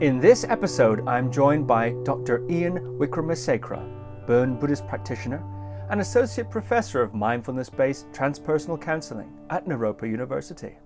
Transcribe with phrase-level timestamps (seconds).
[0.00, 2.42] In this episode, I'm joined by Dr.
[2.50, 5.44] Ian Wickramasekera, Bon Buddhist practitioner
[5.90, 10.78] and Associate Professor of Mindfulness based Transpersonal Counseling at Naropa University.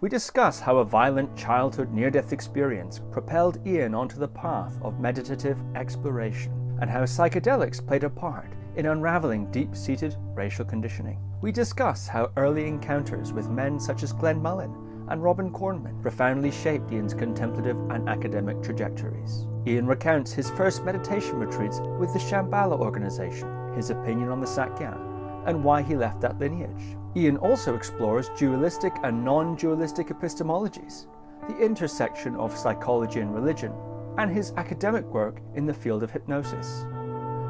[0.00, 5.00] We discuss how a violent childhood near death experience propelled Ian onto the path of
[5.00, 11.18] meditative exploration, and how psychedelics played a part in unraveling deep seated racial conditioning.
[11.42, 14.74] We discuss how early encounters with men such as Glenn Mullin
[15.12, 19.46] and Robin Kornman profoundly shaped Ian's contemplative and academic trajectories.
[19.66, 25.46] Ian recounts his first meditation retreats with the Shambhala organization, his opinion on the Sakyong,
[25.46, 26.96] and why he left that lineage.
[27.14, 31.08] Ian also explores dualistic and non dualistic epistemologies,
[31.46, 33.74] the intersection of psychology and religion,
[34.16, 36.86] and his academic work in the field of hypnosis.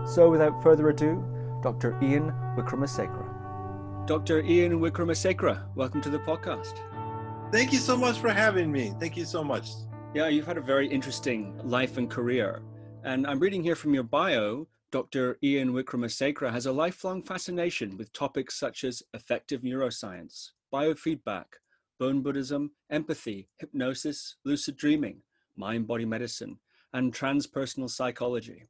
[0.04, 1.24] So, without further ado,
[1.62, 1.96] Dr.
[2.02, 4.06] Ian Wickramasekera.
[4.08, 4.40] Dr.
[4.40, 6.80] Ian Wickramasekera, welcome to the podcast.
[7.52, 8.94] Thank you so much for having me.
[8.98, 9.72] Thank you so much.
[10.14, 12.62] Yeah, you've had a very interesting life and career.
[13.04, 15.36] And I'm reading here from your bio Dr.
[15.42, 21.44] Ian Wickramasekera has a lifelong fascination with topics such as affective neuroscience, biofeedback,
[22.00, 25.20] Bon Buddhism, empathy, hypnosis, lucid dreaming,
[25.54, 26.58] mind body medicine,
[26.94, 28.64] and transpersonal psychology.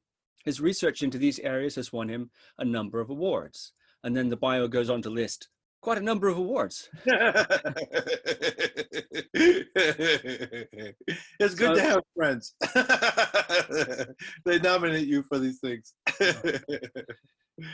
[0.45, 3.75] His research into these areas has won him a number of awards.
[4.03, 5.51] And then the bio goes on to list
[5.83, 6.89] quite a number of awards.
[7.05, 7.45] it's
[11.55, 12.55] good so, to have friends.
[14.47, 15.93] they nominate you for these things.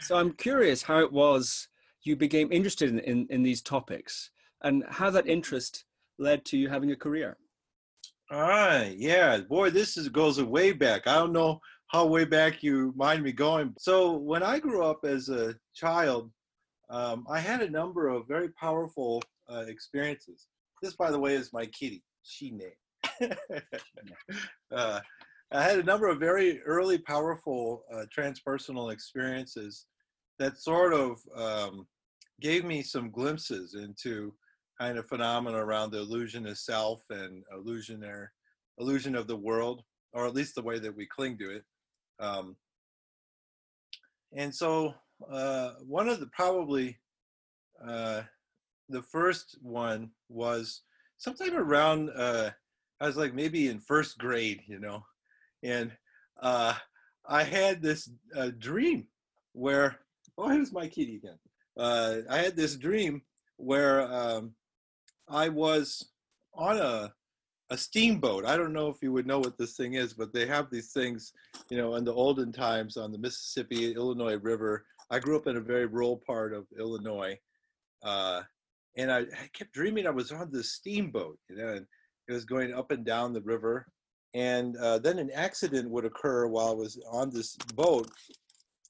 [0.00, 1.68] so I'm curious how it was
[2.02, 4.30] you became interested in, in, in these topics
[4.62, 5.84] and how that interest
[6.18, 7.36] led to you having a career.
[8.30, 11.06] All right, yeah, boy, this is goes way back.
[11.06, 13.74] I don't know how way back you mind me going.
[13.78, 16.30] So when I grew up as a child,
[16.90, 20.46] um, I had a number of very powerful uh, experiences.
[20.82, 22.60] This, by the way, is my kitty, Shine.
[24.72, 25.00] uh,
[25.50, 29.86] I had a number of very early, powerful uh, transpersonal experiences
[30.38, 31.86] that sort of um,
[32.40, 34.32] gave me some glimpses into
[34.78, 38.28] kind of phenomena around the illusion of self and illusionary
[38.78, 39.82] illusion of the world,
[40.12, 41.64] or at least the way that we cling to it.
[42.20, 42.56] Um,
[44.32, 44.94] and so
[45.30, 46.98] uh, one of the probably
[47.84, 48.22] uh,
[48.88, 50.82] the first one was
[51.16, 52.50] sometime around uh,
[53.00, 55.04] I was like maybe in first grade, you know,
[55.62, 55.92] and
[56.40, 56.74] uh,
[57.26, 59.06] I had this uh, dream
[59.52, 59.98] where
[60.36, 61.38] oh here's my kitty again.
[61.76, 63.22] Uh, I had this dream
[63.56, 64.54] where um,
[65.28, 66.10] I was
[66.54, 67.12] on a
[67.70, 68.46] a steamboat.
[68.46, 70.92] I don't know if you would know what this thing is, but they have these
[70.92, 71.34] things,
[71.68, 75.56] you know, in the olden times on the Mississippi Illinois River I grew up in
[75.56, 77.38] a very rural part of Illinois,
[78.02, 78.42] uh,
[78.96, 81.86] and I, I, kept dreaming I was on this steamboat, you know, and
[82.28, 83.86] it was going up and down the river.
[84.34, 88.10] And uh, then an accident would occur while I was on this boat,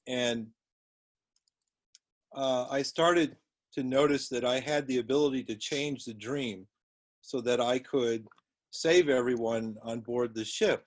[0.07, 0.47] and
[2.35, 3.35] uh, I started
[3.73, 6.67] to notice that I had the ability to change the dream
[7.21, 8.25] so that I could
[8.71, 10.83] save everyone on board the ship.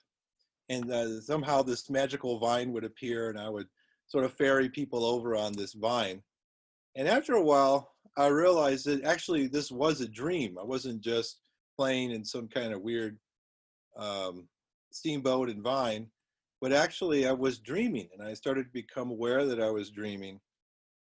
[0.69, 3.67] And uh, somehow this magical vine would appear, and I would
[4.13, 6.21] sort of ferry people over on this vine.
[6.95, 10.55] And after a while, I realized that actually this was a dream.
[10.61, 11.39] I wasn't just
[11.75, 13.17] playing in some kind of weird
[13.97, 14.47] um,
[14.91, 16.11] steamboat and vine,
[16.61, 20.39] but actually I was dreaming and I started to become aware that I was dreaming.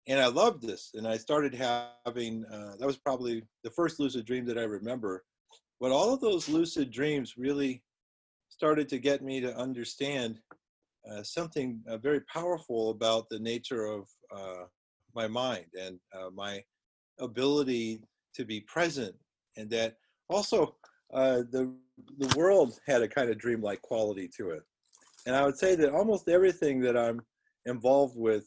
[0.05, 0.91] And I loved this.
[0.93, 5.23] And I started having, uh, that was probably the first lucid dream that I remember.
[5.81, 7.81] But all of those lucid dreams really
[8.49, 10.39] started to get me to understand
[11.09, 14.65] uh, something uh, very powerful about the nature of uh,
[15.15, 16.63] my mind and uh, my
[17.19, 18.01] ability
[18.33, 19.15] to be present,
[19.57, 19.95] and that
[20.29, 20.75] also
[21.13, 21.71] uh, the
[22.17, 24.63] the world had a kind of dreamlike quality to it.
[25.25, 27.21] And I would say that almost everything that I'm
[27.65, 28.45] involved with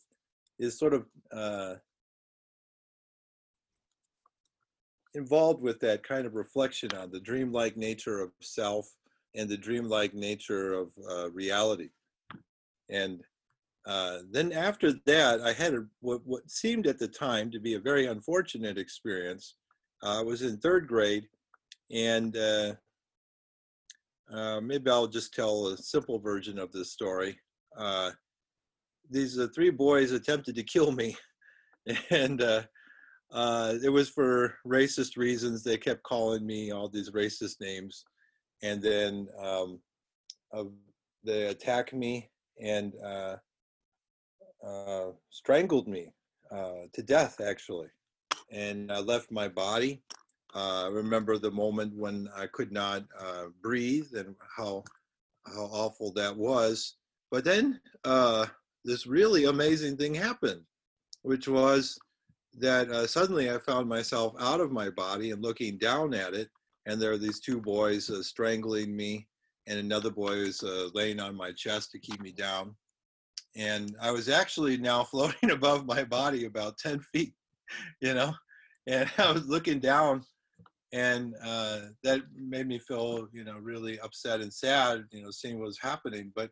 [0.59, 1.07] is sort of
[5.15, 8.89] involved with that kind of reflection on the dreamlike nature of self
[9.35, 11.89] and the dreamlike nature of uh, reality.
[12.93, 13.23] And
[13.87, 17.75] uh, then after that, I had a, what, what, seemed at the time to be
[17.75, 19.57] a very unfortunate experience.
[20.03, 21.27] Uh, I was in third grade,
[21.91, 22.75] and uh,
[24.33, 27.39] uh maybe I'll just tell a simple version of this story.
[27.77, 28.11] Uh,
[29.11, 31.17] these uh, three boys attempted to kill me,
[32.11, 35.65] and it was for racist reasons.
[35.65, 38.05] They kept calling me all these racist names,
[38.63, 39.81] and then um,
[41.25, 42.29] they attacked me
[42.61, 43.37] and uh,
[44.65, 46.13] uh, strangled me
[46.51, 47.89] uh, to death, actually.
[48.51, 50.03] And I left my body.
[50.55, 54.85] Uh, I remember the moment when I could not uh, breathe and how
[55.47, 56.97] how awful that was.
[57.31, 58.47] But then uh,
[58.85, 60.61] this really amazing thing happened,
[61.23, 61.99] which was
[62.59, 66.51] that suddenly I found myself out of my body and looking down at it,
[66.87, 69.27] and there are these two boys strangling me,
[69.67, 72.75] and another boy was uh, laying on my chest to keep me down.
[73.57, 77.35] And I was actually now floating above my body about 10 feet,
[78.01, 78.33] you know,
[78.87, 80.25] and I was looking down,
[80.93, 85.59] and uh, that made me feel, you know, really upset and sad, you know, seeing
[85.59, 86.33] what was happening.
[86.37, 86.51] But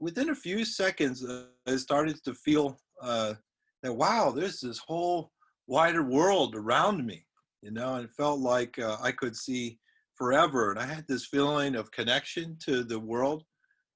[0.00, 3.34] within a few seconds, uh, I started to feel uh,
[3.82, 5.30] that wow, there's this whole
[5.68, 7.24] wider world around me,
[7.62, 9.78] you know, and it felt like uh, I could see
[10.16, 13.44] forever, and I had this feeling of connection to the world,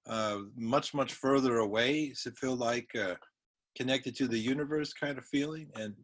[0.06, 2.12] uh, much much further away.
[2.14, 3.14] So it felt like uh,
[3.76, 5.94] connected to the universe kind of feeling, and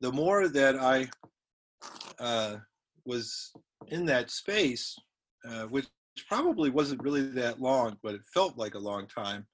[0.00, 1.08] the more that I
[2.18, 2.56] uh,
[3.04, 3.52] was
[3.88, 4.96] in that space,
[5.48, 5.86] uh, which
[6.28, 9.46] probably wasn't really that long, but it felt like a long time.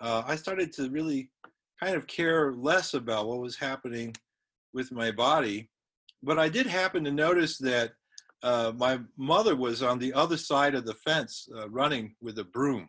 [0.00, 1.30] Uh, I started to really
[1.82, 4.14] kind of care less about what was happening
[4.72, 5.70] with my body.
[6.22, 7.92] But I did happen to notice that
[8.44, 12.44] uh, my mother was on the other side of the fence uh, running with a
[12.44, 12.86] broom.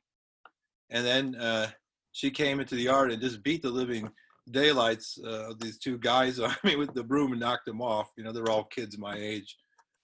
[0.89, 1.67] And then uh,
[2.11, 4.09] she came into the yard and just beat the living
[4.51, 8.11] daylights uh, of these two guys on me with the broom and knocked them off.
[8.17, 9.55] You know, they're all kids my age.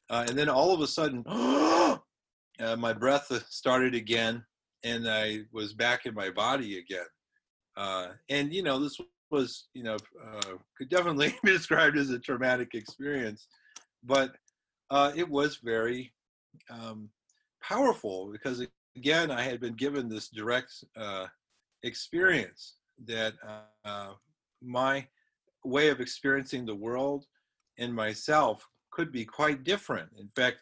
[0.09, 1.23] Uh, and then all of a sudden,
[2.79, 4.45] my breath started again
[4.83, 8.15] and I was back in my body again.
[8.29, 8.97] And you know, this
[9.29, 9.97] was you know
[10.77, 13.47] could definitely be described as a traumatic experience,
[14.03, 14.35] but
[14.91, 16.13] uh, it was very
[16.69, 17.09] um,
[17.63, 18.65] powerful because
[18.97, 21.27] again, I had been given this direct uh,
[21.83, 23.33] experience that
[23.85, 24.11] uh,
[24.61, 25.07] my
[25.63, 27.25] way of experiencing the world
[27.79, 30.09] and myself could be quite different.
[30.19, 30.57] In fact,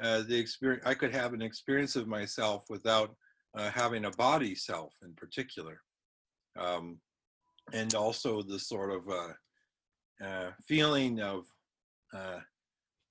[0.00, 3.14] uh, the experience I could have an experience of myself without
[3.56, 5.80] uh, having a body self in particular
[6.58, 6.98] um,
[7.72, 9.08] and also the sort of
[10.24, 11.44] uh, feeling of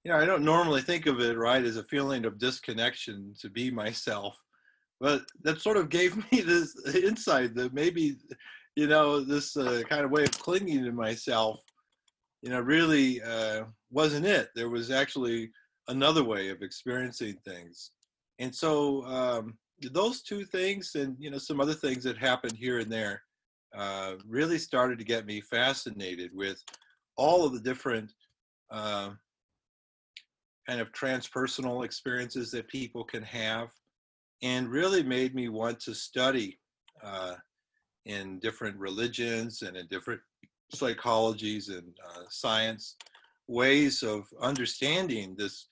[0.04, 3.50] you know i don't normally think of it right as a feeling of disconnection to
[3.50, 4.38] be myself
[5.00, 8.18] but that sort of gave me this insight that maybe
[8.76, 11.60] you know this uh, kind of way of clinging to myself
[12.44, 13.64] you know really uh,
[13.94, 14.50] wasn't it.
[14.56, 15.52] There was actually
[15.88, 17.92] another way of experiencing things.
[18.40, 19.58] And so um,
[19.92, 23.22] those two things and you know some other things that happened here and there
[23.78, 26.62] uh, really started to get me fascinated with
[27.16, 28.12] all of the different
[28.72, 29.12] uh,
[30.68, 33.70] kind of transpersonal experiences that people can have
[34.42, 36.60] and really made me want to study
[37.04, 37.36] uh,
[38.06, 40.22] in different religions and in different
[40.74, 42.96] psychologies and uh, science
[43.48, 45.68] ways of understanding this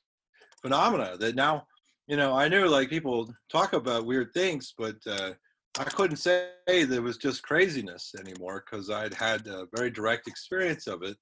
[0.61, 1.65] phenomena that now
[2.07, 5.31] you know i knew like people talk about weird things but uh,
[5.79, 10.85] I couldn't say there was just craziness anymore because I'd had a very direct experience
[10.85, 11.15] of it.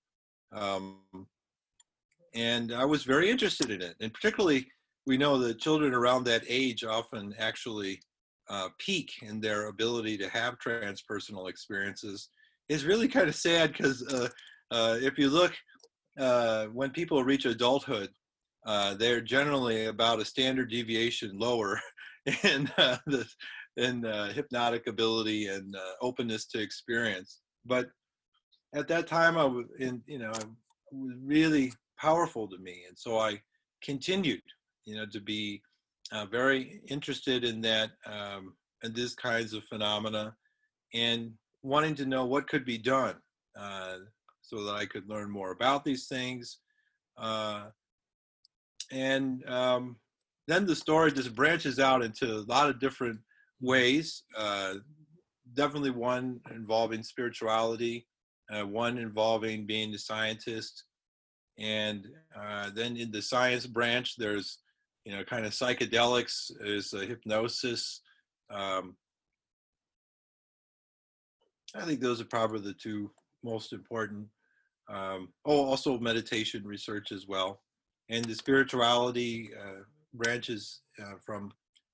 [0.51, 1.01] Um,
[2.33, 3.95] and I was very interested in it.
[4.01, 4.67] And particularly,
[5.05, 7.99] we know that children around that age often actually
[8.49, 12.29] uh, peak in their ability to have transpersonal experiences.
[12.67, 14.29] Is really kind of sad because uh,
[14.71, 15.53] uh, if you look,
[16.19, 18.09] uh, when people reach adulthood,
[18.65, 21.79] uh, they're generally about a standard deviation lower
[22.43, 23.25] in uh, the
[24.05, 27.39] uh, hypnotic ability and openness to experience.
[27.65, 27.89] But
[28.75, 30.47] at that time, I was in, you know, it
[30.91, 33.41] was really powerful to me, and so I
[33.83, 34.41] continued,
[34.85, 35.61] you know, to be
[36.11, 38.53] uh, very interested in that um,
[38.83, 40.35] and these kinds of phenomena,
[40.93, 43.15] and wanting to know what could be done
[43.59, 43.97] uh,
[44.41, 46.59] so that I could learn more about these things.
[47.17, 47.65] Uh,
[48.91, 49.97] and um,
[50.47, 53.19] then the story just branches out into a lot of different
[53.61, 54.23] ways.
[54.35, 54.75] Uh,
[55.53, 58.07] definitely one involving spirituality,
[58.51, 60.85] uh, one involving being a scientist,
[61.59, 64.59] and uh, then in the science branch, there's
[65.05, 68.01] you know kind of psychedelics, is hypnosis.
[68.49, 68.95] Um,
[71.75, 73.11] I think those are probably the two
[73.43, 74.27] most important.
[74.89, 77.61] Um, oh, also meditation research as well,
[78.09, 81.51] and the spirituality uh, branches uh, from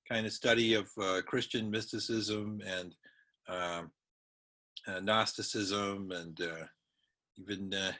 [0.08, 2.94] kind of study of uh, Christian mysticism and
[3.48, 3.90] um,
[4.86, 6.66] uh, Gnosticism and uh,
[7.38, 7.92] even uh,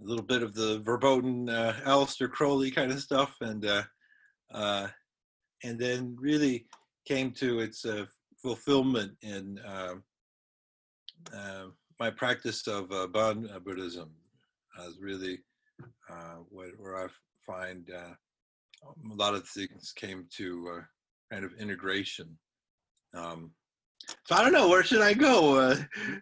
[0.00, 3.82] a little bit of the verboten uh, Aleister Crowley kind of stuff, and uh,
[4.52, 4.88] uh,
[5.64, 6.66] and then really
[7.06, 8.04] came to its uh,
[8.40, 10.02] fulfillment in um,
[11.98, 14.10] my practice of Bon Buddhism
[14.86, 15.40] as really
[16.50, 17.08] where I
[17.44, 18.16] find a
[19.14, 20.82] lot of things came to
[21.32, 22.38] kind of integration.
[23.14, 23.52] Um,
[24.26, 25.76] so I don't know where should I go.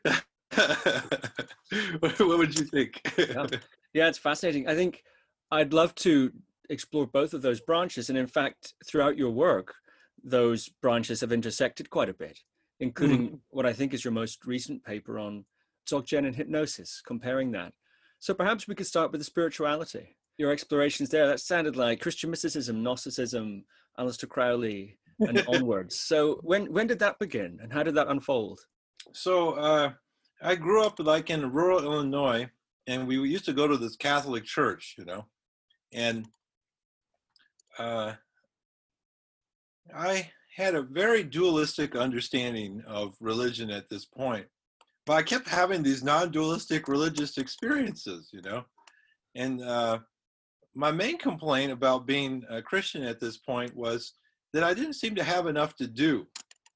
[0.54, 3.00] What, what, would you think?
[3.18, 3.46] yeah.
[3.94, 4.68] yeah, it's fascinating.
[4.68, 5.02] I think
[5.50, 6.32] I'd love to
[6.70, 9.74] explore both of those branches, and in fact, throughout your work,
[10.22, 12.38] those branches have intersected quite a bit,
[12.80, 13.38] including mm.
[13.50, 15.44] what I think is your most recent paper on
[15.88, 17.72] Dzogchen and hypnosis, comparing that.
[18.18, 20.16] So perhaps we could start with the spirituality.
[20.38, 23.64] Your explorations there, that sounded like Christian mysticism, Gnosticism,
[23.98, 26.00] Aleister Crowley, and onwards.
[26.00, 28.60] So when when did that begin, and how did that unfold?
[29.12, 29.92] So uh,
[30.42, 32.48] I grew up like in rural Illinois,
[32.86, 35.26] and we used to go to this Catholic church, you know,
[35.92, 36.26] and
[37.78, 38.12] uh,
[39.94, 44.46] I had a very dualistic understanding of religion at this point,
[45.04, 48.64] but I kept having these non-dualistic religious experiences, you know,
[49.34, 49.98] and uh,
[50.74, 54.12] my main complaint about being a Christian at this point was
[54.52, 56.26] that I didn't seem to have enough to do.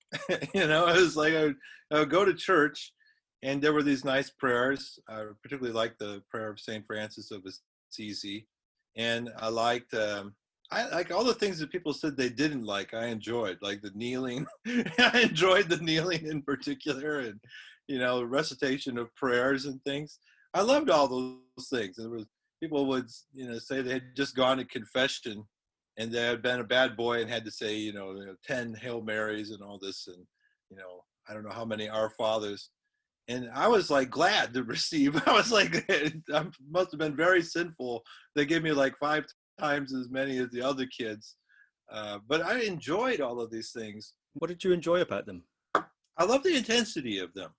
[0.54, 1.56] you know, it was like I would,
[1.92, 2.92] I would, go to church
[3.42, 4.98] and there were these nice prayers.
[5.08, 6.86] I particularly liked the prayer of St.
[6.86, 7.44] Francis of
[7.90, 8.46] Assisi.
[8.96, 10.34] And I liked, um,
[10.70, 13.92] I like all the things that people said they didn't like, I enjoyed, like the
[13.94, 14.46] kneeling.
[14.66, 17.40] I enjoyed the kneeling in particular and,
[17.88, 20.18] you know, recitation of prayers and things.
[20.52, 21.96] I loved all those things.
[21.96, 22.26] There was
[22.62, 25.44] people would, you know, say they had just gone to confession
[25.96, 29.00] and they had been a bad boy and had to say, you know, 10 Hail
[29.02, 30.24] Marys and all this, and,
[30.70, 32.70] you know, I don't know how many Our Fathers.
[33.28, 35.20] And I was like glad to receive.
[35.26, 35.84] I was like,
[36.32, 38.02] I must have been very sinful.
[38.34, 39.24] They gave me like five
[39.58, 41.36] times as many as the other kids.
[41.92, 44.14] Uh, but I enjoyed all of these things.
[44.34, 45.42] What did you enjoy about them?
[45.74, 47.50] I love the intensity of them.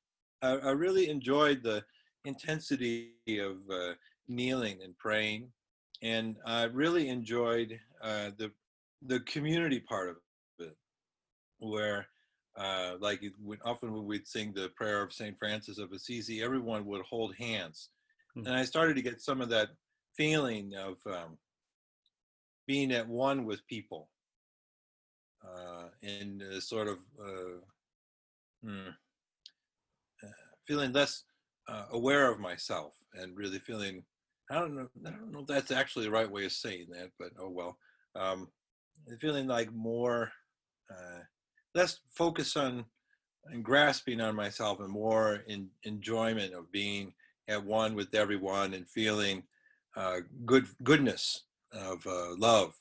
[0.42, 1.84] I, I really enjoyed the
[2.26, 3.94] intensity of uh,
[4.28, 5.52] kneeling and praying
[6.02, 8.52] and I really enjoyed uh, the
[9.08, 10.16] the community part of
[10.60, 10.76] it,
[11.60, 12.08] where
[12.58, 13.22] uh, like
[13.66, 17.90] often when we'd sing the prayer of Saint Francis of Assisi, everyone would hold hands,
[18.38, 18.48] mm-hmm.
[18.48, 19.70] and I started to get some of that
[20.16, 21.38] feeling of um,
[22.68, 24.10] being at one with people,
[25.46, 27.60] uh, and sort of uh,
[28.64, 28.90] hmm,
[30.24, 30.28] uh,
[30.68, 31.24] feeling less
[31.70, 34.04] uh, aware of myself and really feeling
[34.52, 34.90] I don't know.
[35.06, 37.78] I don't know if that's actually the right way of saying that, but oh well.
[38.16, 38.50] Um,
[39.20, 40.30] feeling like more,
[40.92, 41.20] uh,
[41.74, 42.86] less focus on
[43.46, 47.14] and grasping on myself, and more in enjoyment of being
[47.48, 49.44] at one with everyone and feeling
[49.96, 52.74] uh, good goodness of uh, love,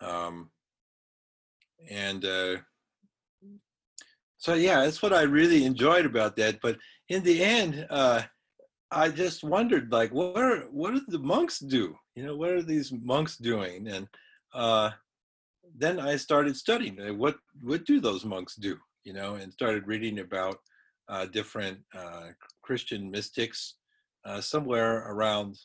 [0.00, 0.50] um,
[1.90, 2.56] and uh,
[4.36, 6.60] so yeah, that's what I really enjoyed about that.
[6.60, 8.22] But in the end uh,
[8.90, 11.96] I just wondered, like, what are what do the monks do?
[12.14, 13.88] You know, what are these monks doing?
[13.88, 14.06] And
[14.54, 14.90] uh,
[15.76, 16.96] then I started studying.
[17.18, 18.76] What what do those monks do?
[19.04, 20.58] You know, and started reading about
[21.08, 22.28] uh, different uh,
[22.62, 23.74] Christian mystics.
[24.24, 25.58] Uh, somewhere around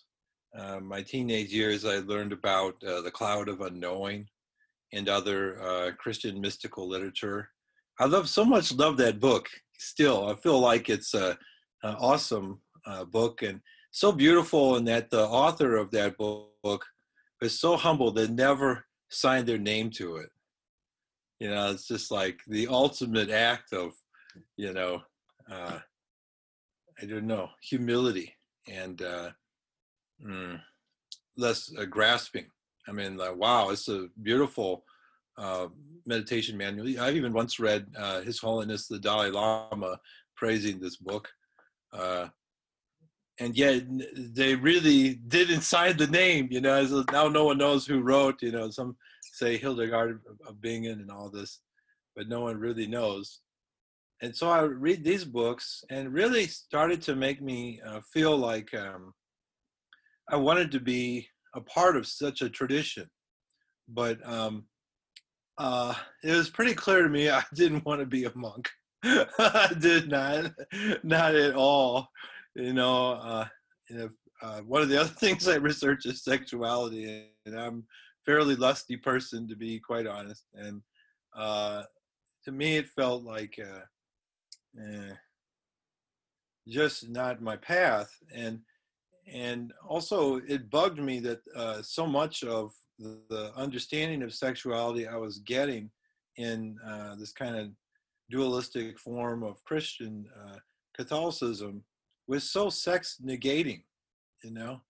[0.58, 4.28] uh, my teenage years, I learned about uh, the Cloud of Unknowing
[4.92, 7.50] and other Christian mystical literature.
[8.00, 9.48] I love so much love that book.
[9.78, 11.38] Still, I feel like it's a,
[11.84, 16.86] a awesome uh, book and so beautiful and that the author of that book
[17.42, 20.30] is so humble that never signed their name to it.
[21.40, 23.94] You know it's just like the ultimate act of
[24.58, 25.02] you know
[25.50, 25.80] uh,
[27.02, 28.36] i don't know humility
[28.68, 29.30] and uh,
[30.24, 30.60] mm,
[31.38, 32.46] less uh, grasping.
[32.88, 34.84] I mean like, wow it's a beautiful
[35.38, 35.68] uh,
[36.06, 37.00] meditation manual.
[37.00, 40.00] I've even once read uh, his holiness the dalai lama
[40.36, 41.30] praising this book
[41.94, 42.28] uh,
[43.40, 43.84] and yet
[44.16, 46.86] they really didn't sign the name, you know.
[46.86, 48.70] So now no one knows who wrote, you know.
[48.70, 51.62] Some say Hildegard of Bingen and all this,
[52.16, 53.40] but no one really knows.
[54.22, 58.74] And so I read these books and really started to make me uh, feel like
[58.74, 59.14] um,
[60.30, 63.10] I wanted to be a part of such a tradition.
[63.88, 64.66] But um,
[65.58, 68.70] uh, it was pretty clear to me I didn't want to be a monk.
[69.04, 70.52] I did not,
[71.04, 72.10] not at all
[72.60, 73.48] you know, uh,
[73.90, 74.10] know
[74.42, 77.86] uh, one of the other things I research is sexuality, and I'm
[78.26, 80.46] fairly lusty person to be quite honest.
[80.54, 80.82] And
[81.36, 81.84] uh,
[82.46, 85.14] to me, it felt like uh, eh,
[86.68, 88.60] just not my path, and
[89.32, 95.08] and also it bugged me that uh, so much of the, the, understanding of sexuality
[95.08, 95.90] I was getting
[96.36, 97.70] in uh, this kind of
[98.30, 100.26] dualistic form of Christian
[100.96, 101.84] Catholicism
[102.30, 103.82] was so sex negating,
[104.44, 104.82] you know,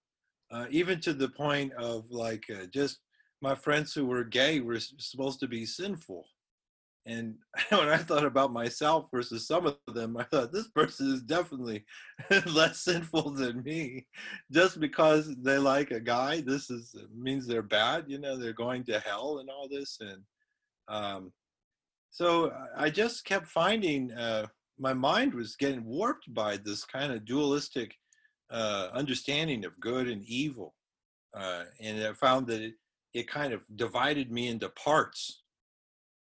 [0.51, 2.99] uh, even to the point of like uh, just
[3.41, 6.25] my friends who were gay were supposed to be sinful.
[7.05, 7.35] and
[7.69, 11.85] when I thought about myself versus some of them, I thought this person is definitely
[12.45, 14.05] less sinful than me.
[14.51, 18.03] Just because they like a guy, this is means they're bad.
[18.09, 19.97] You know, they're going to hell and all this.
[20.01, 20.23] And
[20.89, 21.31] um,
[22.11, 24.47] so I just kept finding uh,
[24.79, 27.95] my mind was getting warped by this kind of dualistic
[28.51, 30.73] uh, understanding of good and evil,
[31.35, 32.73] uh, and I found that it,
[33.13, 35.43] it kind of divided me into parts.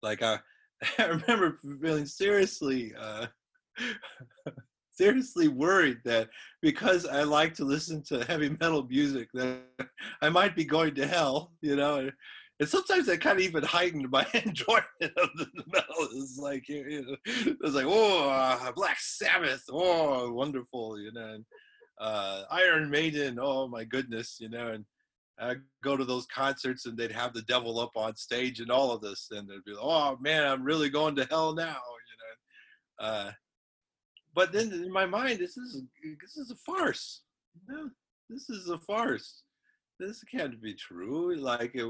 [0.02, 0.38] Like I
[0.98, 3.26] I remember feeling seriously, uh,
[4.90, 6.28] seriously worried that
[6.62, 9.60] because I like to listen to heavy metal music, that
[10.22, 12.10] I might be going to hell, you know.
[12.60, 16.08] And, sometimes that kind of even heightened my enjoyment of the metal.
[16.12, 21.34] It's like, you know, it was like, oh, uh, Black Sabbath, oh, wonderful, you know.
[21.34, 21.44] And,
[22.00, 24.84] uh, Iron Maiden, oh my goodness, you know, and
[25.40, 28.90] I go to those concerts and they'd have the devil up on stage and all
[28.90, 33.04] of this, and they'd be like, "Oh man, I'm really going to hell now," you
[33.04, 33.06] know.
[33.06, 33.32] Uh,
[34.34, 35.82] but then in my mind, this is
[36.20, 37.22] this is a farce.
[37.68, 37.90] No,
[38.28, 39.42] this is a farce.
[40.00, 41.36] This can't be true.
[41.36, 41.86] Like, it,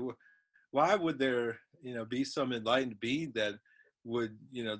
[0.70, 3.54] why would there, you know, be some enlightened being that
[4.04, 4.76] would, you know,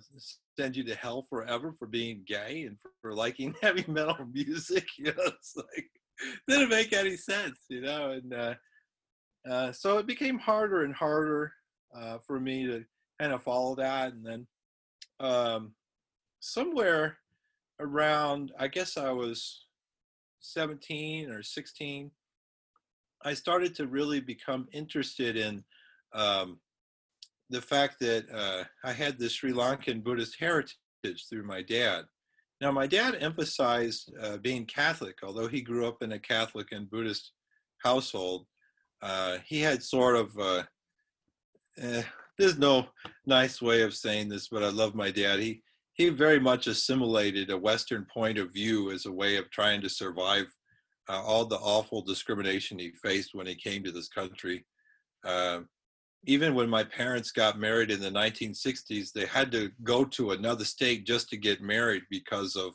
[0.58, 4.86] send you to hell forever for being gay and for, liking heavy metal music?
[4.98, 5.90] You know, it's like
[6.48, 8.10] didn't make any sense, you know.
[8.10, 8.54] And uh,
[9.48, 11.52] uh, so it became harder and harder
[11.94, 12.84] uh, for me to
[13.20, 14.12] kind of follow that.
[14.12, 14.46] And then
[15.20, 15.72] um,
[16.40, 17.18] somewhere
[17.80, 19.64] around, I guess I was
[20.40, 22.10] 17 or 16,
[23.24, 25.64] I started to really become interested in
[26.14, 26.58] um,
[27.50, 30.76] the fact that uh, I had this Sri Lankan Buddhist heritage
[31.28, 32.04] through my dad.
[32.60, 36.90] Now, my dad emphasized uh, being Catholic, although he grew up in a Catholic and
[36.90, 37.32] Buddhist
[37.78, 38.46] household.
[39.00, 40.62] Uh, he had sort of, uh,
[41.80, 42.02] eh,
[42.36, 42.86] there's no
[43.26, 45.38] nice way of saying this, but I love my dad.
[45.38, 45.62] He,
[45.94, 49.88] he very much assimilated a Western point of view as a way of trying to
[49.88, 50.46] survive
[51.08, 54.66] uh, all the awful discrimination he faced when he came to this country.
[55.24, 55.60] Uh,
[56.24, 60.64] even when my parents got married in the 1960s, they had to go to another
[60.64, 62.74] state just to get married because of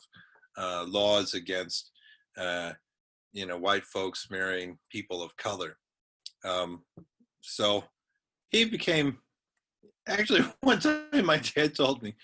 [0.58, 1.92] uh, laws against,
[2.38, 2.72] uh,
[3.34, 5.78] you know, white folks marrying people of color.
[6.46, 6.84] Um,
[7.42, 7.84] so
[8.52, 9.18] he became,
[10.08, 12.16] actually, one time my dad told me,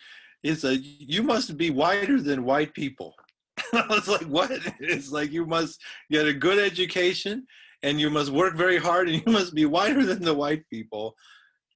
[0.41, 3.13] he said, You must be whiter than white people.
[3.73, 4.51] I was like, What?
[4.79, 7.45] It's like you must get a good education
[7.84, 11.15] and you must work very hard and you must be whiter than the white people.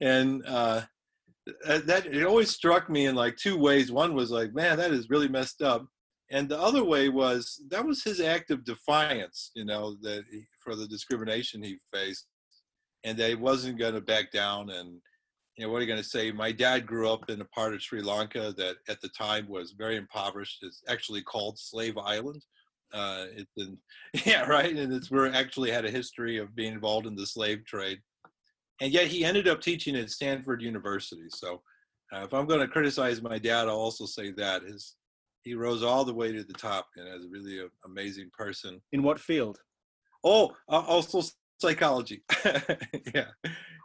[0.01, 0.81] And uh,
[1.65, 3.91] that it always struck me in like two ways.
[3.91, 5.85] One was like man that is really messed up.
[6.31, 10.45] And the other way was that was his act of defiance you know that he,
[10.63, 12.27] for the discrimination he faced
[13.03, 14.99] and that he wasn't going to back down and
[15.57, 16.31] you know what are you going to say?
[16.31, 19.75] My dad grew up in a part of sri lanka that at the time was
[19.77, 20.59] very impoverished.
[20.63, 22.41] It's actually called slave island
[22.93, 23.77] uh, it's in,
[24.25, 24.75] yeah, right.
[24.75, 27.99] And it's where actually had a history of being involved in the slave trade.
[28.81, 31.27] And yet he ended up teaching at Stanford University.
[31.29, 31.61] So
[32.13, 34.95] uh, if I'm going to criticize my dad, I'll also say that his
[35.43, 38.81] he rose all the way to the top and as a really an amazing person.
[38.93, 39.57] In what field?
[40.23, 41.21] Oh, uh, also
[41.59, 42.23] psychology.
[43.13, 43.27] yeah,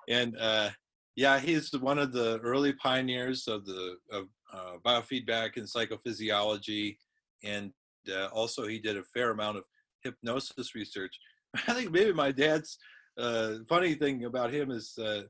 [0.08, 0.70] and uh,
[1.16, 6.96] yeah, he's one of the early pioneers of the of uh, biofeedback and psychophysiology,
[7.42, 7.72] and
[8.10, 9.64] uh, also he did a fair amount of
[10.02, 11.18] hypnosis research.
[11.68, 12.78] I think maybe my dad's
[13.18, 15.22] uh, funny thing about him is uh,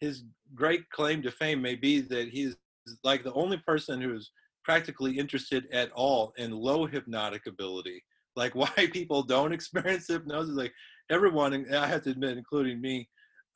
[0.00, 2.56] his great claim to fame may be that he's
[3.04, 4.30] like the only person who's
[4.64, 8.02] practically interested at all in low hypnotic ability.
[8.34, 10.56] Like why people don't experience hypnosis.
[10.56, 10.72] Like
[11.10, 13.08] everyone, I have to admit, including me,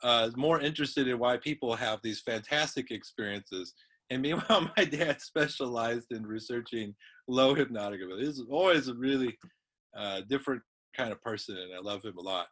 [0.02, 3.74] uh, is more interested in why people have these fantastic experiences.
[4.09, 6.94] And meanwhile, my dad specialized in researching
[7.30, 8.26] low hypnotic ability.
[8.26, 9.38] He's always a really
[9.96, 10.62] uh, different
[10.96, 12.46] kind of person, and I love him a lot.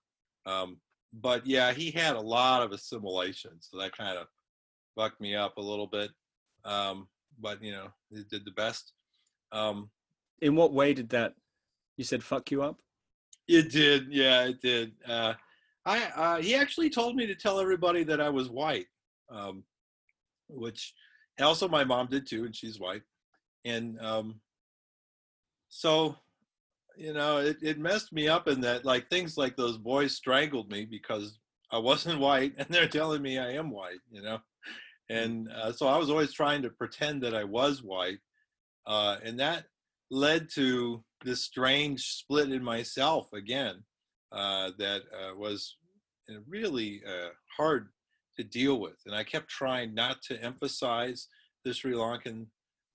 [0.46, 0.78] Um,
[1.12, 4.26] but yeah, he had a lot of assimilation, so that kind of
[4.96, 6.10] bucked me up a little bit.
[6.64, 7.08] Um,
[7.40, 8.92] but you know, he did the best.
[9.52, 9.90] Um,
[10.40, 11.34] In what way did that?
[11.96, 12.76] You said "fuck you up."
[13.48, 14.92] It did, yeah, it did.
[15.06, 15.32] Uh,
[15.86, 18.86] I uh, he actually told me to tell everybody that I was white,
[19.30, 19.64] um,
[20.48, 20.92] which
[21.40, 23.02] also my mom did too, and she's white.
[23.64, 24.40] And um,
[25.68, 26.16] so
[26.96, 30.70] you know it, it messed me up in that like things like those boys strangled
[30.70, 31.38] me because
[31.70, 34.38] i wasn't white and they're telling me i am white you know
[35.10, 38.18] and uh, so i was always trying to pretend that i was white
[38.86, 39.64] uh, and that
[40.10, 43.82] led to this strange split in myself again
[44.32, 45.76] uh, that uh, was
[46.46, 47.88] really uh, hard
[48.36, 51.28] to deal with and i kept trying not to emphasize
[51.64, 52.46] the Sri Lankan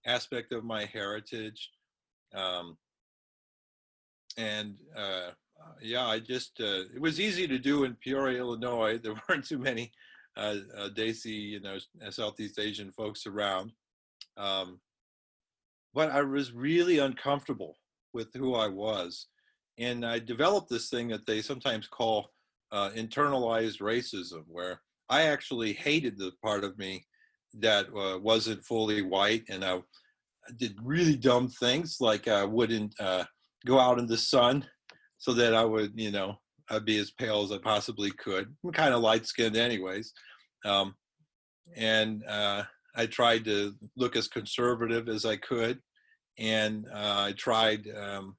[0.05, 1.69] aspect of my heritage.
[2.33, 2.77] Um,
[4.37, 5.31] and uh,
[5.81, 8.97] yeah, I just, uh, it was easy to do in Peoria, Illinois.
[9.03, 9.91] There weren't too many
[10.35, 11.77] uh, uh, Desi, you know,
[12.09, 13.71] Southeast Asian folks around.
[14.37, 14.79] Um,
[15.93, 17.77] but I was really uncomfortable
[18.13, 19.27] with who I was.
[19.77, 22.31] And I developed this thing that they sometimes call
[22.71, 27.05] uh, internalized racism, where I actually hated the part of me
[27.59, 29.43] that uh, wasn't fully white.
[29.49, 29.81] And I
[30.57, 33.23] did really dumb things, like I wouldn't uh,
[33.65, 34.65] go out in the sun
[35.17, 36.35] so that I would, you know,
[36.69, 38.53] I'd be as pale as I possibly could.
[38.63, 40.13] I'm kind of light skinned, anyways.
[40.65, 40.95] Um,
[41.75, 42.63] and uh,
[42.95, 45.79] I tried to look as conservative as I could,
[46.37, 48.35] and uh, I tried um,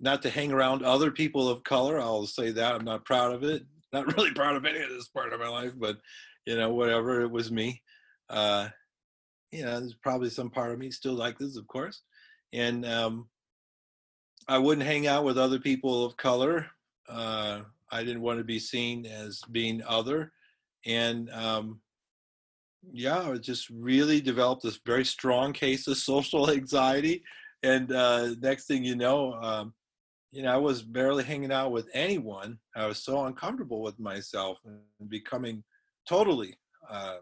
[0.00, 2.00] not to hang around other people of color.
[2.00, 3.64] I'll say that I'm not proud of it.
[3.92, 5.98] Not really proud of any of this part of my life, but
[6.46, 7.22] you know, whatever.
[7.22, 7.82] It was me.
[8.28, 8.68] Uh,
[9.54, 12.02] you know, there's probably some part of me still like this, of course,
[12.52, 13.28] and um,
[14.48, 16.66] I wouldn't hang out with other people of color.
[17.08, 20.32] Uh, I didn't want to be seen as being other,
[20.84, 21.80] and um,
[22.92, 27.22] yeah, I just really developed this very strong case of social anxiety.
[27.62, 29.72] And uh, next thing you know, um,
[30.32, 32.58] you know, I was barely hanging out with anyone.
[32.76, 35.62] I was so uncomfortable with myself and becoming
[36.08, 36.58] totally
[36.90, 37.18] uh,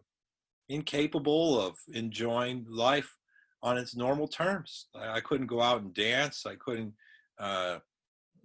[0.68, 3.16] incapable of enjoying life
[3.62, 4.87] on its normal terms.
[4.94, 6.44] I, I couldn't go out and dance.
[6.46, 6.92] I couldn't
[7.38, 7.79] uh,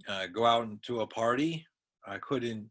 [0.07, 1.65] uh, go out into a party.
[2.05, 2.69] I couldn't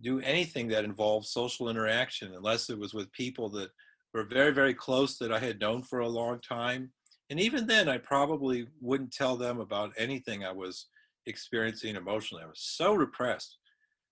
[0.00, 3.70] do anything that involved social interaction unless it was with people that
[4.14, 6.92] were very, very close that I had known for a long time.
[7.30, 10.86] And even then, I probably wouldn't tell them about anything I was
[11.26, 12.42] experiencing emotionally.
[12.42, 13.58] I was so repressed.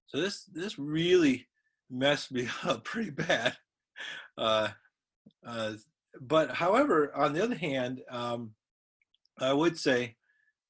[0.07, 1.47] So this this really
[1.91, 3.57] messed me up pretty bad.
[4.38, 4.68] Uh,
[5.46, 5.72] uh,
[6.20, 8.53] but however, on the other hand, um,
[9.38, 10.16] I would say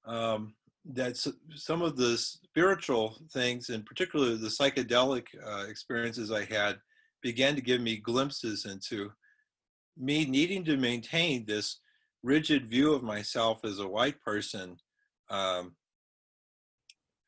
[0.05, 0.55] um,
[0.93, 1.17] that
[1.55, 6.79] some of the spiritual things, and particularly the psychedelic uh, experiences I had,
[7.23, 9.13] began to give me glimpses into
[9.97, 11.81] me needing to maintain this
[12.23, 14.77] rigid view of myself as a white person.
[15.31, 15.75] Um,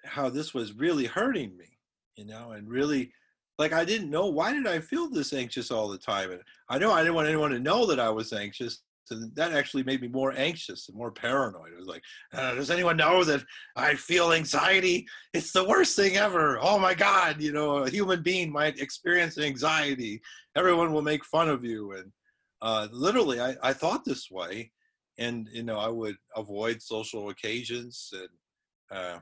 [0.04, 1.78] how this was really hurting me,
[2.16, 3.12] you know, and really
[3.58, 6.30] like I didn't know why did I feel this anxious all the time.
[6.30, 9.52] And I know I didn't want anyone to know that I was anxious, and that
[9.52, 11.72] actually made me more anxious and more paranoid.
[11.72, 12.02] It was like,
[12.34, 13.42] uh, does anyone know that
[13.74, 15.06] I feel anxiety?
[15.32, 16.58] It's the worst thing ever.
[16.60, 20.20] Oh my God, you know, a human being might experience anxiety.
[20.56, 21.92] Everyone will make fun of you.
[21.92, 22.12] And
[22.60, 24.72] uh, literally, I, I thought this way.
[25.16, 28.12] And, you know, I would avoid social occasions.
[28.12, 29.18] And uh,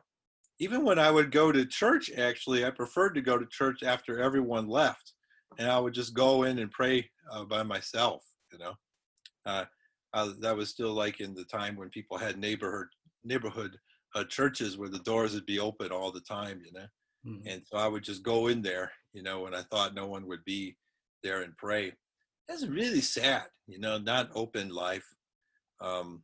[0.59, 4.21] even when I would go to church, actually, I preferred to go to church after
[4.21, 5.13] everyone left.
[5.59, 8.75] And I would just go in and pray uh, by myself, you know.
[9.45, 9.65] Uh,
[10.15, 12.89] uh, that was still like in the time when people had neighborhood
[13.25, 13.77] neighborhood
[14.15, 16.87] uh, churches where the doors would be open all the time, you know.
[17.27, 17.49] Mm-hmm.
[17.49, 20.27] And so I would just go in there, you know, when I thought no one
[20.27, 20.77] would be
[21.23, 21.93] there and pray.
[22.49, 25.07] That's really sad, you know, not open life.
[25.81, 26.23] Um,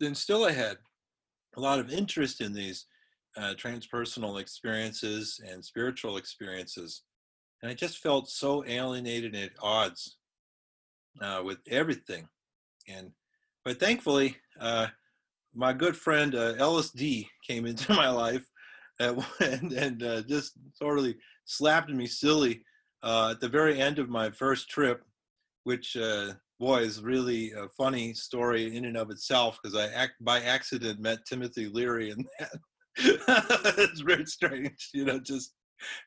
[0.00, 0.78] then still I had
[1.56, 2.86] a lot of interest in these
[3.38, 7.02] uh, transpersonal experiences and spiritual experiences.
[7.62, 10.18] And I just felt so alienated and at odds
[11.20, 12.28] uh, with everything
[12.88, 13.12] and
[13.64, 14.86] but thankfully, uh,
[15.54, 18.46] my good friend uh, LSD came into my life
[18.98, 22.62] and, and uh, just totally slapped me silly
[23.02, 25.02] uh, at the very end of my first trip,
[25.64, 30.14] which uh, boy is really a funny story in and of itself because I act
[30.20, 32.50] by accident met Timothy Leary and that.
[32.98, 35.52] It's very strange, you know, just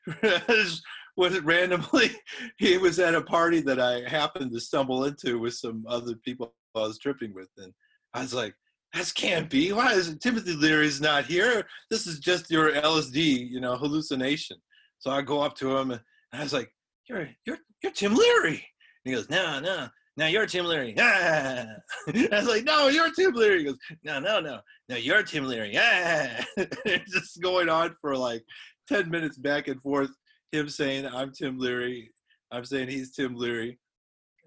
[1.16, 2.10] was it randomly
[2.58, 6.54] he was at a party that I happened to stumble into with some other people
[6.74, 7.72] I was tripping with, and
[8.14, 8.54] I was like,
[8.94, 9.72] "That can't be.
[9.72, 10.16] Why is?
[10.18, 11.66] Timothy Leary's not here?
[11.90, 14.56] This is just your LSD, you know, hallucination."
[14.98, 16.00] So I go up to him, and
[16.32, 16.70] I was like,
[17.08, 18.64] "You're you're you're Tim Leary,"
[19.04, 20.94] and he goes, "No, no." No, you're Tim Leary.
[20.98, 21.64] Ah.
[22.08, 23.60] I was like, no, you're Tim Leary.
[23.60, 25.74] He goes, no, no, no, no, you're Tim Leary.
[25.78, 26.44] Ah.
[26.86, 28.44] just going on for like
[28.88, 30.10] 10 minutes back and forth.
[30.50, 32.10] Him saying, I'm Tim Leary.
[32.50, 33.78] I'm saying he's Tim Leary.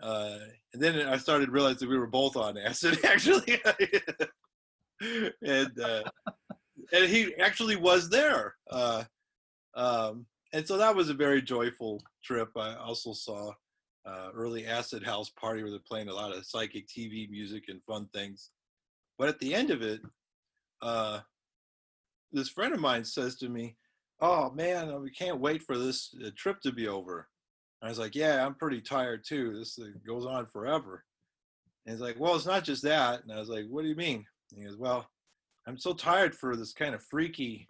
[0.01, 0.37] Uh,
[0.73, 3.59] and then I started realizing we were both on acid actually,
[5.41, 6.03] and uh,
[6.91, 8.55] and he actually was there.
[8.69, 9.03] Uh,
[9.75, 12.49] um, and so that was a very joyful trip.
[12.57, 13.51] I also saw
[14.05, 17.81] uh, early acid house party where they're playing a lot of psychic TV music and
[17.83, 18.51] fun things.
[19.17, 20.01] But at the end of it,
[20.81, 21.19] uh,
[22.31, 23.77] this friend of mine says to me,
[24.19, 27.29] "Oh man, we can't wait for this uh, trip to be over."
[27.85, 29.57] I was like, yeah, I'm pretty tired too.
[29.57, 31.03] This goes on forever.
[31.85, 33.21] And he's like, well, it's not just that.
[33.21, 34.25] And I was like, what do you mean?
[34.51, 35.07] And he goes, well,
[35.67, 37.67] I'm so tired for this kind of freaky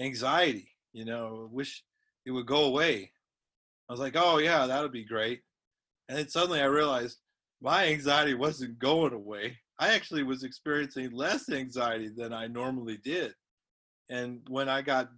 [0.00, 0.68] anxiety.
[0.92, 1.84] You know, wish
[2.26, 3.12] it would go away.
[3.88, 5.42] I was like, oh yeah, that would be great.
[6.12, 7.20] And then suddenly I realized
[7.62, 9.56] my anxiety wasn't going away.
[9.78, 13.32] I actually was experiencing less anxiety than I normally did.
[14.10, 15.08] And when I got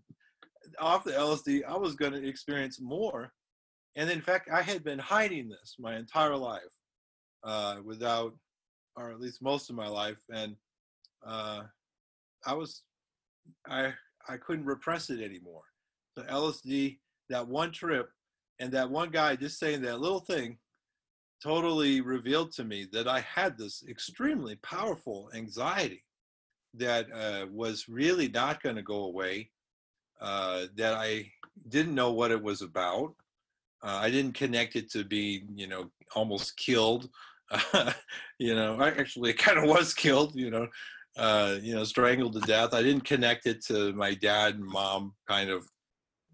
[0.78, 3.32] off the LSD, I was going to experience more.
[3.96, 6.62] And in fact, I had been hiding this my entire life
[7.42, 8.32] uh, without,
[8.94, 10.22] or at least most of my life.
[10.32, 10.54] And
[11.26, 11.62] uh,
[12.46, 12.82] I was,
[13.66, 13.92] I,
[14.28, 15.64] I couldn't repress it anymore.
[16.14, 16.98] The LSD,
[17.30, 18.10] that one trip,
[18.60, 20.56] and that one guy just saying that little thing
[21.42, 26.02] totally revealed to me that I had this extremely powerful anxiety
[26.74, 29.50] that uh, was really not going to go away,
[30.20, 31.30] uh, that I
[31.68, 33.14] didn't know what it was about.
[33.82, 37.08] Uh, I didn't connect it to be, you know, almost killed.
[38.38, 40.68] you know, I actually kind of was killed, you know,
[41.16, 42.74] uh, you know, strangled to death.
[42.74, 45.64] I didn't connect it to my dad and mom kind of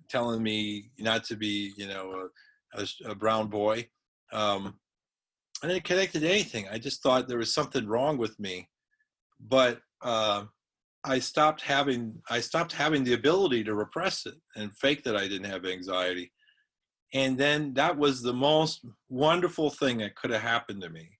[0.08, 2.28] telling me not to be, you know,
[2.74, 3.88] a, a, a brown boy.
[4.32, 4.79] Um,
[5.62, 6.66] I didn't connect to anything.
[6.70, 8.68] I just thought there was something wrong with me,
[9.40, 10.44] but uh,
[11.04, 15.28] I stopped having I stopped having the ability to repress it and fake that I
[15.28, 16.32] didn't have anxiety.
[17.12, 21.10] And then that was the most wonderful thing that could have happened to me.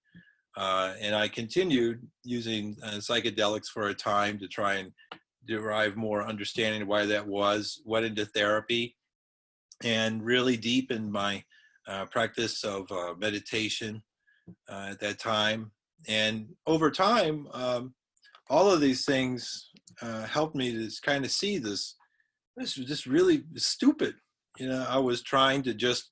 [0.57, 4.93] Uh, and I continued using uh, psychedelics for a time to try and
[5.47, 7.83] derive more understanding of why that was.
[7.85, 8.97] Went into therapy
[9.83, 11.43] and really deepened my
[11.89, 14.03] uh, practice of uh, meditation
[14.69, 15.73] uh, at that time.
[16.09, 17.95] And over time, um,
[18.49, 19.71] all of these things
[20.03, 21.97] uh, helped me to kind of see this.
[22.57, 24.15] This was just really stupid.
[24.59, 26.11] You know, I was trying to just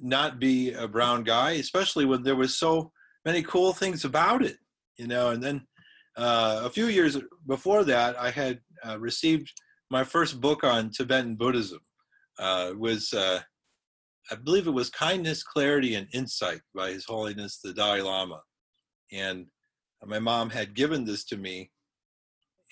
[0.00, 2.92] not be a brown guy, especially when there was so
[3.24, 4.56] many cool things about it.
[4.96, 5.66] You know, and then
[6.16, 9.52] uh, a few years before that, I had uh, received
[9.90, 11.80] my first book on Tibetan Buddhism.
[12.38, 13.40] Uh, was uh,
[14.30, 18.42] I believe it was Kindness, Clarity, and Insight by His Holiness the Dalai Lama.
[19.12, 19.46] And
[20.04, 21.70] my mom had given this to me.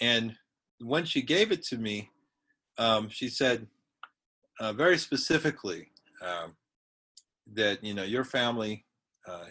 [0.00, 0.36] And
[0.80, 2.10] when she gave it to me,
[2.78, 3.66] um, she said
[4.60, 5.88] uh, very specifically
[6.22, 6.54] um,
[7.54, 8.84] that, you know, your family
[9.26, 9.46] uh,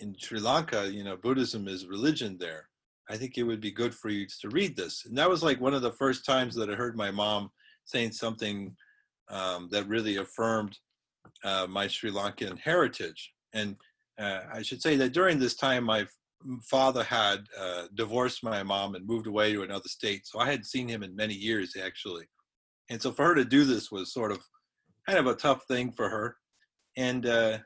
[0.00, 2.68] in Sri Lanka, you know, Buddhism is religion there.
[3.10, 5.04] I think it would be good for you to read this.
[5.04, 7.50] And that was like one of the first times that I heard my mom
[7.84, 8.74] saying something
[9.32, 10.78] um, that really affirmed
[11.44, 13.32] uh, my Sri Lankan heritage.
[13.52, 13.76] And
[14.20, 16.06] uh, I should say that during this time, my
[16.70, 20.26] father had uh, divorced my mom and moved away to another state.
[20.26, 22.26] So I hadn't seen him in many years, actually.
[22.90, 24.40] And so for her to do this was sort of
[25.08, 26.36] kind of a tough thing for her.
[26.96, 27.58] And uh,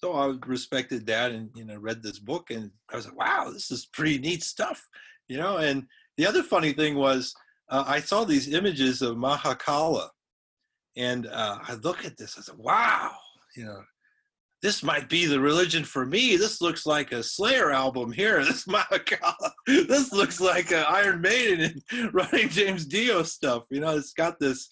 [0.00, 3.50] so I respected that and, you know, read this book and I was like, wow,
[3.50, 4.86] this is pretty neat stuff,
[5.28, 5.56] you know.
[5.56, 5.84] And
[6.18, 7.34] the other funny thing was,
[7.70, 10.08] uh, I saw these images of Mahakala
[10.96, 13.12] and uh, I look at this, I said, wow,
[13.56, 13.82] you know,
[14.62, 16.36] this might be the religion for me.
[16.36, 18.42] This looks like a Slayer album here.
[18.44, 18.66] This.
[19.66, 23.64] This looks like a Iron Maiden and Ronnie James Dio stuff.
[23.70, 24.68] You know, it's got this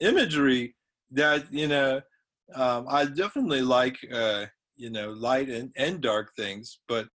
[0.00, 0.76] imagery
[1.12, 2.02] that, you know,
[2.54, 7.08] um, I definitely like, uh, you know, light and, and dark things, but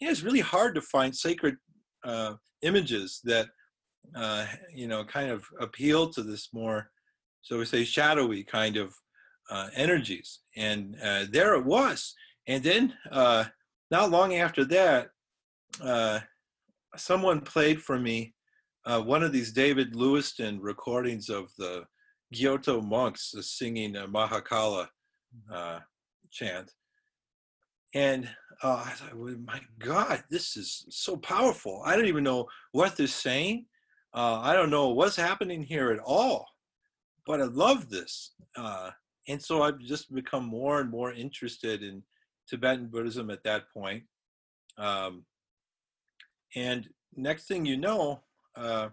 [0.00, 1.56] yeah, it's really hard to find sacred
[2.04, 3.46] uh, images that,
[4.16, 6.90] uh, you know, kind of appeal to this more
[7.42, 8.94] so we say shadowy kind of
[9.50, 10.40] uh, energies.
[10.56, 12.14] And uh, there it was.
[12.46, 13.44] And then uh,
[13.90, 15.08] not long after that,
[15.82, 16.20] uh,
[16.96, 18.34] someone played for me
[18.86, 21.84] uh, one of these David Lewiston recordings of the
[22.34, 24.88] Gyuto monks singing a Mahakala
[25.52, 25.80] uh,
[26.30, 26.70] chant.
[27.94, 28.28] And
[28.62, 31.82] I thought, well, my God, this is so powerful.
[31.84, 33.66] I don't even know what they're saying.
[34.14, 36.46] I don't know what's happening here at all
[37.26, 38.32] but I love this.
[38.56, 38.90] Uh,
[39.28, 42.02] and so I've just become more and more interested in
[42.48, 44.04] Tibetan Buddhism at that point.
[44.78, 45.24] Um,
[46.54, 48.20] and next thing you know,
[48.56, 48.88] uh,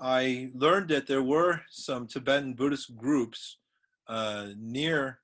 [0.00, 3.58] I learned that there were some Tibetan Buddhist groups
[4.08, 5.20] uh, near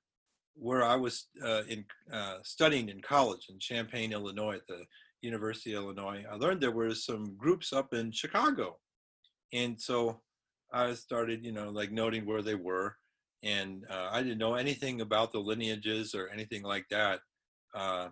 [0.55, 4.85] where I was uh, in uh, studying in college in Champaign, Illinois, at the
[5.21, 6.23] University of Illinois.
[6.29, 8.77] I learned there were some groups up in Chicago,
[9.51, 10.21] and so
[10.75, 12.97] I started, you know, like noting where they were.
[13.43, 17.19] And uh, I didn't know anything about the lineages or anything like that.
[17.73, 18.09] Uh,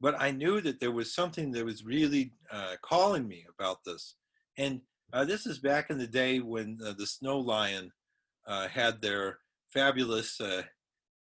[0.00, 4.14] but I knew that there was something that was really uh, calling me about this.
[4.58, 4.80] And
[5.12, 7.90] uh, this is back in the day when uh, the Snow Lion
[8.46, 10.40] uh, had their fabulous,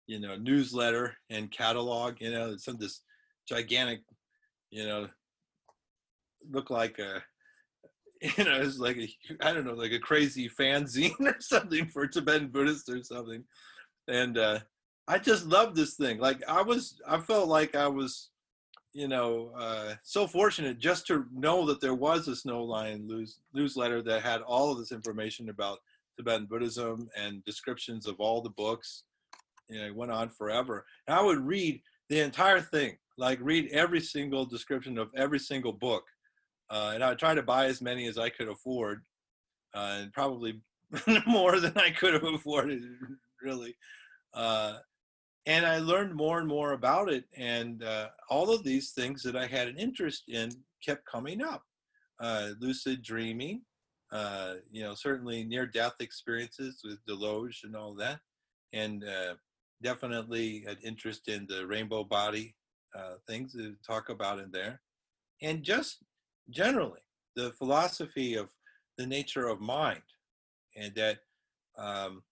[0.07, 2.17] you know, newsletter and catalog.
[2.21, 3.03] You know, some this
[3.49, 4.01] gigantic,
[4.71, 5.09] you know,
[6.51, 7.23] looked like a,
[8.21, 9.09] you know, it's like a,
[9.41, 13.45] I don't know, like a crazy fanzine or something for Tibetan Buddhists or something.
[14.09, 14.61] And uh,
[15.07, 16.19] I just loved this thing.
[16.19, 18.31] Like I was, I felt like I was,
[18.95, 23.41] you know, uh, so fortunate just to know that there was a Snow Lion news,
[23.53, 25.79] newsletter that had all of this information about
[26.17, 29.05] Tibetan Buddhism and descriptions of all the books.
[29.69, 30.85] You know, it went on forever.
[31.07, 35.73] And I would read the entire thing, like read every single description of every single
[35.73, 36.05] book.
[36.71, 39.03] Uh, and I try to buy as many as I could afford,
[39.75, 40.61] uh, and probably
[41.27, 42.83] more than I could have afforded,
[43.43, 43.77] really.
[44.35, 44.79] Uh,
[45.47, 47.25] and I learned more and more about it.
[47.37, 50.51] And uh, all of these things that I had an interest in
[50.85, 51.63] kept coming up.
[52.21, 53.63] Uh, lucid dreaming,
[54.11, 58.19] uh, you know, certainly near death experiences with Delog and all that.
[58.73, 59.05] And
[59.83, 62.55] definitely an interest in the rainbow body
[63.27, 64.81] things to talk about in there.
[65.41, 65.99] And just
[66.51, 67.01] generally,
[67.37, 68.51] the philosophy of
[68.97, 70.03] the nature of mind
[70.77, 71.19] and that
[71.77, 72.23] um,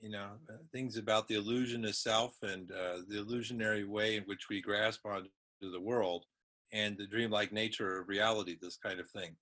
[0.00, 4.24] you know uh, things about the illusion of self and uh, the illusionary way in
[4.24, 5.28] which we grasp onto
[5.60, 6.24] the world
[6.72, 9.36] and the dreamlike nature of reality this kind of thing.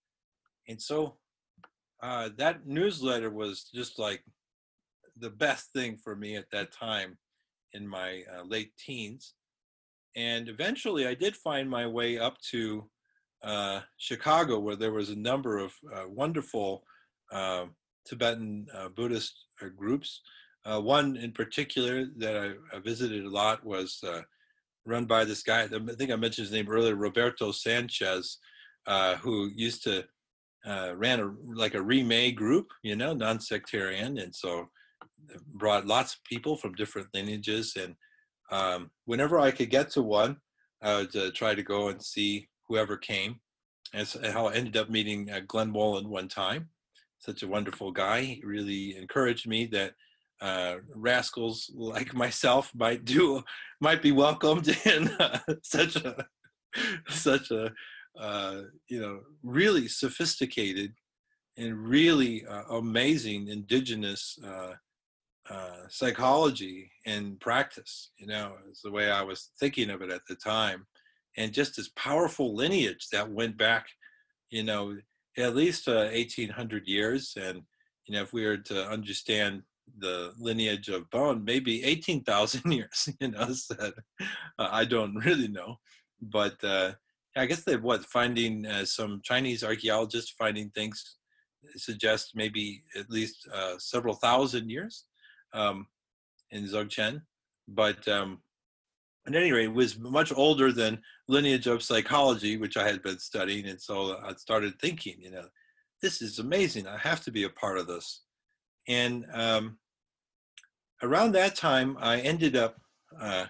[0.68, 1.16] And so
[2.02, 4.22] uh, that newsletter was just like
[5.18, 7.16] the best thing for me at that time
[7.72, 9.34] in my uh, late teens.
[10.14, 12.88] And eventually i did find my way up to
[13.46, 16.82] uh, chicago where there was a number of uh, wonderful
[18.04, 19.34] tibetan buddhist
[19.76, 20.20] groups
[20.66, 24.22] uh, one in particular that I, I, visited a lot was uh,
[24.84, 25.62] run by this guy.
[25.62, 28.38] I think I mentioned his name earlier, Roberto Sanchez,
[28.86, 30.04] uh, who used to
[30.66, 34.68] uh, ran a like a Rime group, you know, non-sectarian, and so
[35.54, 37.76] brought lots of people from different lineages.
[37.80, 37.94] And
[38.50, 40.38] um, whenever I could get to one,
[40.82, 43.40] I would uh, try to go and see whoever came.
[43.94, 46.68] And how I ended up meeting uh, Glenn Mullin one time.
[47.18, 48.22] Such a wonderful guy.
[48.22, 49.92] He really encouraged me that
[50.40, 53.42] uh, rascals like myself might do
[53.80, 56.26] might be welcomed in uh, such a
[57.08, 57.72] such a
[58.20, 60.92] uh, you know really sophisticated
[61.56, 64.72] and really uh, amazing indigenous uh,
[65.48, 70.22] uh, psychology and practice you know is the way i was thinking of it at
[70.28, 70.86] the time
[71.36, 73.86] and just this powerful lineage that went back
[74.50, 74.96] you know
[75.38, 77.62] at least 1800 years and
[78.06, 79.62] you know if we were to understand
[79.98, 83.92] the lineage of Bon, maybe 18,000 years, you know, said,
[84.58, 85.76] uh, I don't really know.
[86.20, 86.92] But uh,
[87.36, 91.16] I guess they what finding uh, some Chinese archaeologists finding things
[91.76, 95.04] suggest maybe at least uh, several thousand years
[95.52, 95.86] um,
[96.50, 97.22] in Dzogchen.
[97.68, 98.40] But um,
[99.26, 103.66] at any rate, was much older than lineage of psychology, which I had been studying.
[103.66, 105.46] And so I started thinking, you know,
[106.02, 106.86] this is amazing.
[106.86, 108.22] I have to be a part of this.
[108.88, 109.78] And um,
[111.02, 112.76] around that time, I ended up
[113.20, 113.46] uh,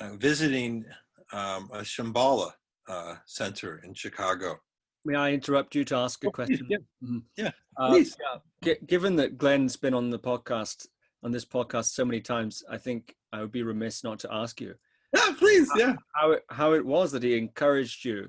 [0.00, 0.84] uh, visiting
[1.32, 2.52] um, a Shambhala
[2.88, 4.58] uh, center in Chicago.
[5.04, 6.58] May I interrupt you to ask a oh, question?
[6.58, 7.18] Please, yeah, mm-hmm.
[7.36, 8.16] yeah uh, please.
[8.20, 8.38] Yeah.
[8.62, 10.86] G- given that Glenn's been on the podcast,
[11.22, 14.60] on this podcast so many times, I think I would be remiss not to ask
[14.60, 14.74] you.
[15.12, 15.94] Yeah, please, yeah.
[16.14, 18.28] How it, how it was that he encouraged you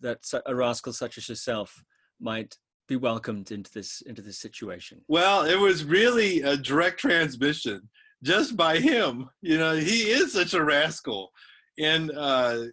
[0.00, 1.84] that a rascal such as yourself
[2.18, 2.56] might
[2.88, 5.02] be welcomed into this into this situation?
[5.06, 7.88] Well, it was really a direct transmission
[8.22, 9.28] just by him.
[9.42, 11.30] You know, he is such a rascal,
[11.78, 12.64] and uh,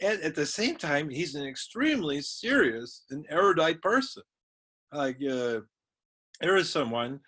[0.00, 4.22] at, at the same time, he's an extremely serious and erudite person.
[4.92, 5.60] Like uh,
[6.40, 7.20] there is someone,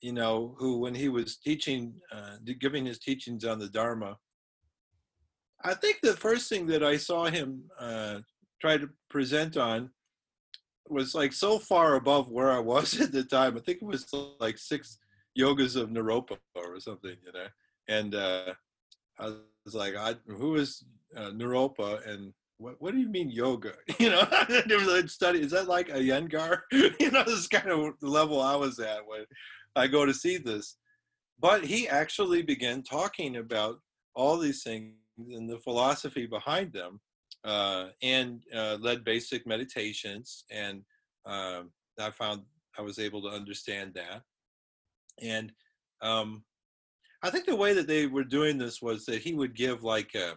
[0.00, 4.16] you know, who when he was teaching, uh, giving his teachings on the Dharma,
[5.62, 8.20] I think the first thing that I saw him uh,
[8.60, 9.90] try to present on
[10.88, 13.56] was like so far above where I was at the time.
[13.56, 14.06] I think it was
[14.40, 14.98] like six
[15.38, 17.46] yogas of Naropa or something, you know.
[17.88, 18.54] And uh,
[19.18, 20.84] I was like, I, who is
[21.16, 23.72] uh, Naropa and what, what do you mean yoga?
[23.98, 25.40] You know, I study.
[25.40, 26.60] Is that like a Iyengar?
[26.72, 29.24] you know, this is kind of level I was at when
[29.80, 30.76] I go to see this.
[31.38, 33.80] But he actually began talking about
[34.14, 37.00] all these things and the philosophy behind them
[37.44, 40.44] uh, and uh, led basic meditations.
[40.50, 40.82] And
[41.24, 42.42] um, I found
[42.78, 44.22] I was able to understand that.
[45.20, 45.52] And
[46.02, 46.44] um,
[47.22, 50.14] I think the way that they were doing this was that he would give like
[50.14, 50.36] a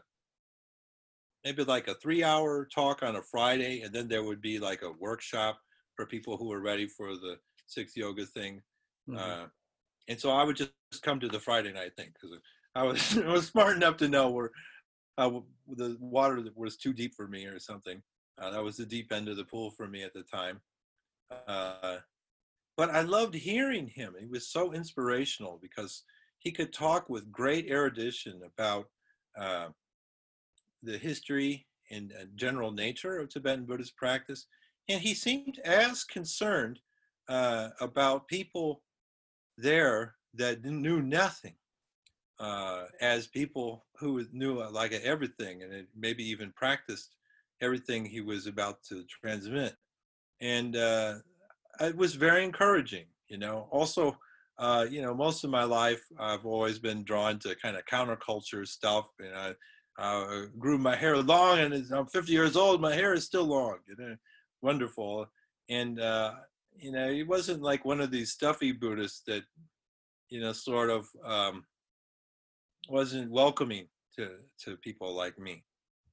[1.44, 4.82] maybe like a three hour talk on a Friday, and then there would be like
[4.82, 5.60] a workshop
[5.96, 7.38] for people who were ready for the
[7.68, 8.62] six yoga thing.
[9.10, 9.18] Mm-hmm.
[9.18, 9.46] Uh,
[10.08, 12.38] and so I would just come to the Friday night thing because
[12.76, 14.52] I was I was smart enough to know where
[15.18, 15.30] uh,
[15.76, 18.02] the water was too deep for me or something.
[18.42, 20.60] Uh, that was the deep end of the pool for me at the time.
[21.48, 21.98] Uh,
[22.76, 24.16] but I loved hearing him.
[24.20, 26.04] He was so inspirational because
[26.40, 28.88] he could talk with great erudition about
[29.40, 29.68] uh,
[30.82, 34.48] the history and general nature of Tibetan Buddhist practice.
[34.90, 36.80] And he seemed as concerned
[37.30, 38.82] uh, about people
[39.58, 41.56] there that knew nothing
[42.40, 47.16] uh, as people who knew uh, like everything and maybe even practiced
[47.62, 49.76] everything he was about to transmit.
[50.42, 51.16] And uh,
[51.80, 53.68] it was very encouraging, you know.
[53.72, 54.18] Also,
[54.58, 58.68] uh, you know, most of my life I've always been drawn to kind of counterculture
[58.68, 59.08] stuff.
[59.20, 59.54] You know,
[59.98, 62.82] I uh, grew my hair long, and I'm 50 years old.
[62.82, 63.78] My hair is still long.
[63.88, 64.16] You know,
[64.62, 65.28] wonderful.
[65.70, 66.34] And uh,
[66.78, 69.44] you know, he wasn't like one of these stuffy Buddhists that,
[70.30, 71.66] you know, sort of um,
[72.90, 75.64] wasn't welcoming to to people like me.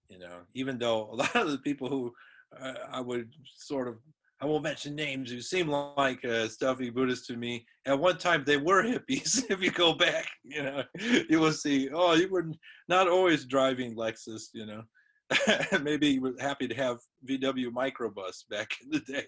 [0.08, 2.12] You know, even though a lot of the people who
[2.58, 3.96] uh, I would sort of
[4.42, 7.66] I won't mention names who seem like uh, stuffy Buddhists to me.
[7.84, 9.44] At one time, they were hippies.
[9.50, 10.82] if you go back, you know,
[11.28, 11.90] you will see.
[11.92, 12.50] Oh, you were
[12.88, 14.44] not always driving Lexus.
[14.54, 14.82] You know,
[15.82, 16.98] maybe you were happy to have
[17.28, 19.26] VW microbus back in the day.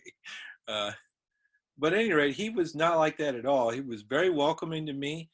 [0.67, 0.93] Uh,
[1.79, 3.71] but at any rate, he was not like that at all.
[3.71, 5.31] He was very welcoming to me,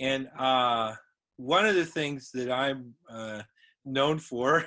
[0.00, 0.94] and uh,
[1.36, 3.42] one of the things that I'm uh,
[3.84, 4.64] known for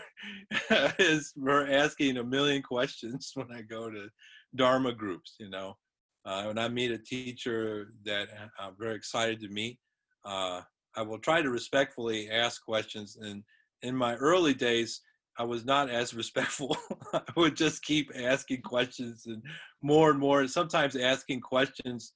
[0.99, 4.09] is for asking a million questions when I go to
[4.55, 5.35] Dharma groups.
[5.39, 5.77] You know,
[6.25, 8.27] uh, when I meet a teacher that
[8.59, 9.79] I'm very excited to meet,
[10.25, 10.61] uh,
[10.95, 13.17] I will try to respectfully ask questions.
[13.21, 13.43] And
[13.81, 15.01] in my early days,
[15.37, 16.75] I was not as respectful.
[17.13, 19.41] I would just keep asking questions and
[19.81, 20.41] more and more.
[20.41, 22.13] and Sometimes asking questions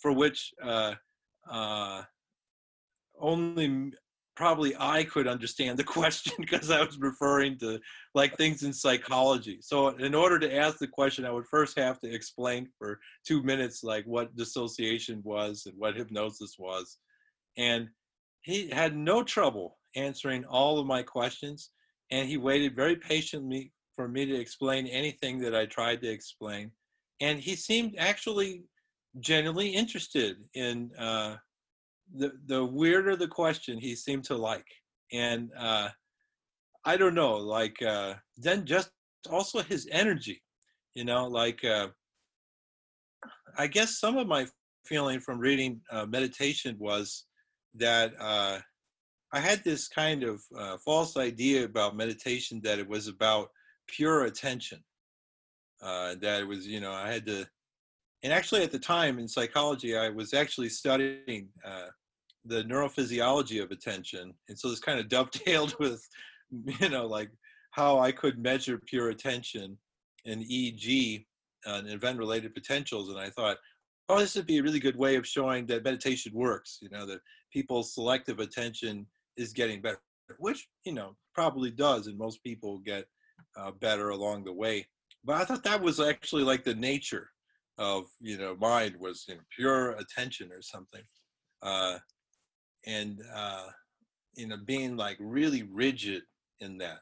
[0.00, 0.94] for which uh,
[1.50, 2.02] uh,
[3.18, 3.92] only
[4.38, 7.80] probably I could understand the question because I was referring to
[8.14, 9.58] like things in psychology.
[9.60, 13.42] So in order to ask the question, I would first have to explain for two
[13.42, 16.98] minutes like what dissociation was and what hypnosis was.
[17.56, 17.88] And
[18.42, 21.70] he had no trouble answering all of my questions.
[22.10, 26.70] And he waited very patiently for me to explain anything that I tried to explain.
[27.20, 28.64] And he seemed actually
[29.20, 31.36] genuinely interested in uh,
[32.14, 34.66] the the weirder the question he seemed to like
[35.12, 35.88] and uh
[36.84, 38.90] i don't know like uh then just
[39.30, 40.42] also his energy
[40.94, 41.88] you know like uh
[43.58, 44.46] i guess some of my
[44.86, 47.24] feeling from reading uh, meditation was
[47.74, 48.58] that uh
[49.32, 53.50] i had this kind of uh, false idea about meditation that it was about
[53.86, 54.82] pure attention
[55.82, 57.46] uh that it was you know i had to
[58.22, 61.86] and actually at the time in psychology i was actually studying uh,
[62.44, 66.06] the neurophysiology of attention and so this kind of dovetailed with
[66.80, 67.30] you know like
[67.70, 69.76] how i could measure pure attention
[70.26, 71.26] and eg
[71.66, 73.58] uh, event related potentials and i thought
[74.08, 77.06] oh this would be a really good way of showing that meditation works you know
[77.06, 77.20] that
[77.52, 79.06] people's selective attention
[79.38, 80.00] is getting better
[80.38, 83.06] which you know probably does and most people get
[83.56, 84.86] uh, better along the way.
[85.24, 87.30] But i thought that was actually like the nature
[87.78, 91.02] of you know mind was you know, pure attention or something.
[91.62, 91.98] Uh,
[92.86, 93.66] and uh,
[94.36, 96.22] you know being like really rigid
[96.60, 96.98] in that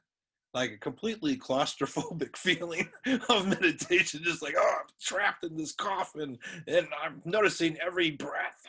[0.54, 2.88] like a completely claustrophobic feeling
[3.28, 8.62] of meditation just like oh i'm trapped in this coffin and i'm noticing every breath.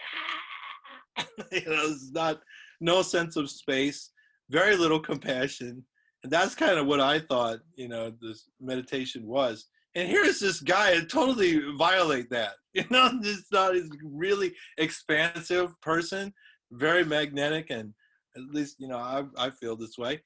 [1.51, 2.41] You know it's not
[2.79, 4.11] no sense of space
[4.49, 5.83] very little compassion.
[6.23, 9.67] And that's kind of what i thought you know this meditation was.
[9.95, 12.53] And here's this guy and totally violate that.
[12.77, 16.31] You know this not this really expansive person
[16.71, 17.91] very magnetic and
[18.35, 20.21] at least you know I, I feel this way.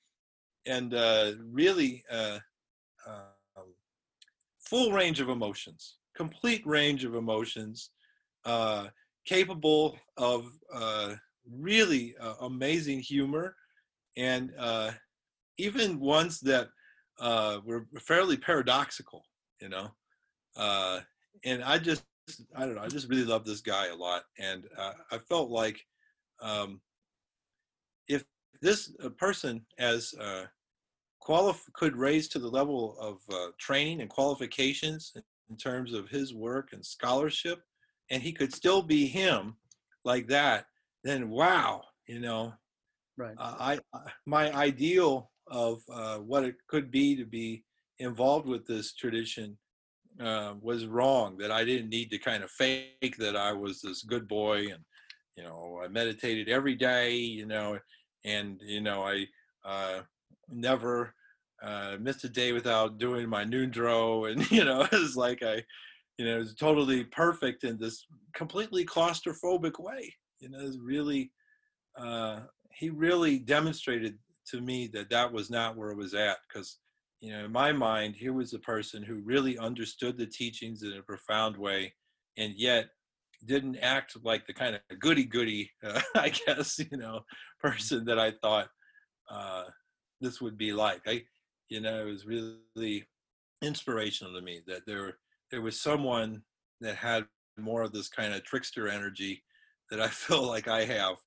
[0.66, 2.40] And uh, really uh,
[3.08, 3.62] uh,
[4.60, 7.92] full range of emotions complete range of emotions
[8.46, 8.88] uh,
[9.26, 11.16] capable of uh,
[11.50, 13.56] really uh, amazing humor.
[14.18, 14.52] And
[15.58, 16.70] even ones that
[17.66, 19.24] were fairly paradoxical
[19.62, 19.92] you know?
[21.46, 22.04] And i just
[22.56, 24.24] i don't know i just really love this guy a lot.
[24.40, 24.66] And
[25.12, 25.86] i felt like
[26.42, 26.82] um,
[28.08, 28.24] if
[28.62, 30.46] this uh, person as uh,
[31.26, 35.14] qualif- could raise to the level of uh, training and qualifications
[35.50, 37.62] in terms of his work and scholarship,
[38.10, 39.56] and he could still be him
[40.04, 40.66] like that,
[41.04, 42.54] then wow, you know,
[43.18, 43.36] right.
[43.38, 47.64] Uh, I, my ideal of uh, what it could be to be
[48.00, 49.58] involved with this tradition
[50.20, 51.38] uh, was wrong.
[51.38, 54.84] That I didn't need to kind of fake that I was this good boy and
[55.38, 57.80] you know i meditated every day you know
[58.26, 59.26] and you know i
[59.64, 60.02] uh,
[60.50, 61.14] never
[61.62, 65.64] uh, missed a day without doing my ngondro, and you know, it was like I,
[66.18, 70.14] you know, it was totally perfect in this completely claustrophobic way.
[70.42, 71.32] You know, really,
[71.98, 72.42] uh,
[72.74, 74.18] he really demonstrated
[74.48, 76.80] to me that that was not where it was at because
[77.22, 80.94] you know in my mind here was a person who really understood the teachings in
[80.94, 81.94] a profound way
[82.38, 82.88] and yet
[83.46, 87.22] didn't act like the kind of goody goody uh, i guess you know
[87.62, 88.68] person that i thought
[89.32, 89.66] uh,
[90.20, 91.02] this would be like.
[91.08, 91.24] I
[91.70, 93.08] you know it was really
[93.62, 95.18] inspirational to me that there
[95.50, 96.44] there was someone
[96.82, 97.26] that had
[97.58, 99.44] more of this kind of trickster energy
[99.92, 101.18] that i feel like i have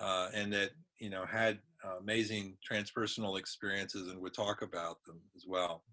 [0.00, 5.20] uh, and that you know had uh, amazing transpersonal experiences and would talk about them
[5.36, 5.84] as well.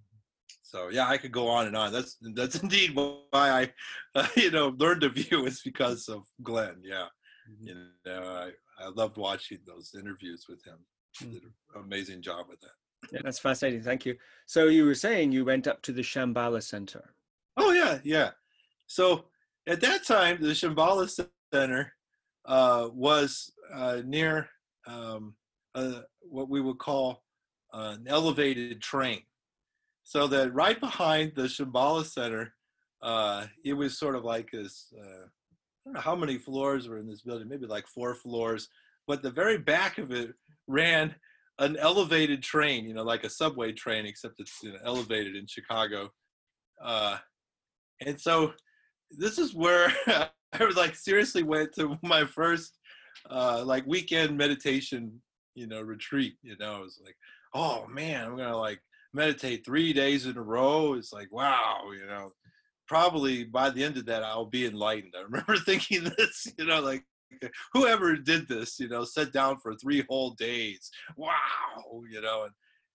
[0.63, 1.91] So yeah, I could go on and on.
[1.91, 3.69] That's that's indeed why I,
[4.15, 6.77] uh, you know, learned of view is because of Glenn.
[6.83, 7.07] Yeah,
[7.49, 7.67] mm-hmm.
[7.67, 8.51] you know, I
[8.83, 10.77] I loved watching those interviews with him.
[11.21, 11.33] Mm-hmm.
[11.33, 11.51] Did an
[11.83, 13.11] amazing job with that.
[13.11, 13.81] Yeah, that's fascinating.
[13.81, 14.15] Thank you.
[14.45, 17.13] So you were saying you went up to the Shambhala Center.
[17.57, 18.31] Oh yeah, yeah.
[18.87, 19.25] So
[19.67, 21.09] at that time, the Shambhala
[21.51, 21.93] Center
[22.45, 24.49] uh, was uh, near
[24.87, 25.35] um,
[25.75, 27.23] a, what we would call
[27.73, 29.21] uh, an elevated train.
[30.03, 32.53] So that right behind the Shambhala Center,
[33.01, 34.93] uh, it was sort of like this.
[34.97, 38.67] Uh, I don't know how many floors were in this building, maybe like four floors.
[39.07, 40.33] But the very back of it
[40.67, 41.15] ran
[41.59, 45.45] an elevated train, you know, like a subway train, except it's you know, elevated in
[45.47, 46.09] Chicago.
[46.83, 47.17] Uh,
[48.05, 48.53] and so
[49.11, 49.93] this is where
[50.59, 52.77] I was like seriously went to my first
[53.29, 55.21] uh, like weekend meditation
[55.55, 56.35] you know, retreat.
[56.43, 57.15] You know, I was like,
[57.53, 58.79] oh man, I'm gonna like
[59.13, 60.93] meditate three days in a row.
[60.93, 62.31] It's like, wow, you know,
[62.87, 65.13] probably by the end of that, I'll be enlightened.
[65.17, 67.03] I remember thinking this, you know, like
[67.73, 70.89] whoever did this, you know, sat down for three whole days.
[71.17, 72.53] Wow, you know, and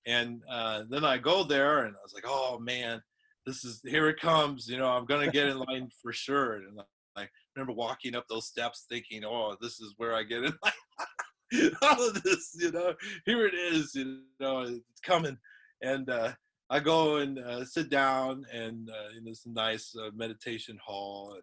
[0.09, 3.03] and uh, then I go there and I was like, oh man,
[3.45, 4.69] this is here it comes.
[4.69, 6.55] You know, I'm gonna get enlightened for sure.
[6.55, 6.81] And
[7.17, 11.77] I remember walking up those steps thinking, oh, this is where I get enlightened.
[11.83, 12.95] all of this, you know,
[13.25, 15.37] here it is, you know, it's coming.
[15.83, 16.33] And uh,
[16.71, 21.33] I go and uh, sit down and uh, in this nice uh, meditation hall.
[21.35, 21.43] And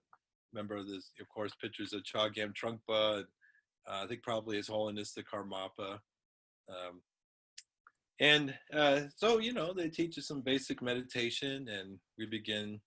[0.54, 3.18] remember, this, of course, pictures of Chogyam Trungpa.
[3.18, 3.26] And,
[3.88, 6.00] uh, I think probably His Holiness the Karmapa.
[6.70, 7.02] Um,
[8.20, 12.80] and uh, so, you know, they teach us some basic meditation and we begin.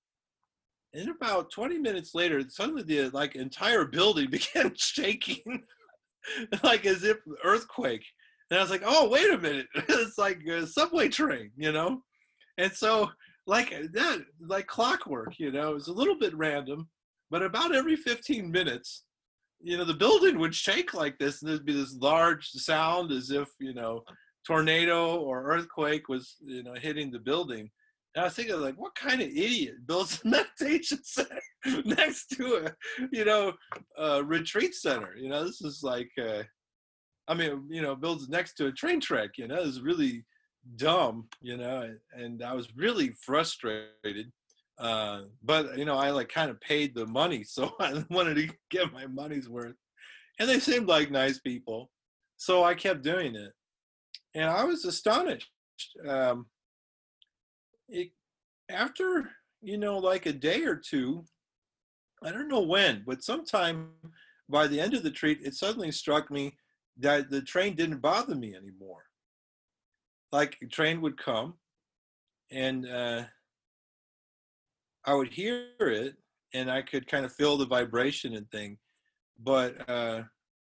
[0.94, 5.64] And about 20 minutes later, suddenly the like entire building began shaking.
[6.62, 8.04] like as if earthquake.
[8.50, 9.66] And I was like, oh, wait a minute.
[9.74, 12.02] it's like a subway train, you know?
[12.58, 13.10] And so,
[13.46, 16.88] like that, like clockwork, you know, it was a little bit random,
[17.30, 19.04] but about every 15 minutes,
[19.60, 23.30] you know, the building would shake like this, and there'd be this large sound as
[23.30, 24.02] if, you know,
[24.46, 27.70] tornado or earthquake was, you know, hitting the building.
[28.16, 31.38] And I was thinking, like, what kind of idiot builds a meditation center
[31.84, 33.52] next to a, you know,
[33.98, 35.14] a retreat center?
[35.16, 36.42] You know, this is like, uh,
[37.28, 39.32] I mean, you know, builds next to a train track.
[39.36, 40.24] You know, it's really
[40.76, 41.28] dumb.
[41.42, 44.32] You know, and, and I was really frustrated.
[44.78, 48.48] Uh, but you know, I like kind of paid the money, so I wanted to
[48.70, 49.76] get my money's worth.
[50.38, 51.90] And they seemed like nice people,
[52.38, 53.52] so I kept doing it,
[54.34, 55.48] and I was astonished.
[56.06, 56.46] Um,
[57.88, 58.10] it
[58.68, 59.30] after
[59.62, 61.24] you know like a day or two
[62.22, 63.88] i don't know when but sometime
[64.48, 66.56] by the end of the treat it suddenly struck me
[66.98, 69.04] that the train didn't bother me anymore.
[70.32, 71.54] Like a train would come
[72.50, 73.24] and uh,
[75.04, 76.14] i would hear it
[76.54, 78.78] and i could kind of feel the vibration and thing
[79.42, 80.22] but uh,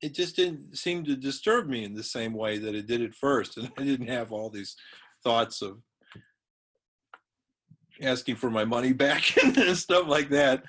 [0.01, 3.16] it just didn't seem to disturb me in the same way that it did at
[3.16, 4.76] first and i didn't have all these
[5.24, 5.78] thoughts of
[8.02, 10.64] asking for my money back and stuff like that,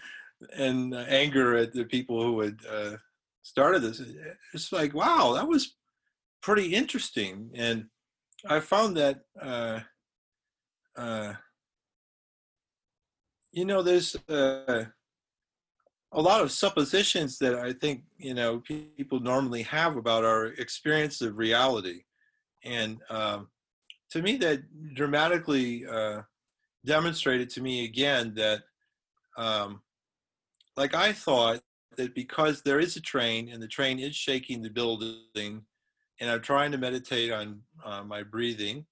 [0.56, 2.96] and uh, anger at the people who had uh,
[3.42, 4.02] started this.
[4.54, 5.76] It's like, wow, that was
[6.42, 7.86] pretty interesting, and
[8.48, 9.20] I found that.
[9.40, 9.80] Uh,
[10.96, 11.34] uh
[13.52, 14.84] you know, there's uh,
[16.12, 18.62] a lot of suppositions that I think you know
[18.96, 22.02] people normally have about our experience of reality,
[22.64, 23.48] and um,
[24.10, 24.62] to me, that
[24.94, 26.22] dramatically uh,
[26.84, 28.62] demonstrated to me again that,
[29.36, 29.82] um,
[30.76, 31.60] like I thought
[31.96, 35.62] that because there is a train and the train is shaking the building,
[36.20, 38.86] and I'm trying to meditate on uh, my breathing,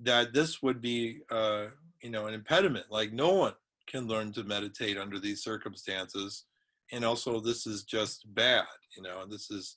[0.00, 1.66] that this would be, uh,
[2.02, 2.86] you know, an impediment.
[2.90, 3.54] Like no one
[3.86, 6.44] can learn to meditate under these circumstances,
[6.92, 8.64] and also this is just bad,
[8.96, 9.26] you know.
[9.26, 9.76] This is,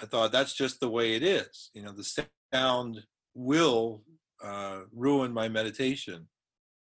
[0.00, 1.70] I thought that's just the way it is.
[1.74, 3.02] You know, the sound
[3.34, 4.02] will
[4.42, 6.28] uh, ruin my meditation.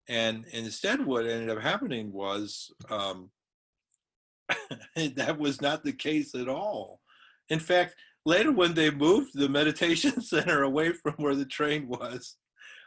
[0.07, 3.31] And, instead, what ended up happening was um,
[4.95, 7.01] that was not the case at all.
[7.49, 12.37] In fact, later when they moved the meditation center away from where the train was,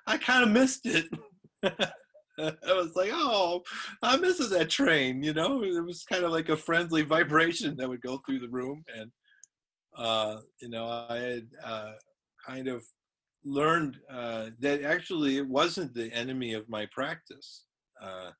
[0.06, 1.06] I kind of missed it.
[2.40, 3.62] I was like, oh,
[4.02, 5.22] I miss that train.
[5.22, 8.48] You know, it was kind of like a friendly vibration that would go through the
[8.48, 9.10] room, and
[9.96, 11.92] uh, you know, I had uh,
[12.46, 12.84] kind of
[13.48, 17.64] learned uh, that actually it wasn't the enemy of my practice.
[18.00, 18.30] Uh,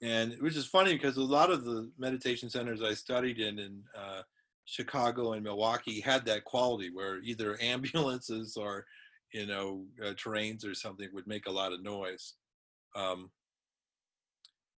[0.00, 3.82] and which is funny because a lot of the meditation centers I studied in in
[3.96, 4.22] uh,
[4.64, 8.84] Chicago and Milwaukee had that quality where either ambulances or
[9.32, 12.34] you know uh, trains or something would make a lot of noise.
[12.94, 13.30] Um,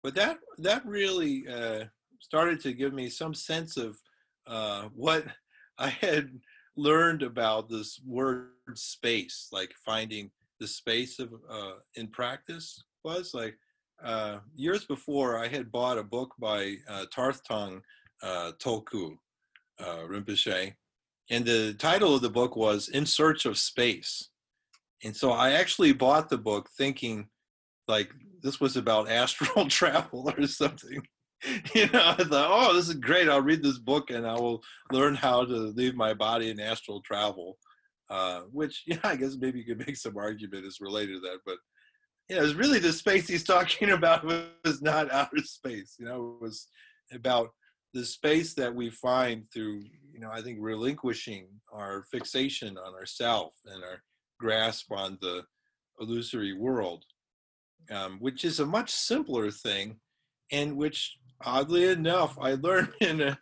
[0.02, 1.84] but that that really uh,
[2.20, 3.98] started to give me some sense of
[4.46, 5.24] uh, what
[5.78, 6.30] I had
[6.81, 13.57] learned about this word space, like finding the space of uh, in practice was like
[14.03, 17.83] uh, years before I had bought a book by uh, Tarthang
[18.22, 19.16] uh, Tulku
[19.78, 20.74] uh, Rinpoche,
[21.31, 24.31] and the title of the book was "In Search of Space,"
[25.05, 27.28] and so I actually bought the book thinking
[27.89, 28.11] like
[28.43, 31.03] this was about astral travel or something.
[31.74, 33.28] you know, I thought, oh, this is great.
[33.28, 34.62] I'll read this book and I will
[34.93, 37.59] learn how to leave my body in astral travel.
[38.09, 41.38] Uh, which, yeah, I guess maybe you could make some argument is related to that.
[41.47, 41.57] But
[42.28, 45.97] yeah, it's really the space he's talking about was not outer space.
[45.99, 46.68] You know, it was
[47.12, 47.51] about
[47.93, 49.82] the space that we find through,
[50.12, 54.03] you know, I think relinquishing our fixation on ourself and our
[54.38, 55.43] grasp on the
[56.01, 57.05] illusory world,
[57.91, 59.99] um, which is a much simpler thing
[60.53, 63.38] and which oddly enough, I learned in a,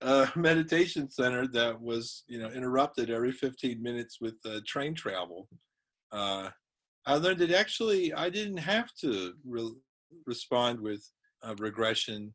[0.00, 5.48] a, meditation center that was, you know, interrupted every 15 minutes with uh, train travel.
[6.12, 6.50] Uh,
[7.06, 9.76] I learned that actually I didn't have to re-
[10.26, 11.02] respond with
[11.42, 12.34] uh, regression,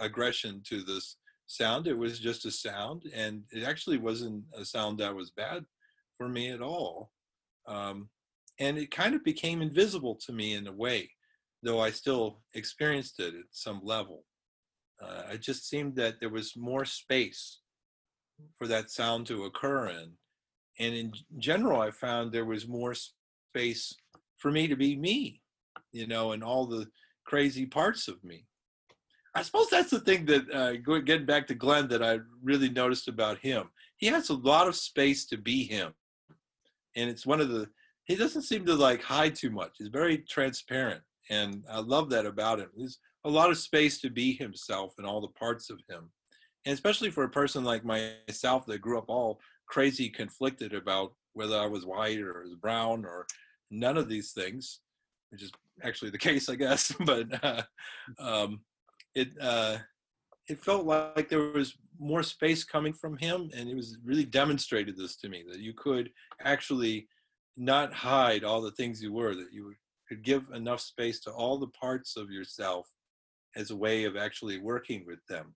[0.00, 1.86] aggression to this sound.
[1.86, 5.64] It was just a sound, and it actually wasn't a sound that was bad
[6.16, 7.10] for me at all.
[7.66, 8.08] Um,
[8.58, 11.10] and it kind of became invisible to me in a way,
[11.62, 14.24] though I still experienced it at some level.
[15.02, 17.60] Uh, it just seemed that there was more space
[18.58, 20.12] for that sound to occur in.
[20.78, 23.94] And in general, I found there was more space
[24.38, 25.42] for me to be me,
[25.92, 26.88] you know, and all the
[27.24, 28.46] crazy parts of me.
[29.34, 33.08] I suppose that's the thing that, uh, getting back to Glenn, that I really noticed
[33.08, 33.70] about him.
[33.98, 35.92] He has a lot of space to be him.
[36.96, 37.68] And it's one of the,
[38.04, 39.72] he doesn't seem to like hide too much.
[39.78, 41.02] He's very transparent.
[41.28, 42.70] And I love that about him.
[42.74, 46.10] He's a lot of space to be himself and all the parts of him.
[46.66, 51.56] And especially for a person like myself that grew up all crazy conflicted about whether
[51.56, 53.26] I was white or was brown or
[53.70, 54.80] none of these things,
[55.30, 55.52] which is
[55.82, 56.92] actually the case, I guess.
[57.04, 57.62] but uh,
[58.18, 58.60] um,
[59.14, 59.78] it uh,
[60.48, 64.96] it felt like there was more space coming from him, and it was really demonstrated
[64.96, 66.10] this to me that you could
[66.42, 67.06] actually
[67.56, 69.74] not hide all the things you were, that you
[70.08, 72.88] could give enough space to all the parts of yourself
[73.56, 75.54] as a way of actually working with them.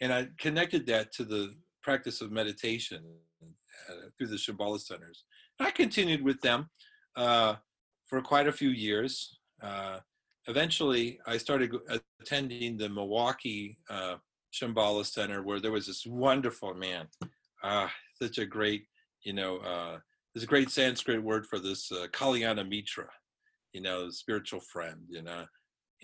[0.00, 3.02] And I connected that to the practice of meditation
[3.42, 5.24] uh, through the Shambhala centers.
[5.58, 6.70] And I continued with them
[7.16, 7.56] uh,
[8.06, 9.38] for quite a few years.
[9.62, 9.98] Uh,
[10.46, 11.74] eventually, I started
[12.20, 14.16] attending the Milwaukee uh,
[14.52, 17.06] Shambhala Center where there was this wonderful man,
[17.62, 18.86] ah, such a great,
[19.22, 19.98] you know, uh,
[20.32, 23.08] there's a great Sanskrit word for this, uh, Kalyana Mitra,
[23.72, 25.44] you know, spiritual friend, you know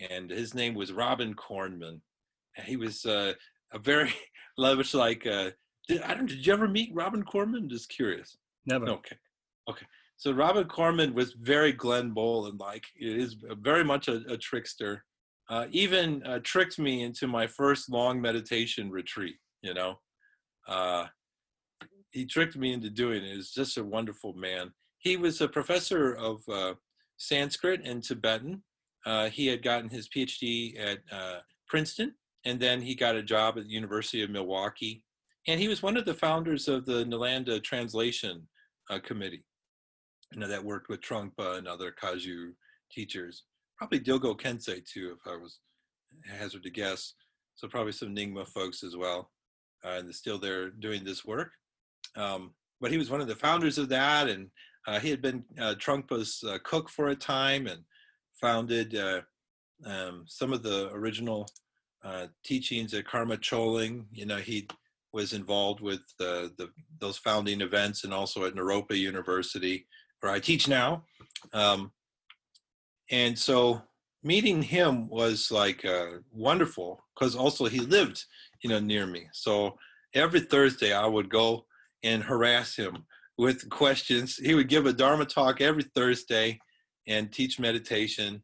[0.09, 2.01] and his name was Robin Kornman.
[2.57, 3.33] And he was uh,
[3.73, 4.13] a very
[4.57, 5.51] lavish, like, uh,
[5.87, 6.27] did, I don't.
[6.27, 7.69] Did you ever meet Robin Kornman?
[7.69, 8.37] Just curious.
[8.65, 8.87] Never.
[8.87, 9.15] Okay.
[9.69, 9.85] Okay.
[10.17, 12.83] So Robin Kornman was very Glenn Mullin like.
[12.95, 15.03] It is very much a, a trickster.
[15.49, 19.35] Uh, even uh, tricked me into my first long meditation retreat.
[19.63, 19.99] You know,
[20.67, 21.07] uh,
[22.11, 23.35] he tricked me into doing it.
[23.35, 24.71] He's just a wonderful man.
[24.99, 26.75] He was a professor of uh,
[27.17, 28.63] Sanskrit and Tibetan,
[29.05, 32.13] uh, he had gotten his PhD at uh, Princeton,
[32.45, 35.03] and then he got a job at the University of Milwaukee.
[35.47, 38.47] And he was one of the founders of the Nalanda Translation
[38.89, 39.43] uh, Committee,
[40.31, 42.51] you know, that worked with Trungpa and other Kagyu
[42.91, 43.43] teachers.
[43.77, 45.59] Probably Dilgo Khyentse too, if I was
[46.25, 47.13] hazard to guess.
[47.55, 49.31] So probably some Nyingma folks as well,
[49.83, 51.51] uh, and still there doing this work.
[52.15, 54.49] Um, but he was one of the founders of that, and
[54.87, 57.81] uh, he had been uh, Trungpa's cook for a time, and
[58.41, 59.21] founded uh,
[59.85, 61.47] um, some of the original
[62.03, 64.05] uh, teachings at Karma Choling.
[64.11, 64.67] You know, he
[65.13, 66.51] was involved with the,
[66.99, 69.85] those founding events and also at Naropa University
[70.21, 71.03] where I teach now.
[71.53, 71.91] Um,
[73.09, 73.81] and so
[74.23, 78.23] meeting him was like uh, wonderful because also he lived,
[78.63, 79.27] you know, near me.
[79.33, 79.77] So
[80.13, 81.65] every Thursday I would go
[82.03, 83.05] and harass him
[83.37, 84.37] with questions.
[84.37, 86.59] He would give a Dharma talk every Thursday
[87.07, 88.43] and teach meditation.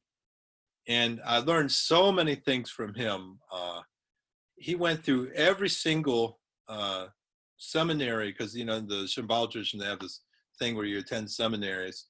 [0.88, 3.40] And I learned so many things from him.
[3.52, 3.82] Uh,
[4.56, 7.08] he went through every single uh,
[7.58, 10.22] seminary because, you know, the Shambhala tradition, they have this
[10.60, 12.06] thing where you attend seminaries.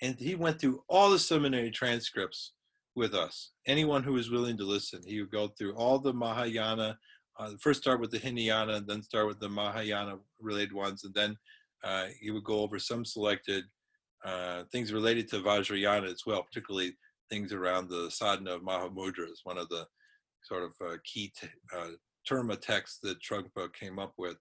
[0.00, 2.52] And he went through all the seminary transcripts
[2.94, 3.52] with us.
[3.66, 6.98] Anyone who was willing to listen, he would go through all the Mahayana,
[7.38, 11.36] uh, first start with the Hinayana, then start with the Mahayana related ones, and then
[11.82, 13.64] uh, he would go over some selected
[14.24, 16.96] uh, things related to Vajrayana as well, particularly
[17.30, 19.86] things around the sadhana of Mahamudras, one of the
[20.44, 21.88] sort of uh, key t- uh,
[22.28, 24.36] terma texts that Trungpa came up with.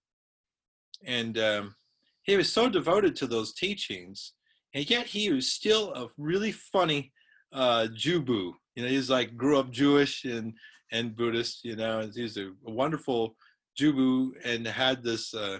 [1.06, 1.76] And um,
[2.24, 4.34] he was so devoted to those teachings,
[4.74, 7.12] and yet he was still a really funny
[7.54, 8.54] uh, Jubu.
[8.76, 10.54] You know, he's like grew up Jewish and
[10.92, 11.64] and Buddhist.
[11.64, 13.36] You know, and he's a, a wonderful
[13.80, 15.60] Jubu and had this uh,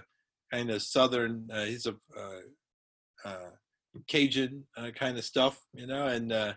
[0.52, 1.48] kind of southern.
[1.52, 3.50] Uh, he's a uh, uh,
[4.08, 5.60] Cajun uh, kind of stuff.
[5.74, 6.54] You know, and uh,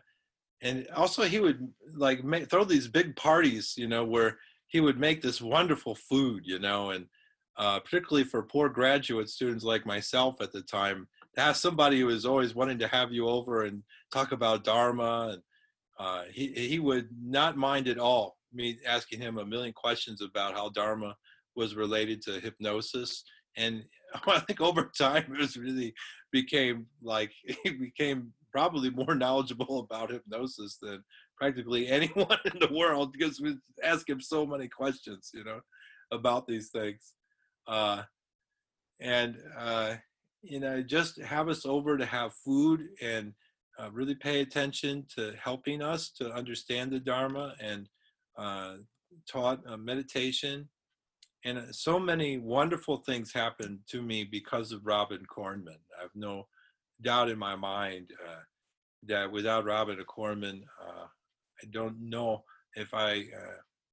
[0.61, 3.73] and also he would like make, throw these big parties.
[3.77, 6.43] You know, where he would make this wonderful food.
[6.45, 7.05] You know, and
[7.57, 12.07] uh, particularly for poor graduate students like myself at the time, to have somebody who
[12.07, 13.83] was always wanting to have you over and
[14.13, 15.41] talk about Dharma, and
[15.99, 20.53] uh, he he would not mind at all me asking him a million questions about
[20.53, 21.15] how Dharma
[21.55, 23.23] was related to hypnosis,
[23.57, 23.83] and
[24.27, 25.93] I think over time it was really
[26.31, 27.31] became like
[27.63, 31.03] he became probably more knowledgeable about hypnosis than
[31.37, 35.59] practically anyone in the world because we ask him so many questions, you know,
[36.11, 37.13] about these things.
[37.67, 38.03] Uh,
[39.01, 39.95] and uh,
[40.41, 43.33] you know, just have us over to have food and
[43.79, 47.89] uh, really pay attention to helping us to understand the Dharma and
[48.37, 48.75] uh,
[49.29, 50.69] taught uh, meditation.
[51.45, 55.79] And uh, so many wonderful things happened to me because of Robin Kornman.
[55.97, 56.47] I have no
[57.01, 58.41] doubt in my mind uh,
[59.03, 62.43] that without Robin Kornman, uh, I don't know
[62.75, 63.25] if I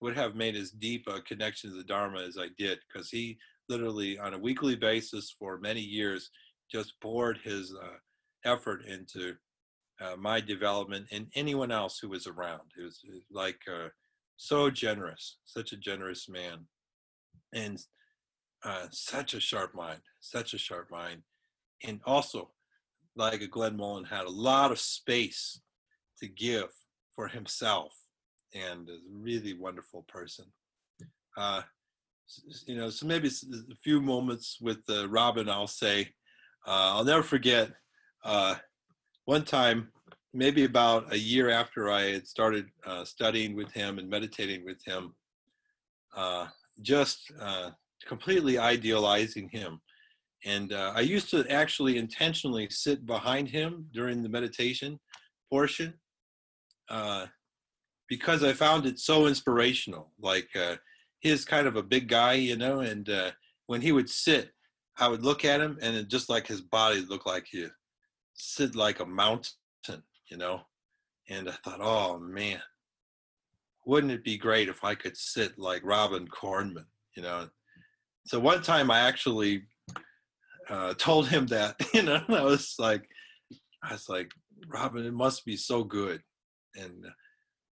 [0.01, 3.39] would have made as deep a connection to the Dharma as I did, because he
[3.69, 6.31] literally on a weekly basis for many years
[6.71, 7.99] just poured his uh,
[8.45, 9.35] effort into
[10.01, 12.63] uh, my development and anyone else who was around.
[12.77, 13.01] He was
[13.31, 13.89] like uh,
[14.37, 16.67] so generous, such a generous man,
[17.53, 17.79] and
[18.65, 21.23] uh, such a sharp mind, such a sharp mind,
[21.85, 22.51] and also
[23.17, 25.61] like a Glenn Mullin had a lot of space
[26.21, 26.69] to give
[27.15, 27.93] for himself,
[28.55, 30.47] and a really wonderful person.
[31.37, 31.63] Uh,
[32.67, 36.09] you know, so maybe a few moments with uh, Robin, I'll say,
[36.67, 37.71] uh, I'll never forget
[38.25, 38.55] uh,
[39.25, 39.89] one time,
[40.33, 44.83] maybe about a year after I had started uh, studying with him and meditating with
[44.85, 45.15] him,
[46.17, 46.47] uh,
[46.83, 47.71] just uh,
[48.07, 49.81] completely idealizing him.
[50.45, 54.99] And uh, I used to actually intentionally sit behind him during the meditation
[55.51, 55.95] portion
[58.09, 60.13] because I found it so inspirational.
[60.21, 60.49] Like,
[61.21, 63.09] he's kind of a big guy, you know, and
[63.67, 64.51] when he would sit,
[64.99, 67.67] I would look at him and just like his body looked like he
[68.35, 69.55] sit like a mountain,
[70.31, 70.63] you know.
[71.31, 72.61] And I thought, oh man,
[73.85, 77.49] wouldn't it be great if I could sit like Robin Kornman, you know?
[78.27, 79.65] So one time I actually
[80.69, 83.09] uh, told him that, you know, I was like,
[83.83, 84.31] I was like,
[84.69, 86.23] Robin, it must be so good.
[86.77, 87.05] And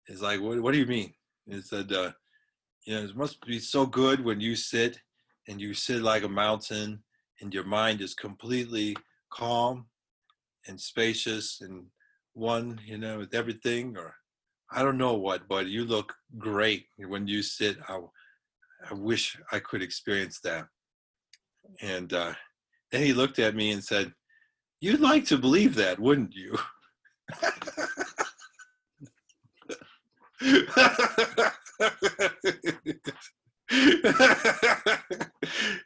[0.07, 1.13] he's like, what, what do you mean?
[1.47, 2.13] And he said, uh,
[2.87, 5.01] you know, it must be so good when you sit
[5.49, 7.03] and you sit like a mountain
[7.41, 8.97] and your mind is completely
[9.31, 9.87] calm
[10.67, 11.85] and spacious and
[12.35, 14.15] one, you know, with everything, or
[14.71, 17.79] I don't know what, but you look great when you sit.
[17.89, 18.01] I,
[18.91, 20.67] I wish I could experience that.
[21.81, 22.35] And uh,
[22.93, 24.13] then he looked at me and said,
[24.81, 26.57] You'd like to believe that, wouldn't you?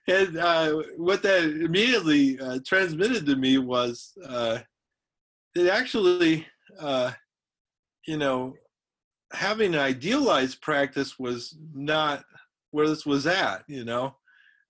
[0.07, 4.59] and uh, what that immediately uh, transmitted to me was uh,
[5.55, 6.47] that actually,
[6.79, 7.13] uh,
[8.07, 8.55] you know,
[9.33, 12.25] having an idealized practice was not
[12.71, 14.17] where this was at, you know,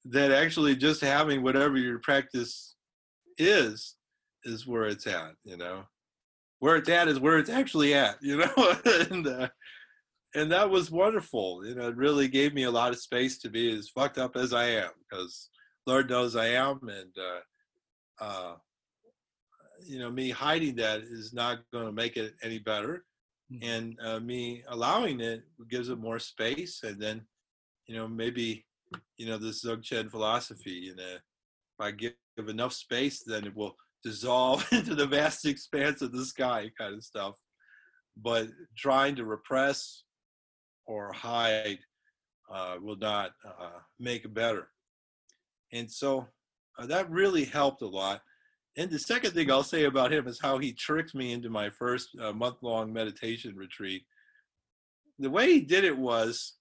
[0.05, 2.75] that actually just having whatever your practice
[3.39, 3.97] is,
[4.45, 5.85] is where it's at, you know.
[6.59, 8.75] Where it's at is where it's actually at, you know.
[9.11, 9.49] and uh,
[10.35, 11.67] and that was wonderful.
[11.67, 14.37] You know, it really gave me a lot of space to be as fucked up
[14.37, 15.51] as I am, because
[15.87, 18.55] Lord knows I am, and uh, uh,
[19.85, 23.05] you know, me hiding that is not going to make it any better.
[23.53, 23.69] Mm-hmm.
[23.69, 26.81] And uh, me allowing it gives it more space.
[26.83, 27.23] And then,
[27.87, 28.65] you know, maybe,
[29.17, 32.15] you know, this Dzogchen philosophy, you know, if I give
[32.49, 37.05] enough space, then it will dissolve into the vast expanse of the sky kind of
[37.05, 37.37] stuff.
[38.17, 40.05] But trying to repress
[40.87, 41.79] or hide
[42.53, 44.69] uh, will not uh, make it better.
[45.73, 46.27] And so
[46.79, 48.21] uh, that really helped a lot.
[48.77, 51.69] And the second thing I'll say about him is how he tricked me into my
[51.71, 54.03] first uh, month long meditation retreat.
[55.19, 56.55] The way he did it was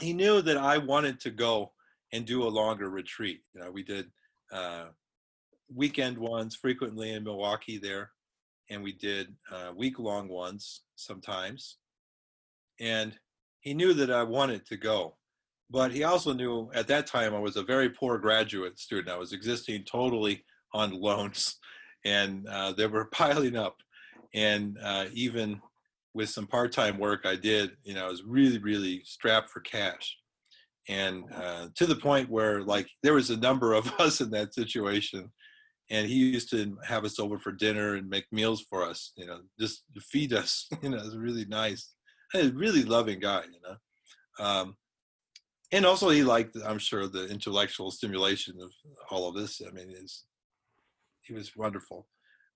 [0.00, 1.72] he knew that I wanted to go
[2.12, 3.40] and do a longer retreat.
[3.54, 4.10] You know, we did
[4.52, 4.86] uh,
[5.74, 8.10] weekend ones frequently in Milwaukee there,
[8.68, 11.78] and we did uh, week long ones sometimes.
[12.78, 13.16] And
[13.60, 15.16] he knew that I wanted to go
[15.70, 19.08] but he also knew at that time I was a very poor graduate student.
[19.08, 20.44] I was existing totally
[20.76, 21.58] on loans,
[22.04, 23.76] and uh, they were piling up.
[24.34, 25.60] And uh, even
[26.14, 30.16] with some part-time work I did, you know, I was really, really strapped for cash.
[30.88, 34.54] And uh, to the point where, like, there was a number of us in that
[34.54, 35.32] situation,
[35.90, 39.26] and he used to have us over for dinner and make meals for us, you
[39.26, 40.68] know, just feed us.
[40.82, 41.92] You know, it was really nice.
[42.34, 44.44] A really loving guy, you know.
[44.44, 44.76] Um,
[45.72, 48.70] and also he liked i'm sure the intellectual stimulation of
[49.10, 50.24] all of this i mean is
[51.26, 52.06] he was wonderful.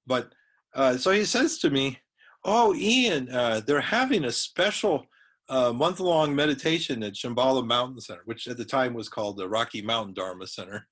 [0.07, 0.33] But
[0.75, 1.99] uh, so he says to me
[2.45, 5.05] oh ian uh, they're having a special
[5.49, 9.83] uh, month-long meditation at shambhala mountain center which at the time was called the rocky
[9.83, 10.87] mountain dharma center.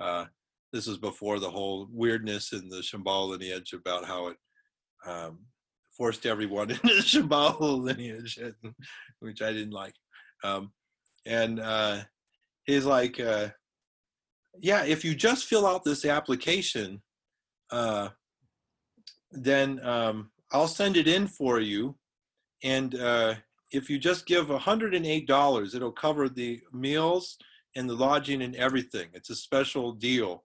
[0.00, 0.24] Uh,
[0.72, 4.36] this was before the whole weirdness in the shambhala lineage about how it
[5.06, 5.38] um,
[5.96, 8.38] forced everyone into the shambhala lineage
[9.20, 9.94] which i didn't like.
[10.42, 10.72] Um,
[11.26, 11.98] and uh,
[12.64, 13.48] he's like, uh,
[14.58, 17.02] "Yeah, if you just fill out this application,
[17.70, 18.08] uh,
[19.32, 21.96] then um, I'll send it in for you,
[22.62, 23.34] and uh,
[23.72, 27.36] if you just give $108, it'll cover the meals
[27.76, 29.08] and the lodging and everything.
[29.12, 30.44] It's a special deal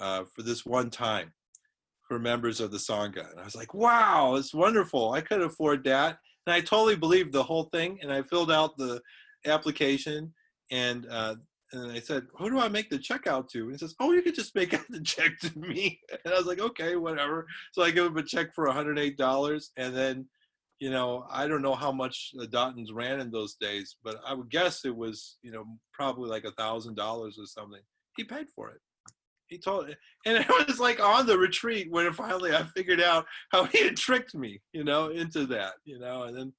[0.00, 1.32] uh, for this one time."
[2.06, 3.30] for members of the Sangha.
[3.30, 5.12] And I was like, wow, it's wonderful.
[5.12, 6.18] I could afford that.
[6.46, 7.98] And I totally believed the whole thing.
[8.00, 9.00] And I filled out the
[9.44, 10.32] application
[10.70, 11.36] and uh,
[11.72, 14.12] and I said, "Who do I make the check out to?" And he says, "Oh,
[14.12, 17.46] you could just make out the check to me." And I was like, "Okay, whatever."
[17.72, 20.26] So I give him a check for $108, and then,
[20.78, 24.34] you know, I don't know how much the dathuns ran in those days, but I
[24.34, 27.82] would guess it was, you know, probably like a thousand dollars or something.
[28.16, 28.80] He paid for it.
[29.48, 29.86] He told,
[30.24, 33.96] and it was like on the retreat when finally I figured out how he had
[33.96, 36.52] tricked me, you know, into that, you know, and then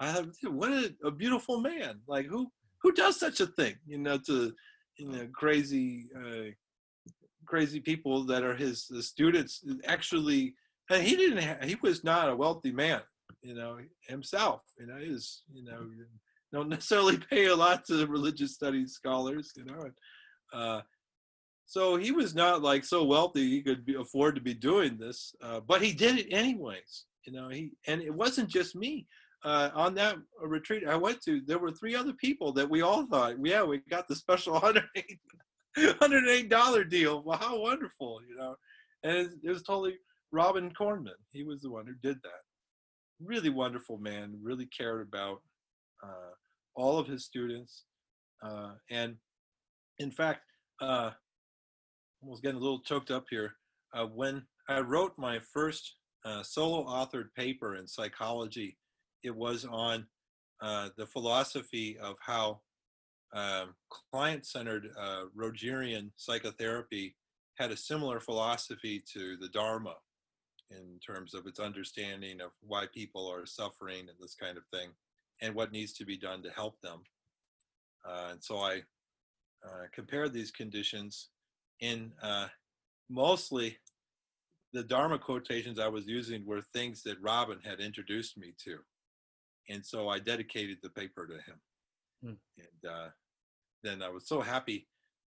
[0.00, 2.00] I have what a, a, beautiful man.
[2.08, 2.50] Like who
[2.82, 3.76] who does such a thing?
[3.86, 4.52] You know, to
[4.98, 6.50] you know crazy uh,
[7.46, 9.64] crazy people that are his, students.
[9.86, 10.54] Actually,
[10.90, 11.38] and he didn't.
[11.38, 13.00] Have, he was not a wealthy man.
[13.42, 14.62] You know himself.
[14.78, 15.42] You know, he was.
[15.52, 15.86] You know,
[16.52, 19.52] don't necessarily pay a lot to religious studies scholars.
[19.56, 19.90] You know.
[20.52, 20.80] Uh,
[21.66, 25.34] so he was not like so wealthy he could be, afford to be doing this,
[25.42, 27.06] uh, but he did it anyways.
[27.24, 29.06] You know, he and it wasn't just me
[29.44, 33.06] uh, on that retreat I went to, there were three other people that we all
[33.06, 34.60] thought, yeah, we got the special
[35.78, 37.22] $108, dollars deal.
[37.24, 38.56] Well, how wonderful, you know.
[39.02, 39.96] And it, it, was totally
[40.30, 41.10] Robin Kornman.
[41.30, 42.40] He was the one who did that.
[43.20, 45.42] Really wonderful man, really cared about
[46.04, 46.34] uh,
[46.76, 47.84] all of his students.
[48.44, 49.16] Uh, and
[49.98, 50.42] in fact,
[50.80, 51.10] uh,
[52.22, 53.54] I was getting a little choked up here.
[53.94, 58.76] Uh, when I wrote my first uh, solo authored paper in psychology
[59.22, 60.06] it was on
[60.60, 62.60] uh, the philosophy of how
[63.34, 63.74] um,
[64.12, 67.16] client-centered uh, Rogerian psychotherapy
[67.58, 69.94] had a similar philosophy to the Dharma
[70.70, 74.90] in terms of its understanding of why people are suffering and this kind of thing,
[75.40, 77.00] and what needs to be done to help them.
[78.06, 78.82] Uh, and so I
[79.64, 81.28] uh, compared these conditions
[81.80, 82.48] in uh,
[83.08, 83.78] mostly
[84.72, 88.78] the Dharma quotations I was using were things that Robin had introduced me to
[89.68, 91.60] and so I dedicated the paper to him.
[92.22, 92.34] Hmm.
[92.58, 93.08] And uh,
[93.82, 94.88] then I was so happy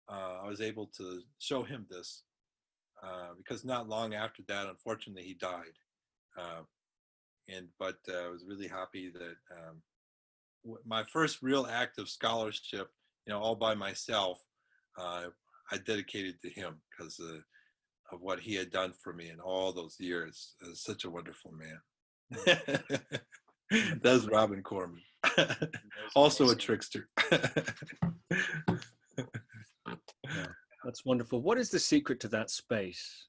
[0.09, 2.23] uh, I was able to show him this
[3.03, 5.77] uh, because not long after that, unfortunately, he died.
[6.39, 6.63] Uh,
[7.49, 9.83] and but uh, I was really happy that um,
[10.65, 12.91] w- my first real act of scholarship,
[13.27, 14.43] you know, all by myself,
[14.99, 15.27] uh,
[15.71, 19.97] I dedicated to him because of what he had done for me in all those
[19.99, 20.55] years.
[20.73, 22.81] such a wonderful man.
[24.03, 25.03] That's Robin Kornman.
[26.15, 27.09] also a trickster.
[27.31, 27.49] yeah,
[30.85, 31.43] that's wonderful.
[31.43, 33.27] What is the secret to that space?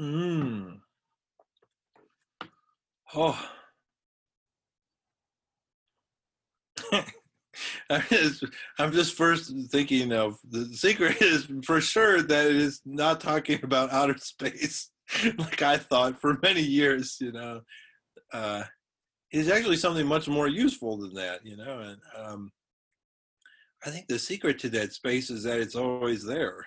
[0.00, 0.78] Mm.
[3.14, 3.50] Oh.
[7.90, 8.44] I'm just,
[8.78, 13.60] I'm just first thinking of the secret is for sure that it is not talking
[13.62, 14.90] about outer space
[15.38, 17.60] like I thought for many years, you know.
[18.32, 18.64] Uh,
[19.34, 21.80] it's actually something much more useful than that, you know.
[21.80, 22.52] And um,
[23.84, 26.64] I think the secret to that space is that it's always there,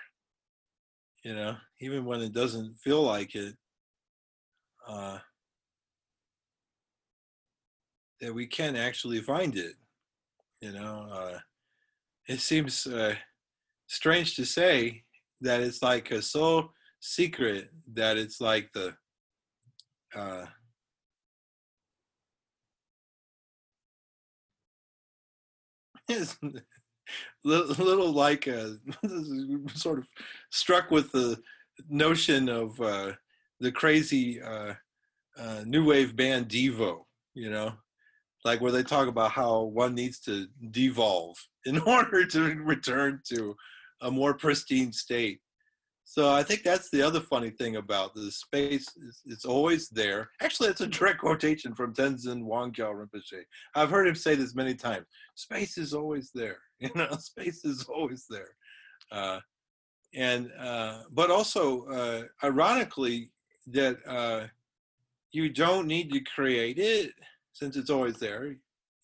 [1.24, 3.56] you know, even when it doesn't feel like it.
[4.86, 5.18] Uh,
[8.20, 9.74] that we can actually find it,
[10.60, 11.08] you know.
[11.10, 11.38] Uh,
[12.26, 13.14] it seems uh,
[13.86, 15.04] strange to say
[15.40, 18.94] that it's like a so secret that it's like the
[20.14, 20.46] uh,
[26.08, 26.36] it's
[27.44, 28.76] little, little like a,
[29.74, 30.06] sort of
[30.50, 31.40] struck with the
[31.88, 33.12] notion of uh,
[33.60, 34.74] the crazy uh,
[35.38, 37.04] uh, new wave band Devo,
[37.34, 37.72] you know,
[38.44, 41.36] like where they talk about how one needs to devolve
[41.66, 43.54] in order to return to
[44.02, 45.40] a more pristine state.
[46.10, 48.88] So I think that's the other funny thing about the space.
[49.06, 50.30] It's, it's always there.
[50.40, 53.42] Actually, it's a direct quotation from Tenzin Wangyal Rinpoche.
[53.74, 55.04] I've heard him say this many times.
[55.34, 56.58] Space is always there.
[56.80, 58.54] You know, space is always there.
[59.10, 59.40] Uh,
[60.14, 63.30] and uh, but also, uh, ironically,
[63.66, 64.46] that uh,
[65.32, 67.10] you don't need to create it
[67.52, 68.54] since it's always there.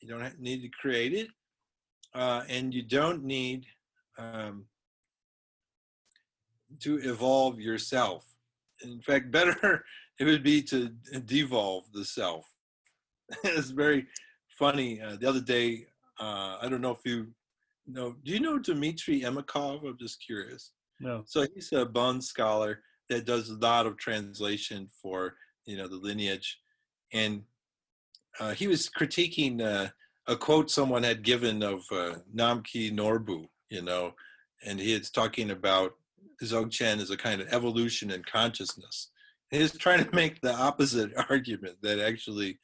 [0.00, 1.28] You don't need to create it,
[2.14, 3.66] uh, and you don't need.
[4.18, 4.66] Um,
[6.80, 8.26] to evolve yourself.
[8.82, 9.84] In fact, better
[10.18, 10.90] it would be to
[11.24, 12.46] devolve the self.
[13.44, 14.06] it's very
[14.58, 15.00] funny.
[15.00, 15.86] Uh, the other day,
[16.20, 17.28] uh, I don't know if you
[17.86, 19.86] know, do you know Dmitry Ermakov?
[19.86, 20.72] I'm just curious.
[21.00, 21.22] No.
[21.26, 25.96] So he's a Bon scholar that does a lot of translation for, you know, the
[25.96, 26.60] lineage.
[27.12, 27.42] And
[28.40, 29.90] uh, he was critiquing uh,
[30.26, 34.14] a quote someone had given of uh, Namkhai Norbu, you know,
[34.64, 35.94] and he is talking about
[36.42, 39.10] Dzogchen is a kind of evolution in consciousness.
[39.50, 42.58] He's trying to make the opposite argument that actually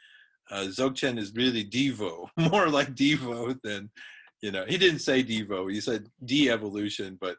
[0.50, 3.90] uh, Dzogchen is really Devo, more like Devo than,
[4.42, 7.36] you know, he didn't say Devo, he said de-evolution, but,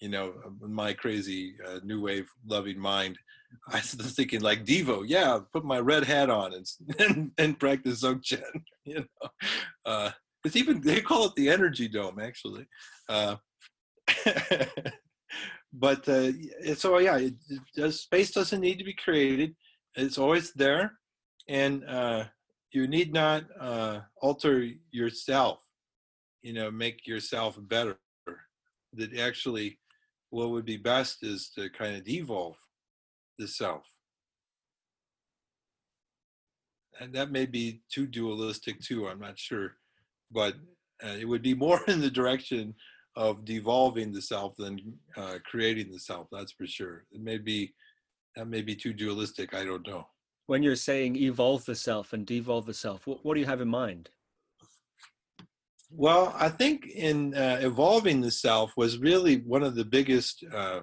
[0.00, 3.18] you know, my crazy uh, new wave loving mind,
[3.68, 6.66] I was thinking like Devo, yeah, put my red hat on and
[6.98, 8.42] and, and practice Dzogchen,
[8.84, 9.28] you know.
[9.84, 10.10] Uh,
[10.44, 12.66] it's even, they call it the energy dome, actually.
[13.08, 13.36] Uh,
[15.74, 16.30] but uh,
[16.76, 17.34] so yeah, it,
[17.76, 19.56] it, space doesn't need to be created;
[19.96, 20.92] it's always there,
[21.48, 22.24] and uh,
[22.72, 25.60] you need not uh, alter yourself.
[26.42, 27.98] You know, make yourself better.
[28.92, 29.80] That actually,
[30.30, 32.56] what would be best is to kind of devolve
[33.38, 33.84] the self.
[37.00, 39.08] And that may be too dualistic too.
[39.08, 39.72] I'm not sure,
[40.30, 40.54] but
[41.04, 42.74] uh, it would be more in the direction
[43.16, 44.80] of devolving the self than
[45.16, 46.28] uh, creating the self.
[46.32, 47.04] That's for sure.
[47.12, 47.72] It may be
[48.36, 49.54] that may be too dualistic.
[49.54, 50.06] I don't know.
[50.46, 53.60] When you're saying evolve the self and devolve the self, what, what do you have
[53.60, 54.10] in mind?
[55.90, 60.80] Well, I think in uh, evolving the self was really one of the biggest uh,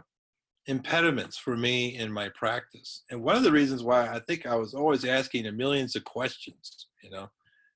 [0.68, 4.56] impediments for me in my practice, and one of the reasons why I think I
[4.56, 6.88] was always asking a millions of questions.
[7.04, 7.30] You know,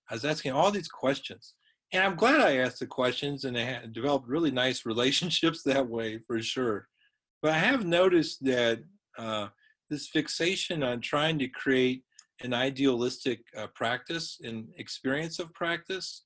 [0.10, 1.56] I was asking all these questions
[1.95, 6.19] and I'm glad I asked the questions and I developed really nice relationships that way
[6.27, 6.87] for sure.
[7.41, 8.83] But I have noticed that
[9.17, 9.47] uh,
[9.89, 12.03] this fixation on trying to create
[12.41, 16.23] an idealistic uh, practice and experience of practice,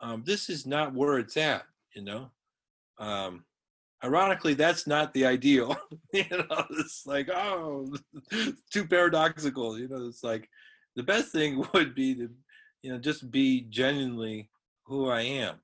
[0.00, 1.64] um, this is not where it's at,
[1.94, 2.30] you know.
[2.98, 3.44] Um,
[4.02, 5.76] ironically, that's not the ideal.
[6.12, 7.94] you know, it's like, oh,
[8.72, 9.78] too paradoxical.
[9.78, 10.48] You know, it's like
[10.94, 12.30] the best thing would be to
[12.86, 14.48] you know, just be genuinely
[14.84, 15.56] who I am,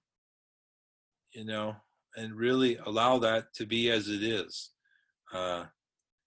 [1.33, 1.77] you know,
[2.17, 4.71] and really allow that to be as it is.
[5.33, 5.67] Uh,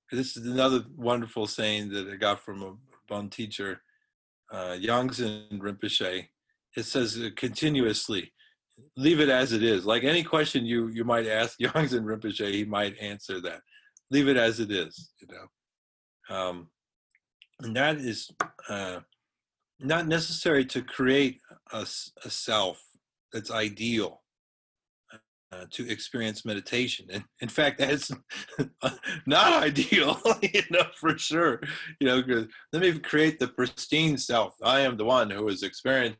[0.09, 2.75] this is another wonderful saying that I got from a
[3.09, 3.81] Bon teacher,
[4.53, 6.29] uh, Yongdzin Rinpoche.
[6.77, 8.31] It says uh, continuously,
[8.95, 9.85] leave it as it is.
[9.85, 13.59] Like any question you you might ask Yongdzin Rinpoche, he might answer that.
[14.11, 16.33] Leave it as it is, you know.
[16.33, 16.69] Um,
[17.59, 18.31] and that is
[18.69, 19.01] uh,
[19.79, 21.85] not necessary to create a,
[22.23, 22.81] a self
[23.33, 24.21] that's ideal
[25.51, 27.05] uh, to experience meditation.
[27.11, 28.11] And in fact, that's
[29.27, 31.61] not ideal, you know, for sure.
[31.99, 34.55] You know, let me create the pristine self.
[34.63, 36.17] I am the one who is experiencing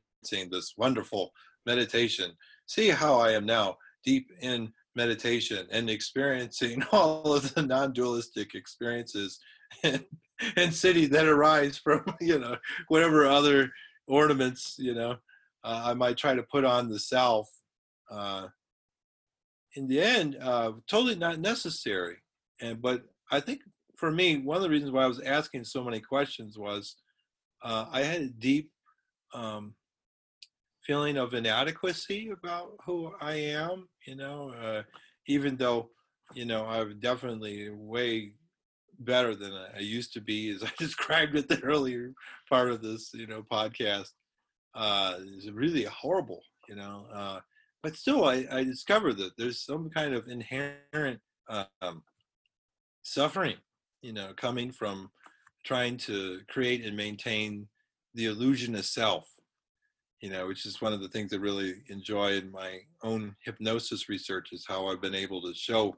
[0.51, 1.31] this wonderful
[1.65, 2.31] meditation.
[2.67, 9.39] See how I am now deep in meditation and experiencing all of the non-dualistic experiences
[9.83, 10.05] and,
[10.57, 12.57] and city that arise from you know
[12.87, 13.71] whatever other
[14.07, 15.17] ornaments you know
[15.65, 17.49] uh, I might try to put on the self.
[18.09, 18.47] Uh,
[19.75, 22.17] in the end, uh, totally not necessary.
[22.61, 23.61] And but I think
[23.97, 26.95] for me, one of the reasons why I was asking so many questions was
[27.63, 28.69] uh, I had a deep
[29.33, 29.73] um,
[30.83, 33.89] feeling of inadequacy about who I am.
[34.05, 34.83] You know, uh,
[35.27, 35.89] even though
[36.35, 38.33] you know I've definitely way
[38.99, 42.13] better than I used to be, as I described it the earlier
[42.49, 44.09] part of this you know podcast.
[44.73, 47.05] Uh, is really horrible, you know.
[47.13, 47.39] Uh,
[47.81, 52.03] but still, I, I discovered that there's some kind of inherent um,
[53.03, 53.57] suffering,
[54.01, 55.11] you know, coming from
[55.63, 57.67] trying to create and maintain
[58.13, 59.29] the illusion of self,
[60.21, 64.09] you know, which is one of the things I really enjoy in my own hypnosis
[64.09, 65.95] research is how I've been able to show,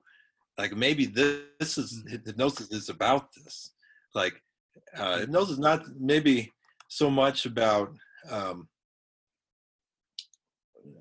[0.58, 3.72] like maybe this, this is hypnosis is about this,
[4.16, 4.42] like
[4.98, 6.52] uh, hypnosis not maybe
[6.88, 7.94] so much about
[8.30, 8.68] um,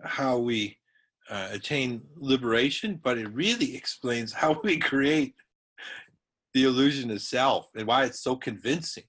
[0.05, 0.77] how we
[1.31, 5.35] uh, attain liberation, but it really explains how we create
[6.55, 9.05] the illusion of self and why it's so convincing.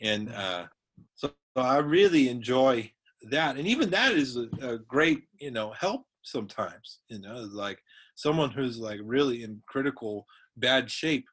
[0.00, 0.66] And uh,
[1.14, 2.90] so, so, I really enjoy
[3.30, 6.98] that, and even that is a, a great, you know, help sometimes.
[7.08, 7.78] You know, like
[8.16, 11.26] someone who's like really in critical bad shape.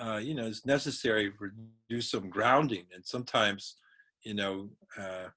[0.00, 1.52] Uh, you know, it's necessary for
[1.88, 3.76] do some grounding, and sometimes,
[4.24, 4.68] you know,
[4.98, 5.28] uh,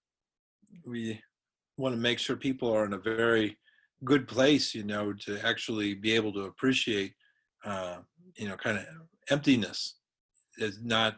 [0.86, 1.22] we
[1.78, 3.58] want to make sure people are in a very
[4.06, 7.14] good place, you know, to actually be able to appreciate,
[7.66, 7.98] uh,
[8.36, 8.86] you know, kind of
[9.30, 9.96] emptiness
[10.58, 11.18] does not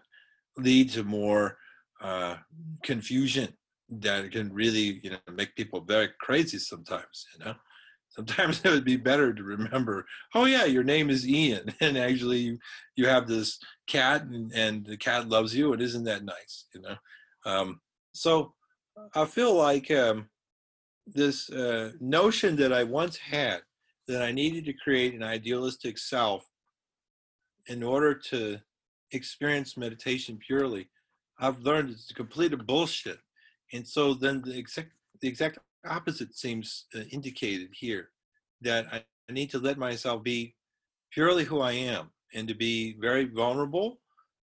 [0.58, 1.58] lead to more
[2.02, 2.36] uh,
[2.84, 3.50] confusion
[3.90, 7.54] that can really, you know, make people very crazy sometimes, you know.
[8.16, 12.58] Sometimes it would be better to remember, oh yeah, your name is Ian, and actually
[12.96, 16.82] you, have this cat, and, and the cat loves you, and isn't that nice, you
[16.82, 16.96] know?
[17.46, 17.82] Um,
[18.14, 18.54] so
[19.14, 20.30] I feel like um,
[21.06, 23.62] this uh, notion that I once had
[24.08, 26.46] that I needed to create an idealistic self
[27.68, 28.60] in order to
[29.12, 30.90] experience meditation purely,
[31.40, 33.20] I've learned it's a complete bullshit.
[33.74, 34.92] And so then the exact
[35.22, 35.58] the exact
[35.88, 38.10] opposite seems uh, indicated here
[38.62, 40.56] that I, I need to let myself be
[41.12, 44.00] purely who I am and to be very vulnerable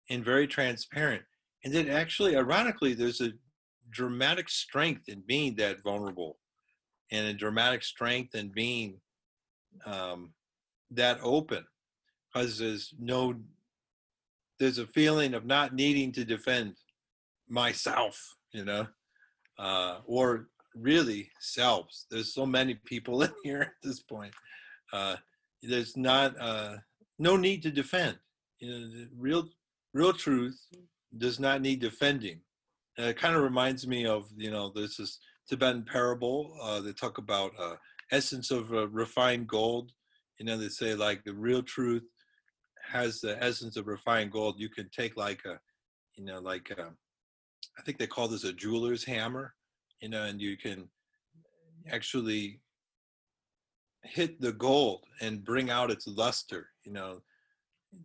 [0.10, 1.24] and very transparent.
[1.64, 3.34] And then actually, ironically, there's a
[3.92, 6.38] dramatic strength in being that vulnerable
[7.12, 9.00] and a dramatic strength in being
[9.86, 10.34] um,
[10.92, 11.66] that open
[12.34, 13.36] because there's no
[14.60, 16.76] there's a feeling of not needing to defend
[17.50, 18.86] myself you know
[19.60, 24.34] uh, or really selves there's so many people in here at this point
[24.94, 25.16] uh,
[25.62, 26.76] there's not uh,
[27.20, 28.18] no need to defend
[28.60, 29.48] you know the real
[29.94, 30.60] real truth
[31.18, 32.40] does not need defending
[32.98, 35.20] it kind of reminds me of you know there's this
[35.52, 36.56] Tibetan parable.
[36.62, 37.76] Uh, they talk about uh,
[38.12, 39.92] essence of uh, refined gold.
[40.40, 42.04] You know, they say like the real truth
[42.90, 44.60] has the essence of refined gold.
[44.60, 45.60] You can take like a,
[46.16, 46.98] you know, like a, um,
[47.78, 49.54] I think they call this a jeweler's hammer.
[50.02, 50.90] You know, and you can
[51.90, 52.60] actually
[54.04, 56.68] hit the gold and bring out its luster.
[56.84, 57.22] You know,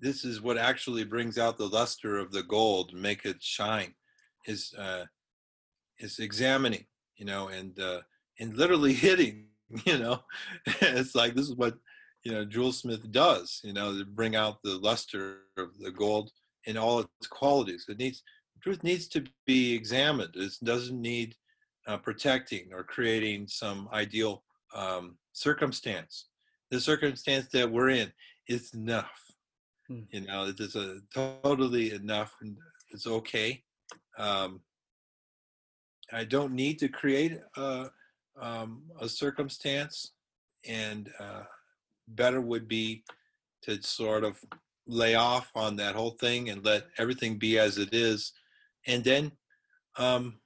[0.00, 3.94] this is what actually brings out the luster of the gold, make it shine.
[4.46, 5.06] Is uh,
[5.98, 6.84] is examining
[7.16, 8.00] you know, and uh,
[8.38, 9.46] and literally hitting,
[9.84, 10.20] you know,
[10.66, 11.76] it's like this is what
[12.24, 16.30] you know Jewel Smith does, you know, to bring out the luster of the gold
[16.64, 17.86] in all its qualities.
[17.88, 18.22] It needs
[18.62, 20.34] truth needs to be examined.
[20.34, 21.34] It doesn't need
[21.86, 24.42] uh, protecting or creating some ideal
[24.74, 26.26] um, circumstance.
[26.70, 28.12] The circumstance that we're in
[28.48, 29.20] is enough.
[29.88, 30.00] Hmm.
[30.10, 32.56] You know, it is a totally enough, and
[32.90, 33.62] it's okay.
[34.18, 34.60] Um,
[36.12, 37.90] I don't need to create a,
[38.40, 40.12] um, a circumstance,
[40.68, 41.42] and uh,
[42.08, 43.04] better would be
[43.62, 44.38] to sort of
[44.86, 48.32] lay off on that whole thing and let everything be as it is,
[48.86, 49.32] and then,
[49.98, 50.38] um,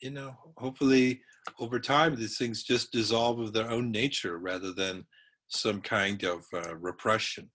[0.00, 1.20] you know, hopefully
[1.58, 5.04] over time these things just dissolve of their own nature rather than
[5.48, 7.50] some kind of uh, repression.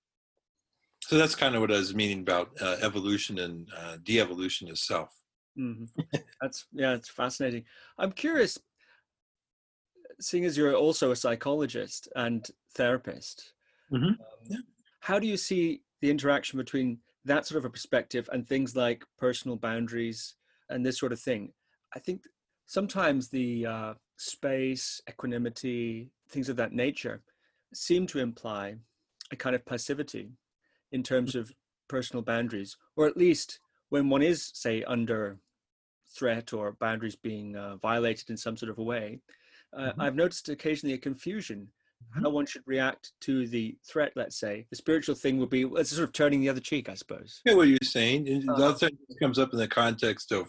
[1.01, 4.77] So that's kind of what I was meaning about uh, evolution and uh, de-evolution of
[4.77, 5.09] self.
[5.59, 5.85] Mm-hmm.
[6.41, 7.65] That's yeah, it's fascinating.
[7.97, 8.57] I'm curious,
[10.19, 13.53] seeing as you're also a psychologist and therapist,
[13.91, 14.05] mm-hmm.
[14.05, 14.17] um,
[14.47, 14.57] yeah.
[15.01, 19.05] how do you see the interaction between that sort of a perspective and things like
[19.19, 20.35] personal boundaries
[20.69, 21.51] and this sort of thing?
[21.95, 22.23] I think
[22.65, 27.21] sometimes the uh, space, equanimity, things of that nature
[27.73, 28.75] seem to imply
[29.31, 30.29] a kind of passivity
[30.91, 31.51] in terms of
[31.87, 33.59] personal boundaries, or at least
[33.89, 35.37] when one is, say, under
[36.15, 39.19] threat or boundaries being uh, violated in some sort of a way,
[39.75, 40.01] uh, mm-hmm.
[40.01, 41.67] I've noticed occasionally a confusion
[42.11, 42.23] mm-hmm.
[42.23, 44.13] how one should react to the threat.
[44.15, 46.95] Let's say the spiritual thing would be it's sort of turning the other cheek, I
[46.95, 47.41] suppose.
[47.45, 48.45] Yeah, what you're saying.
[48.47, 50.47] Uh, the other thing comes up in the context of,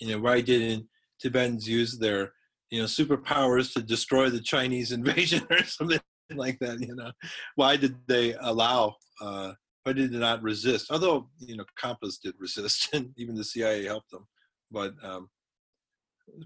[0.00, 0.86] you know, why didn't
[1.22, 2.32] Tibetans use their,
[2.70, 6.00] you know, superpowers to destroy the Chinese invasion or something
[6.34, 6.80] like that?
[6.80, 7.12] You know,
[7.54, 8.96] why did they allow?
[9.20, 9.52] Uh,
[9.84, 10.90] why did they not resist?
[10.90, 14.26] Although you know, Khampas did resist, and even the CIA helped them.
[14.70, 15.28] But um,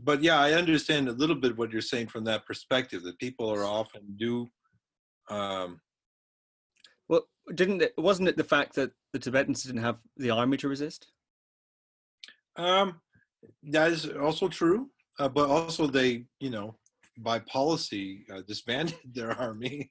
[0.02, 3.48] but yeah, I understand a little bit what you're saying from that perspective that people
[3.50, 4.48] are often do.
[5.28, 5.80] Um,
[7.08, 7.94] well, didn't it?
[7.96, 11.08] Wasn't it the fact that the Tibetans didn't have the army to resist?
[12.56, 13.00] Um,
[13.64, 16.76] that is also true, uh, but also they, you know,
[17.18, 19.90] by policy uh, disbanded their army,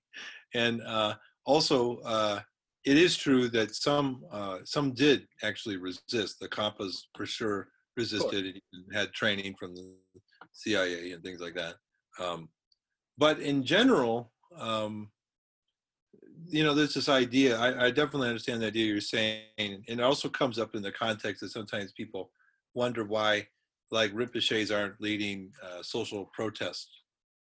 [0.53, 1.15] and uh,
[1.45, 2.39] also uh,
[2.85, 6.39] it is true that some uh, some did actually resist.
[6.39, 9.95] The Khampas for sure resisted and had training from the
[10.51, 11.75] CIA and things like that.
[12.19, 12.49] Um,
[13.17, 15.09] but in general, um,
[16.47, 17.57] you know, there's this idea.
[17.57, 20.91] I, I, definitely understand the idea you're saying, and it also comes up in the
[20.91, 22.31] context that sometimes people
[22.75, 23.47] wonder why,
[23.91, 26.89] like Rinpoche's aren't leading uh, social protests.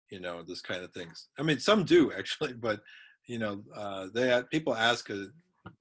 [0.10, 1.30] You know, this kind of things.
[1.40, 2.82] I mean, some do actually, but
[3.28, 5.28] you know, uh, they people ask, uh,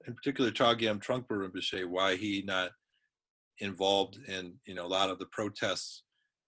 [0.07, 2.71] in particular, Chogyam Trungpa Rinpoche, why he not
[3.59, 6.03] involved in you know a lot of the protests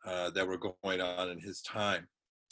[0.05, 2.07] uh, that were going on in his time.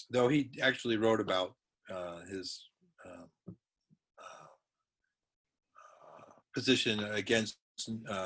[0.09, 1.53] Though he actually wrote about
[1.89, 2.68] uh, his
[3.05, 3.53] uh, uh,
[6.53, 7.57] position against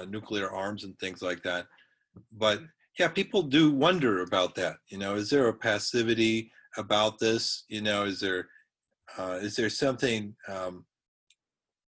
[0.07, 1.65] nuclear arms and things like that.
[2.31, 2.61] But
[2.99, 4.77] yeah, people do wonder about that.
[4.87, 7.65] You know, is there a passivity about this?
[7.67, 8.47] You know, is there
[9.17, 10.35] uh, is there something?
[10.47, 10.85] Um,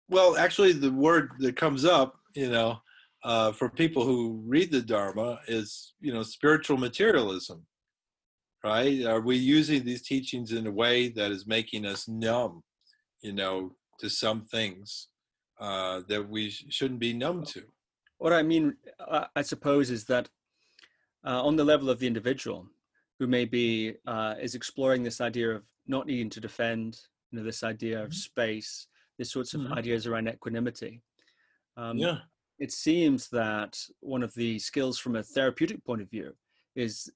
[0.09, 2.79] well, actually, the word that comes up, you know,
[3.25, 7.67] uh, for people who read the Dharma is, you know, spiritual materialism,
[8.63, 9.05] right?
[9.05, 12.63] Are we using these teachings in a way that is making us numb,
[13.23, 15.09] you know, to some things
[15.61, 17.63] uh, that we sh- shouldn't be numb to?
[18.19, 20.29] What I mean, uh, I suppose, is that
[21.25, 22.67] uh, on the level of the individual,
[23.19, 27.63] who maybe uh, is exploring this idea of not needing to defend, you know, this
[27.63, 28.15] idea of mm-hmm.
[28.15, 28.87] space,
[29.19, 29.75] these sorts of mm-hmm.
[29.75, 31.03] ideas around equanimity.
[31.77, 32.19] Um, yeah
[32.59, 36.35] it seems that one of the skills from a therapeutic point of view
[36.75, 37.11] is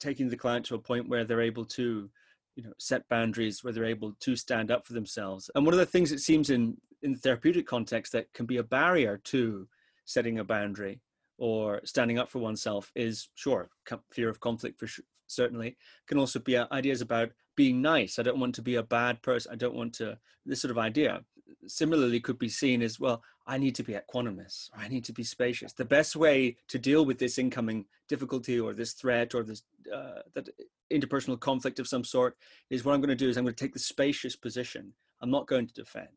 [0.00, 2.08] taking the client to a point where they're able to
[2.54, 5.80] you know set boundaries where they're able to stand up for themselves and one of
[5.80, 9.68] the things it seems in in therapeutic context that can be a barrier to
[10.06, 11.00] setting a boundary
[11.38, 13.68] or standing up for oneself is sure
[14.10, 15.76] fear of conflict for sure, certainly.
[16.06, 18.18] Can also be uh, ideas about being nice.
[18.18, 20.78] I don't want to be a bad person i don't want to this sort of
[20.78, 21.22] idea.
[21.66, 24.70] Similarly could be seen as well i need to be equanimous.
[24.72, 25.72] Or i need to be spacious.
[25.72, 29.62] The best way to deal with this incoming difficulty or this threat or this
[29.94, 30.48] uh, that
[30.92, 32.36] interpersonal conflict of some sort
[32.70, 34.92] is what i'm going to do is i'm going to take the spacious position.
[35.20, 36.08] I'm not going to defend.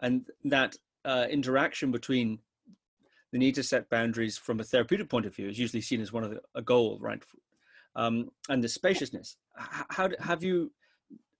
[0.00, 2.38] And that uh, interaction between
[3.32, 6.12] the need to set boundaries from a therapeutic point of view is usually seen as
[6.12, 7.22] one of the, a goal right
[7.96, 10.70] um, and the spaciousness how, have you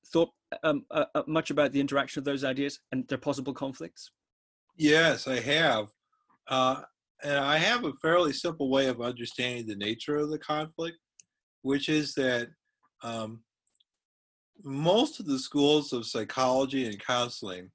[0.06, 0.30] thought
[0.62, 4.10] um, uh, uh, much about the interaction of those ideas and their possible conflicts?
[4.76, 5.88] Yes, I have.
[6.48, 6.82] Uh,
[7.22, 10.98] and I have a fairly simple way of understanding the nature of the conflict,
[11.62, 12.48] which is that
[13.02, 13.40] um,
[14.64, 17.70] most of the schools of psychology and counseling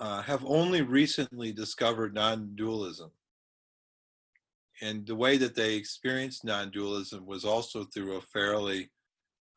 [0.00, 3.10] uh, have only recently discovered non dualism.
[4.80, 8.90] And the way that they experienced non dualism was also through a fairly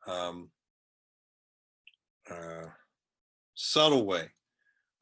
[0.06, 0.50] um,
[2.30, 2.66] uh,
[3.54, 4.28] subtle way,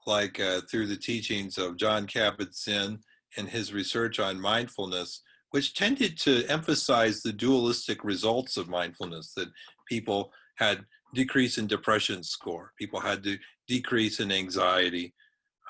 [0.06, 2.98] like uh, through the teachings of Jon Kabat-Zinn
[3.36, 9.48] and his research on mindfulness, which tended to emphasize the dualistic results of mindfulness that
[9.88, 10.84] people had
[11.14, 13.36] decrease in depression score, people had to
[13.66, 15.14] decrease in anxiety.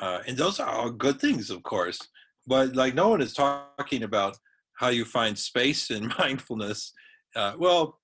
[0.01, 1.99] Uh, and those are all good things, of course.
[2.51, 4.37] But like no one is talking about
[4.81, 6.93] how you find space in mindfulness
[7.37, 7.99] uh, well,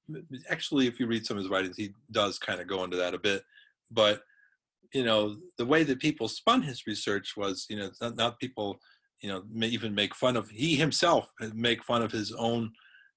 [0.48, 3.14] actually, if you read some of his writings, he does kind of go into that
[3.14, 3.42] a bit.
[3.90, 4.20] But
[4.94, 8.78] you know, the way that people spun his research was, you know, not, not people,
[9.20, 10.48] you know, may even make fun of.
[10.48, 12.70] He himself make fun of his own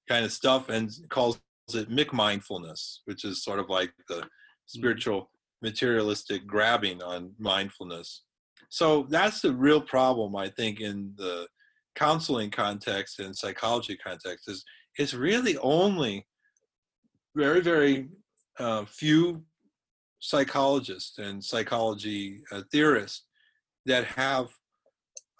[0.08, 1.40] kind of stuff and calls
[1.72, 4.26] it McMindfulness, which is sort of like the mm-hmm.
[4.66, 5.30] spiritual
[5.62, 8.22] materialistic grabbing on mindfulness.
[8.70, 11.46] So that's the real problem, I think, in the
[11.96, 14.64] counseling context and psychology context is
[14.96, 16.26] it's really only
[17.34, 18.08] very, very
[18.58, 19.42] uh, few
[20.20, 23.24] psychologists and psychology uh, theorists
[23.86, 24.48] that have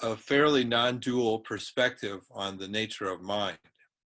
[0.02, 3.58] a fairly non-dual perspective on the nature of mind.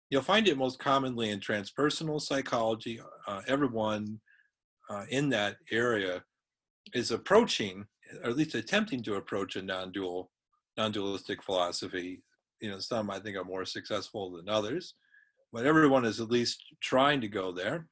[0.10, 3.00] You'll find it most commonly in transpersonal psychology.
[3.28, 4.20] Uh, everyone
[4.90, 6.24] uh, in that area
[6.94, 7.86] is approaching,
[8.24, 10.32] or at least attempting to approach a non-dual,
[10.78, 12.24] non-dualistic philosophy.
[12.62, 14.96] You know, some I think are more successful than others,
[15.54, 17.88] but everyone is at least trying to go there.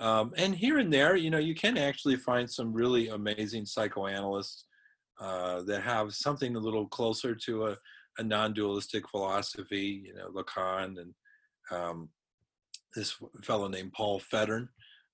[0.00, 4.64] Um, and here and there, you know, you can actually find some really amazing psychoanalysts
[5.20, 7.76] uh, that have something a little closer to a,
[8.18, 10.02] a non-dualistic philosophy.
[10.06, 11.14] You know, Lacan and
[11.70, 12.08] um,
[12.94, 14.68] this fellow named Paul Federn,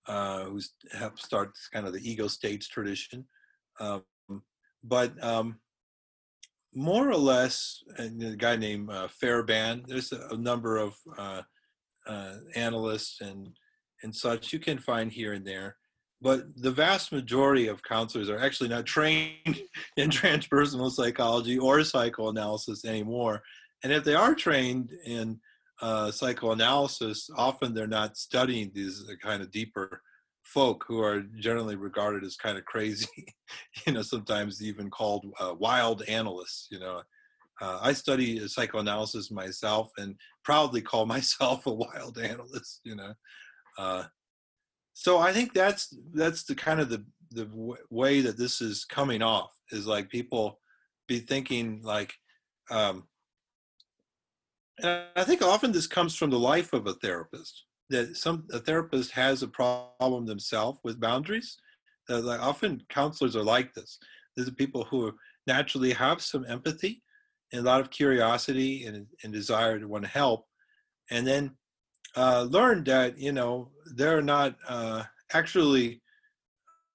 [0.07, 3.27] uh, who's helped start kind of the ego states tradition.
[3.81, 4.03] Um,
[4.85, 5.57] but um,
[6.75, 11.43] more or less, and a guy named uh, Fairbairn, there's a, a number of uh,
[12.07, 13.49] uh, analysts and
[14.03, 15.77] and such you can find here and there.
[16.21, 19.63] But the vast majority of counselors are actually not trained
[19.97, 23.43] in transpersonal psychology or psychoanalysis anymore.
[23.83, 25.41] And if they are trained in
[25.81, 30.03] uh, psychoanalysis, often they're not studying these kind of deeper
[30.45, 33.35] folk who are generally regarded as kind of crazy,
[33.87, 37.03] you know, sometimes even called uh, wild analysts, you know.
[37.61, 43.15] Uh, I study psychoanalysis myself and proudly call myself a wild analyst, you know.
[43.79, 44.05] Uh,
[44.93, 48.85] so I think that's that's the kind of the the w- way that this is
[48.85, 50.61] coming off is like people
[51.09, 52.15] be thinking like
[52.71, 53.09] um,
[54.83, 58.59] and I think often this comes from the life of a therapist that some a
[58.59, 61.57] therapist has a problem themselves with boundaries.
[62.09, 63.99] That like often counselors are like this.
[64.37, 65.13] These are people who
[65.47, 67.03] naturally have some empathy
[67.53, 70.47] and a lot of curiosity and, and desire to want to help,
[71.11, 71.57] and then
[72.17, 76.03] uh, learned that you know they're not uh, actually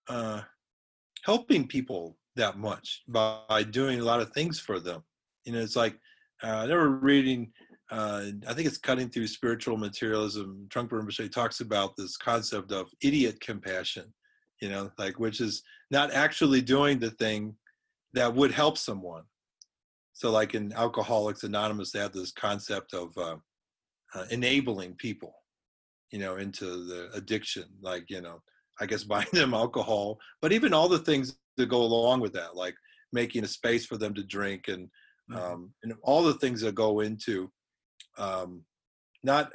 [0.07, 0.41] uh,
[1.23, 5.03] helping people that much by, by, doing a lot of things for them.
[5.45, 5.97] You know, it's like
[6.43, 7.51] uh, they were reading.
[7.91, 10.67] Uh, I think it's cutting through spiritual materialism.
[10.69, 14.13] Trungpa Rinpoche talks about this concept of idiot compassion.
[14.61, 17.55] You know, like which is not actually doing the thing
[18.13, 19.23] that would help someone.
[20.13, 23.37] So, like in Alcoholics Anonymous, they have this concept of uh,
[24.13, 25.33] uh, enabling people,
[26.11, 28.41] you know, into the addiction, like, you know,
[28.81, 32.55] I guess buying them alcohol, but even all the things that go along with that,
[32.55, 32.75] like
[33.13, 34.89] making a space for them to drink and,
[35.31, 35.37] mm-hmm.
[35.37, 37.49] um, and all the things that go into
[38.17, 38.63] um,
[39.23, 39.51] not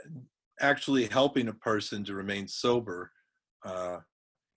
[0.61, 3.11] actually helping a person to remain sober.
[3.65, 3.99] Uh,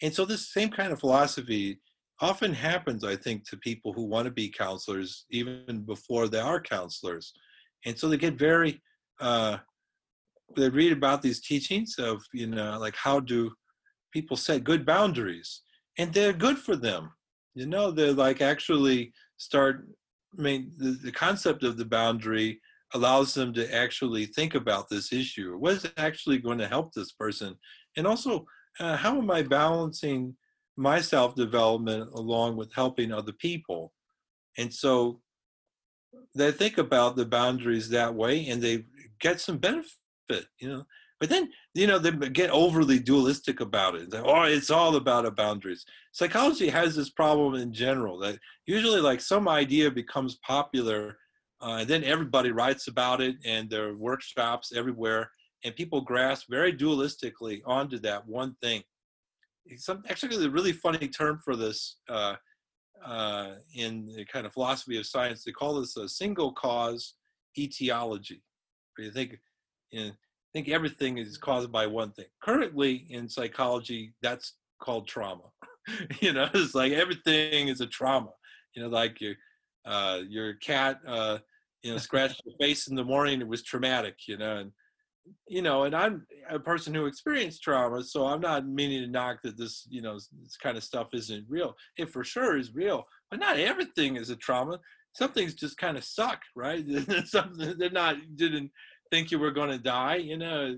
[0.01, 1.79] and so this same kind of philosophy
[2.19, 6.61] often happens, I think, to people who want to be counselors even before they are
[6.61, 7.33] counselors.
[7.85, 8.81] And so they get very
[9.19, 9.57] uh,
[10.55, 13.51] they read about these teachings of you know like how do
[14.13, 15.61] people set good boundaries
[15.97, 17.11] and they're good for them
[17.55, 19.87] you know they're like actually start
[20.37, 22.59] i mean the, the concept of the boundary
[22.93, 27.11] allows them to actually think about this issue what is actually going to help this
[27.11, 27.55] person
[27.97, 28.45] and also
[28.79, 30.35] uh, how am i balancing
[30.77, 33.93] my self development along with helping other people
[34.57, 35.19] and so
[36.35, 38.85] they think about the boundaries that way and they
[39.19, 39.91] get some benefit
[40.59, 40.85] you know.
[41.19, 44.13] But then, you know, they get overly dualistic about it.
[44.13, 45.85] Like, oh, it's all about boundaries.
[46.11, 48.37] Psychology has this problem in general that
[48.67, 51.17] usually, like, some idea becomes popular,
[51.61, 55.31] uh, and then everybody writes about it, and there are workshops everywhere,
[55.63, 58.83] and people grasp very dualistically onto that one thing.
[59.77, 62.35] Some actually, a really funny term for this uh,
[63.03, 67.15] uh, in the kind of philosophy of science, they call this a single cause
[67.57, 68.43] etiology.
[68.95, 69.37] Where you think
[69.93, 70.11] I
[70.53, 72.25] think everything is caused by one thing.
[72.41, 75.43] Currently in psychology, that's called trauma.
[76.21, 78.31] you know, it's like everything is a trauma.
[78.75, 79.35] You know, like your
[79.87, 81.37] uh, your cat, uh,
[81.81, 83.41] you know, scratched your face in the morning.
[83.41, 84.15] It was traumatic.
[84.27, 84.71] You know, and
[85.47, 89.41] you know, and I'm a person who experienced trauma, so I'm not meaning to knock
[89.43, 91.75] that this, you know, this kind of stuff isn't real.
[91.97, 94.79] It for sure is real, but not everything is a trauma.
[95.13, 96.85] Some things just kind of suck, right?
[97.25, 98.71] Something they're not didn't
[99.11, 100.77] think you were going to die, you know.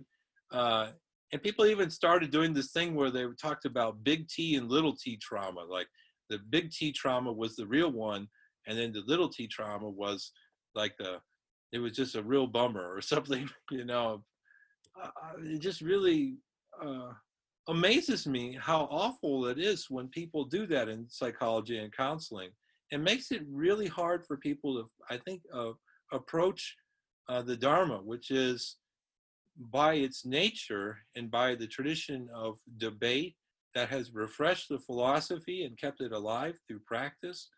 [0.52, 0.90] Uh,
[1.32, 4.96] and people even started doing this thing where they talked about big T and little
[4.96, 5.62] t trauma.
[5.62, 5.88] Like
[6.30, 8.28] the big T trauma was the real one,
[8.68, 10.32] and then the little t trauma was
[10.76, 11.18] like the,
[11.72, 14.24] it was just a real bummer or something, you know.
[15.02, 15.10] Uh,
[15.44, 16.38] it just really
[16.84, 17.12] uh,
[17.68, 22.50] amazes me how awful it is when people do that in psychology and counseling.
[22.92, 25.72] It makes it really hard for people to, I think, uh,
[26.12, 26.76] approach
[27.30, 28.78] uh, the Dharma, which is
[29.72, 33.36] by its nature and by the tradition of debate
[33.76, 37.50] that has refreshed the philosophy and kept it alive through practice,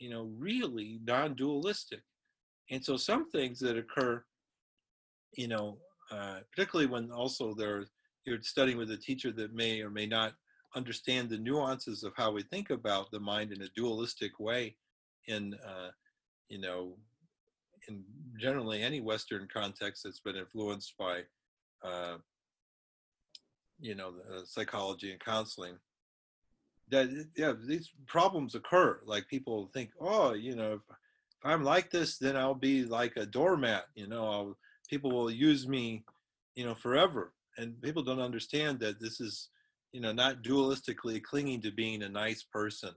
[0.00, 2.00] you know, really non-dualistic.
[2.70, 4.24] And so some things that occur,
[5.36, 5.78] you know,
[6.10, 7.84] uh, particularly when also they're
[8.24, 10.34] you're studying with a teacher that may or may not
[10.76, 14.76] understand the nuances of how we think about the mind in a dualistic way
[15.26, 15.90] in uh,
[16.48, 16.96] you know
[17.88, 18.04] in
[18.38, 21.22] generally any western context that's been influenced by
[21.82, 22.16] uh,
[23.80, 25.76] you know the psychology and counseling
[26.90, 29.00] that yeah these problems occur.
[29.04, 30.80] Like people think oh you know if,
[31.42, 34.58] i'm like this then i'll be like a doormat you know I'll,
[34.90, 36.04] people will use me
[36.54, 37.32] you know forever.
[37.58, 39.48] And people don't understand that this is
[39.92, 42.90] you know not dualistically clinging to being a nice person.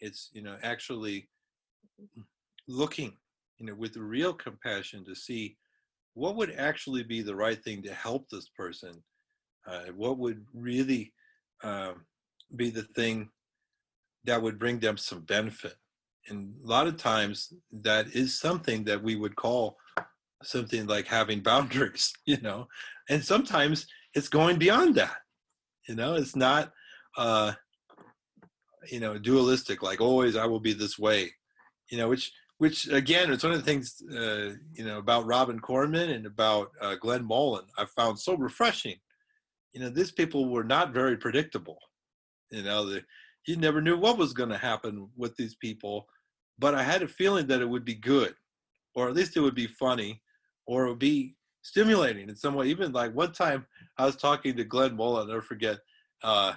[0.00, 1.28] It's you know actually
[2.66, 3.12] looking
[3.58, 5.56] you know with real compassion to see
[6.14, 9.02] what would actually be the right thing to help this person.
[9.66, 11.12] Uh, what would really
[11.62, 12.04] um,
[12.54, 13.30] be the thing
[14.24, 15.76] that would bring them some benefit.
[16.28, 19.78] And a lot of times that is something that we would call
[20.42, 22.68] something like having boundaries you know?
[23.08, 25.16] And sometimes it's going beyond that
[25.88, 26.14] you know?
[26.14, 26.72] It's not
[27.16, 27.52] uh
[28.90, 31.30] you know dualistic like always i will be this way
[31.90, 35.60] you know which which again it's one of the things uh you know about Robin
[35.60, 38.96] Kornman and about uh, Glenn Mullin i found so refreshing.
[39.72, 41.78] You know these people were not very predictable
[42.50, 43.02] you know the,
[43.46, 46.06] you never knew what was going to happen with these people
[46.58, 48.34] but i had a feeling that it would be good
[48.94, 50.20] or at least it would be funny
[50.66, 52.66] or it would be stimulating in some way.
[52.66, 53.66] Even like one time
[53.98, 55.78] I was talking to Glenn Mullin, I'll never forget,
[56.22, 56.54] uh,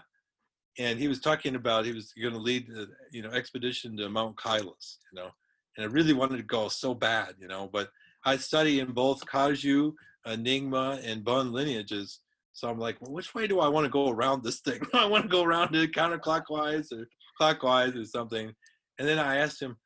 [0.79, 4.09] and he was talking about he was going to lead the you know expedition to
[4.09, 5.29] Mount Kailas, you know,
[5.75, 7.89] and I really wanted to go so bad, you know, but
[8.25, 9.93] I study in both Kagyu,
[10.27, 12.19] Nyingma, and Bon lineages,
[12.61, 14.79] so I'm like, well, which way do I want to go around this thing?
[14.93, 18.53] I want to go around it counterclockwise or clockwise or something,
[18.99, 19.77] and then I asked him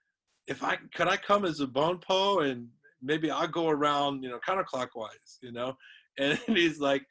[0.47, 2.67] if I could I come as a Bonpo and
[3.01, 5.77] maybe I'll go around, you know, counterclockwise, you know,
[6.19, 7.03] and he's like,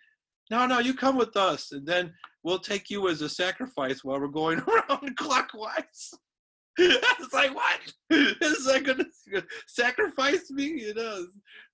[0.51, 2.13] no, no, you come with us, and then
[2.43, 6.11] we'll take you as a sacrifice while we're going around clockwise.
[6.77, 7.81] it's like what?
[8.11, 9.07] Is that gonna
[9.67, 10.65] sacrifice me?
[10.65, 11.27] You know,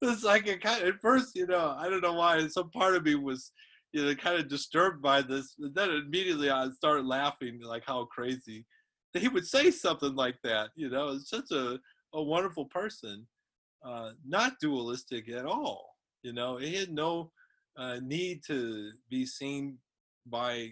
[0.02, 0.84] it's like kind.
[0.84, 2.46] At first, you know, I don't know why.
[2.46, 3.50] Some part of me was,
[3.92, 5.54] you know, kind of disturbed by this.
[5.58, 8.64] And then immediately I started laughing, like how crazy
[9.12, 10.70] he would say something like that.
[10.76, 11.78] You know, it's such a
[12.12, 13.26] a wonderful person,
[13.84, 15.96] uh, not dualistic at all.
[16.22, 17.30] You know, he had no
[17.78, 19.78] uh, need to be seen
[20.26, 20.70] by,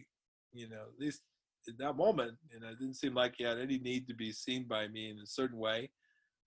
[0.53, 1.20] you know, at least
[1.69, 4.32] in that moment, you know, it didn't seem like he had any need to be
[4.32, 5.90] seen by me in a certain way.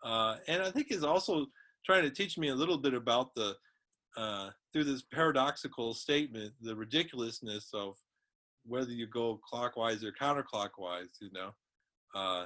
[0.03, 1.45] Uh, and I think he's also
[1.85, 3.55] trying to teach me a little bit about the,
[4.17, 7.95] uh, through this paradoxical statement, the ridiculousness of
[8.65, 11.51] whether you go clockwise or counterclockwise, you know.
[12.13, 12.45] Uh,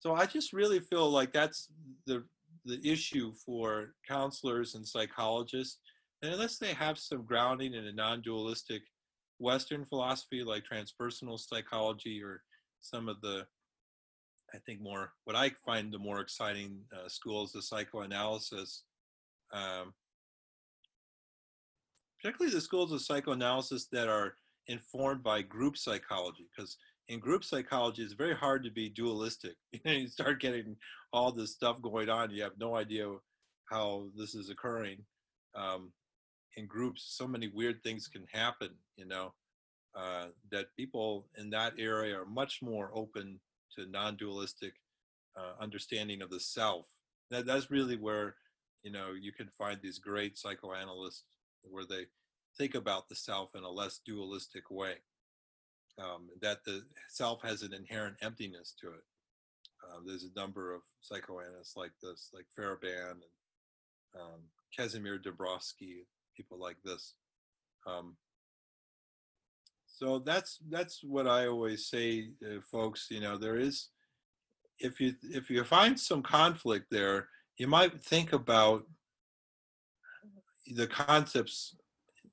[0.00, 1.68] so I just really feel like that's
[2.06, 2.24] the
[2.66, 5.78] the issue for counselors and psychologists
[6.22, 8.82] and unless they have some grounding in a non-dualistic
[9.38, 12.42] Western philosophy like transpersonal psychology or
[12.80, 13.46] some of the,
[14.54, 18.82] I think more, what I find the more exciting uh, schools of psychoanalysis,
[19.52, 19.94] um,
[22.20, 24.34] particularly the schools of psychoanalysis that are
[24.66, 26.76] informed by group psychology, because
[27.08, 29.56] in group psychology, it's very hard to be dualistic.
[29.84, 30.76] you start getting
[31.12, 33.10] all this stuff going on, you have no idea
[33.70, 34.98] how this is occurring.
[35.54, 35.92] Um,
[36.56, 39.32] in groups, so many weird things can happen, you know,
[39.96, 43.40] uh, that people in that area are much more open
[43.76, 44.74] to non-dualistic
[45.36, 46.86] uh, understanding of the self.
[47.30, 48.34] That, that's really where,
[48.82, 51.24] you know, you can find these great psychoanalysts
[51.62, 52.06] where they
[52.56, 54.94] think about the self in a less dualistic way.
[55.98, 59.04] Um, that the self has an inherent emptiness to it.
[59.84, 63.16] Uh, there's a number of psychoanalysts like this, like Fairbairn
[64.14, 64.40] and um,
[64.76, 66.04] Kazimir Dabrowski,
[66.36, 67.14] people like this.
[67.86, 68.16] Um,
[69.86, 73.08] so that's that's what I always say, uh, folks.
[73.10, 73.88] You know, there is
[74.78, 77.28] if you if you find some conflict there,
[77.58, 78.84] you might think about
[80.66, 81.76] the concepts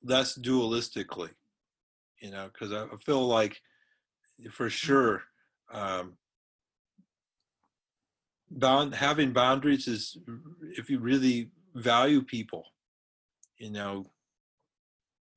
[0.04, 1.30] less dualistically.
[2.20, 3.62] You know, because I feel like
[4.52, 5.24] for sure
[5.72, 6.18] um,
[8.50, 10.18] bound having boundaries is
[10.76, 12.66] if you really value people
[13.58, 14.06] you know,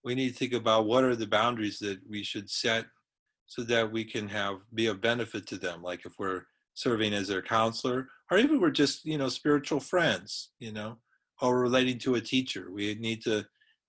[0.04, 2.86] we need to think about what are the boundaries that we should set
[3.46, 5.82] so that we can have be of benefit to them.
[5.82, 6.44] Like if we're
[6.74, 10.98] serving as their counselor, or even we're just, you know, spiritual friends, you know,
[11.40, 12.70] or relating to a teacher.
[12.70, 13.46] We need to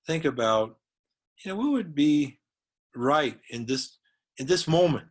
[0.08, 0.78] think about,
[1.44, 2.40] you know, what would be
[2.96, 3.98] right in this
[4.38, 5.08] in this moment,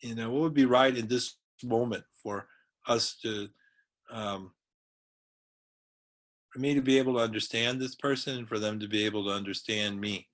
[0.00, 2.46] you know, what would be right in this moment for
[2.86, 3.48] us to,
[4.10, 4.52] um,
[6.50, 9.30] for me to be able to understand this person for them to be able to
[9.30, 10.26] understand me.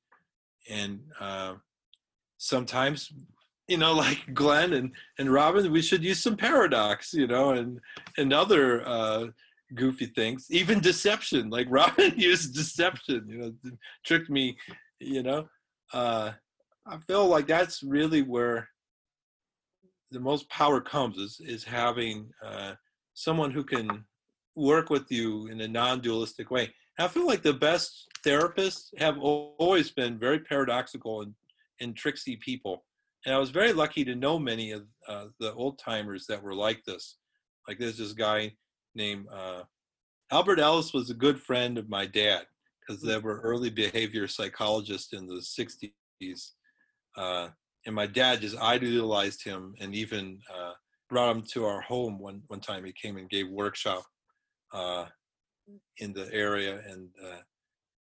[0.69, 1.55] And uh,
[2.39, 3.13] sometimes,
[3.69, 7.81] you know, like Glenn and, and Robin, we should use some paradox, you know, and,
[8.17, 9.27] and other uh,
[9.75, 13.53] goofy things, even deception, like Robin used deception, you know,
[14.05, 14.57] tricked me,
[15.01, 15.49] you know.
[15.93, 16.33] Uh,
[16.87, 18.69] I feel like that's really where
[20.11, 22.75] the most power comes is is having uh,
[23.15, 24.05] someone who can
[24.55, 26.73] work with you in a non-dualistic way.
[26.99, 31.35] I feel like the best therapists have always been very paradoxical and,
[31.81, 32.85] and tricksy people.
[33.27, 36.55] And I was very lucky to know many of uh, the old timers that were
[36.55, 37.19] like this.
[37.69, 38.53] Like there's this guy
[38.97, 39.63] named uh,
[40.33, 42.47] Albert Ellis was a good friend of my dad
[42.81, 46.51] because there were early behavior psychologists in the 60s.
[47.17, 47.49] Uh,
[47.87, 50.73] and my dad just idolized him and even uh,
[51.09, 52.85] brought him to our home one, one time.
[52.85, 54.03] He came and gave workshop
[54.73, 55.07] uh,
[55.99, 56.81] in the area.
[56.89, 57.41] And, uh,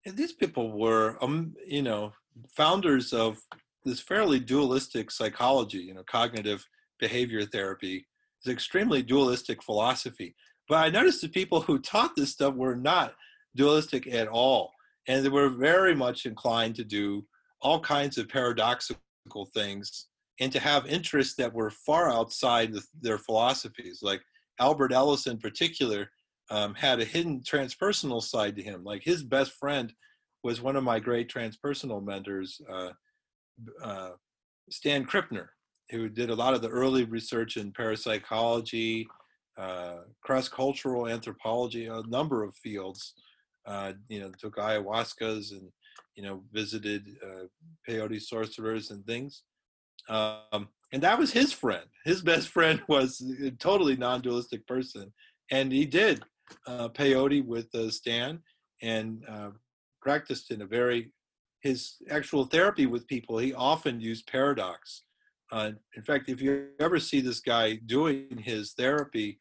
[0.05, 2.11] and these people were, um, you know,
[2.55, 3.37] founders of
[3.85, 6.65] this fairly dualistic psychology, you know, cognitive
[6.99, 8.05] behavior therapy
[8.43, 10.35] is extremely dualistic philosophy.
[10.71, 13.13] But I noticed the people who taught this stuff were not
[13.57, 14.71] dualistic at all.
[15.05, 17.25] And they were very much inclined to do
[17.61, 20.07] all kinds of paradoxical things
[20.39, 23.99] and to have interests that were far outside the, their philosophies.
[24.01, 24.21] Like
[24.61, 26.09] Albert Ellis, in particular,
[26.49, 28.85] um, had a hidden transpersonal side to him.
[28.85, 29.91] Like his best friend
[30.41, 32.91] was one of my great transpersonal mentors, uh,
[33.83, 34.11] uh,
[34.69, 35.47] Stan Krippner,
[35.89, 39.05] who did a lot of the early research in parapsychology,
[39.57, 43.13] uh, cross-cultural anthropology, a number of fields.
[43.65, 45.69] Uh, you know, took ayahuascas and
[46.15, 47.43] you know visited uh,
[47.87, 49.43] peyote sorcerers and things.
[50.09, 51.85] Um, and that was his friend.
[52.05, 55.13] His best friend was a totally non-dualistic person,
[55.51, 56.23] and he did
[56.67, 58.39] uh, peyote with uh, Stan
[58.81, 59.51] and uh,
[60.01, 61.11] practiced in a very
[61.61, 63.37] his actual therapy with people.
[63.37, 65.03] He often used paradox.
[65.51, 69.37] Uh, in fact, if you ever see this guy doing his therapy,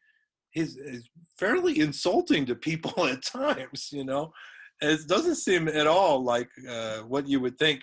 [0.51, 3.89] he's, he's fairly insulting to people at times.
[3.91, 4.33] You know,
[4.81, 7.81] it doesn't seem at all like uh, what you would think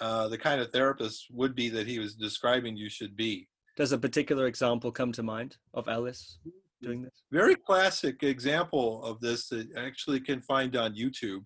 [0.00, 3.48] uh, the kind of therapist would be that he was describing you should be.
[3.76, 6.38] Does a particular example come to mind of Ellis
[6.82, 7.22] doing this?
[7.30, 11.42] Very classic example of this that actually can find on YouTube.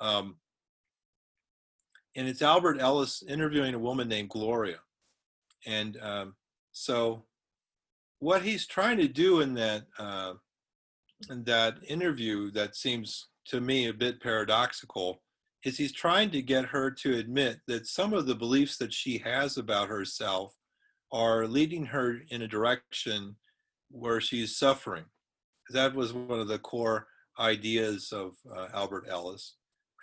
[0.00, 0.36] Um,
[2.16, 4.78] and it's Albert Ellis interviewing a woman named Gloria.
[5.66, 6.34] And um,
[6.72, 7.24] so
[8.18, 10.34] what he's trying to do in that uh,
[11.28, 15.22] in that interview that seems to me a bit paradoxical
[15.64, 19.18] is he's trying to get her to admit that some of the beliefs that she
[19.18, 20.54] has about herself
[21.12, 23.36] are leading her in a direction
[23.90, 25.04] where she's suffering.
[25.70, 27.08] That was one of the core
[27.38, 29.56] ideas of uh, Albert Ellis.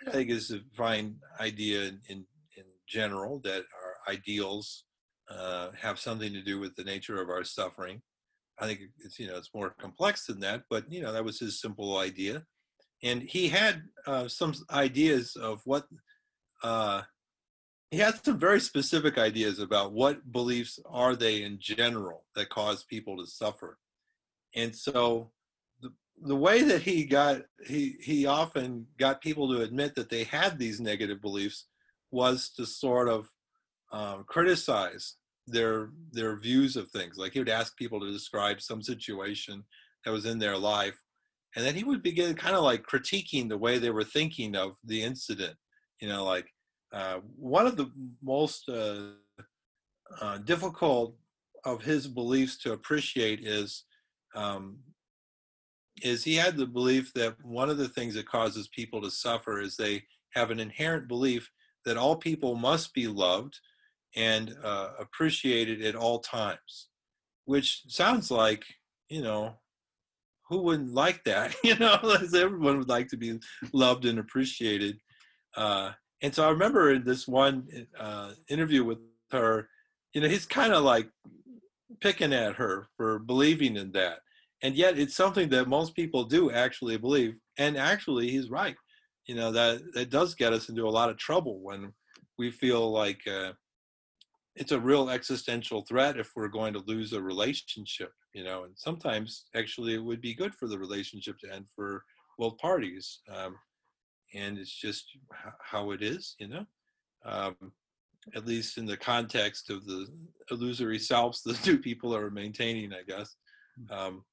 [0.06, 2.24] I think is a fine idea in, in,
[2.56, 4.84] in general that our ideals
[5.30, 8.02] uh, have something to do with the nature of our suffering.
[8.58, 11.38] I think it's you know it's more complex than that, but you know that was
[11.38, 12.44] his simple idea
[13.02, 15.86] and he had uh, some ideas of what
[16.62, 17.02] uh,
[17.90, 22.84] he had some very specific ideas about what beliefs are they in general that cause
[22.84, 23.78] people to suffer
[24.54, 25.30] and so
[25.80, 25.90] the,
[26.22, 30.58] the way that he got he he often got people to admit that they had
[30.58, 31.66] these negative beliefs
[32.10, 33.28] was to sort of
[33.90, 35.16] um, criticize
[35.46, 37.16] their their views of things.
[37.16, 39.64] Like he would ask people to describe some situation
[40.04, 40.98] that was in their life
[41.56, 44.76] and then he would begin kind of like critiquing the way they were thinking of
[44.84, 45.56] the incident.
[46.00, 46.46] You know like
[46.92, 47.90] uh, one of the
[48.22, 49.10] most uh,
[50.20, 51.16] uh, difficult
[51.64, 53.84] of his beliefs to appreciate is
[54.34, 54.78] um,
[56.02, 59.60] is he had the belief that one of the things that causes people to suffer
[59.60, 60.04] is they
[60.34, 61.50] have an inherent belief
[61.84, 63.58] that all people must be loved
[64.18, 66.88] and uh, appreciated at all times
[67.48, 68.66] which sounds like
[69.08, 69.54] you know
[70.48, 71.54] who wouldn't like that?
[71.64, 71.98] You know,
[72.34, 73.38] everyone would like to be
[73.72, 74.98] loved and appreciated.
[75.56, 75.92] Uh,
[76.22, 77.68] and so I remember in this one
[77.98, 78.98] uh, interview with
[79.30, 79.68] her,
[80.14, 81.08] you know, he's kind of like
[82.00, 84.20] picking at her for believing in that.
[84.62, 87.34] And yet it's something that most people do actually believe.
[87.58, 88.76] And actually, he's right.
[89.26, 91.92] You know, that, that does get us into a lot of trouble when
[92.38, 93.52] we feel like uh,
[94.58, 98.72] it's a real existential threat if we're going to lose a relationship you know and
[98.76, 102.02] sometimes actually it would be good for the relationship to end for
[102.38, 103.56] both parties um,
[104.34, 105.04] and it's just
[105.60, 106.64] how it is you know
[107.24, 107.56] um,
[108.34, 110.06] at least in the context of the
[110.50, 113.36] illusory selves the two people are maintaining, I guess.
[113.90, 114.24] Um,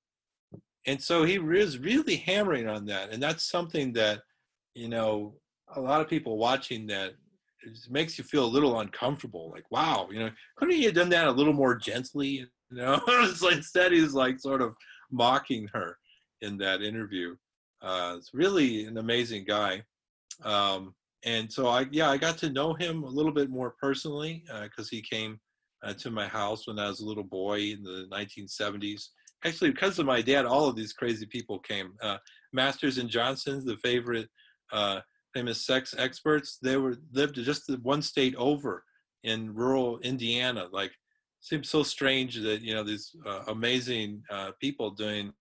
[0.87, 4.21] and so he is really hammering on that, and that's something that
[4.75, 5.35] you know
[5.75, 7.13] a lot of people watching that
[7.65, 9.51] it makes you feel a little uncomfortable.
[9.51, 12.45] Like, wow, you know, couldn't he have done that a little more gently?
[12.69, 14.75] You know, it's like instead he's like sort of
[15.11, 15.97] mocking her
[16.41, 17.35] in that interview.
[17.81, 19.83] Uh, it's really an amazing guy.
[20.43, 20.93] Um,
[21.23, 24.87] and so I, yeah, I got to know him a little bit more personally because
[24.87, 25.39] uh, he came
[25.83, 29.09] uh, to my house when I was a little boy in the 1970s.
[29.43, 31.93] Actually, because of my dad, all of these crazy people came.
[32.01, 32.17] Uh,
[32.53, 34.29] Masters and Johnson's, the favorite
[34.71, 35.01] uh,
[35.35, 38.83] famous sex experts, they were lived just one state over
[39.23, 40.67] in rural Indiana.
[40.71, 40.91] Like,
[41.41, 45.31] seems so strange that you know these uh, amazing uh, people doing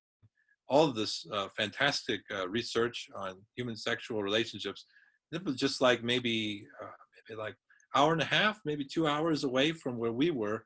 [0.68, 4.84] all of this uh, fantastic uh, research on human sexual relationships.
[5.32, 6.90] It was just like maybe uh,
[7.28, 7.56] maybe like
[7.94, 10.64] hour and a half, maybe two hours away from where we were,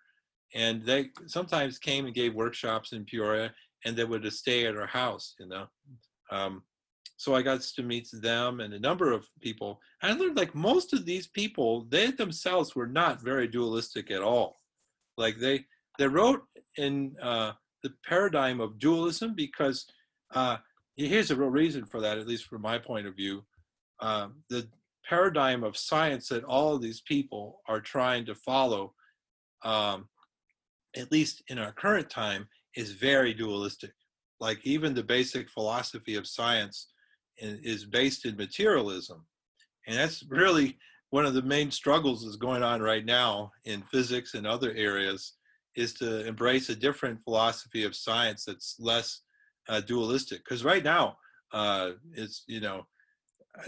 [0.54, 3.52] and they sometimes came and gave workshops in Peoria,
[3.84, 5.66] and they would stay at our house, you know.
[6.30, 6.62] Um,
[7.18, 9.80] so I got to meet them and a number of people.
[10.00, 14.60] I learned like most of these people, they themselves were not very dualistic at all.
[15.16, 15.66] Like they
[15.98, 16.42] they wrote
[16.76, 19.84] in uh, the paradigm of dualism because
[20.32, 20.58] uh,
[20.96, 23.42] here's a real reason for that, at least from my point of view.
[23.98, 24.68] Uh, the
[25.04, 28.94] paradigm of science that all of these people are trying to follow,
[29.64, 30.08] um,
[30.96, 32.46] at least in our current time,
[32.76, 33.90] is very dualistic.
[34.38, 36.86] Like even the basic philosophy of science
[37.38, 39.24] is based in materialism.
[39.86, 40.78] And that's really
[41.10, 45.34] one of the main struggles that's going on right now in physics and other areas
[45.76, 49.22] is to embrace a different philosophy of science that's less
[49.68, 50.44] uh, dualistic.
[50.44, 51.16] Because right now,
[51.52, 52.86] uh, it's, you know,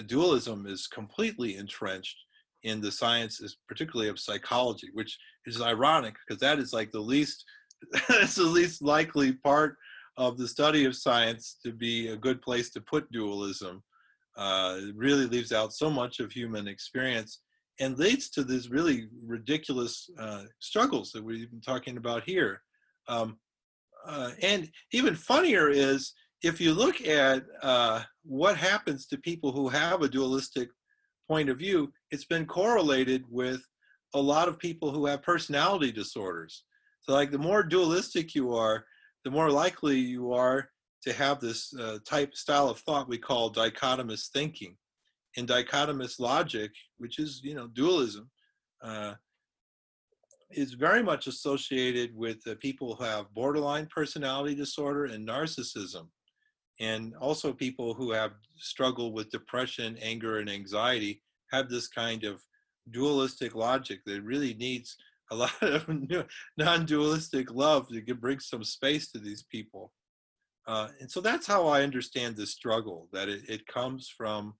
[0.06, 2.16] dualism is completely entrenched
[2.62, 7.44] in the sciences, particularly of psychology, which is ironic because that is like the least,
[8.10, 9.76] it's the least likely part
[10.20, 13.82] of the study of science to be a good place to put dualism.
[14.36, 17.40] Uh, it really leaves out so much of human experience
[17.80, 22.60] and leads to these really ridiculous uh, struggles that we've been talking about here.
[23.08, 23.38] Um,
[24.06, 29.70] uh, and even funnier is if you look at uh, what happens to people who
[29.70, 30.68] have a dualistic
[31.28, 33.62] point of view, it's been correlated with
[34.12, 36.64] a lot of people who have personality disorders.
[37.00, 38.84] So, like, the more dualistic you are,
[39.24, 40.68] the more likely you are
[41.02, 44.76] to have this uh, type style of thought we call dichotomous thinking.
[45.36, 48.30] And dichotomous logic, which is you know dualism,
[48.82, 49.14] uh,
[50.50, 56.08] is very much associated with uh, people who have borderline personality disorder and narcissism,
[56.80, 61.22] and also people who have struggled with depression, anger, and anxiety
[61.52, 62.42] have this kind of
[62.90, 64.96] dualistic logic that really needs
[65.30, 65.88] a lot of
[66.56, 69.92] non-dualistic love to bring some space to these people.
[70.66, 74.54] Uh, and so that's how I understand this struggle, that it, it comes from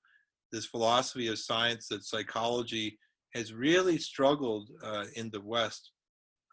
[0.51, 2.99] this philosophy of science that psychology
[3.35, 5.93] has really struggled uh, in the West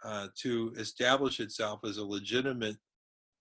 [0.03, 2.77] uh, to establish itself as a legitimate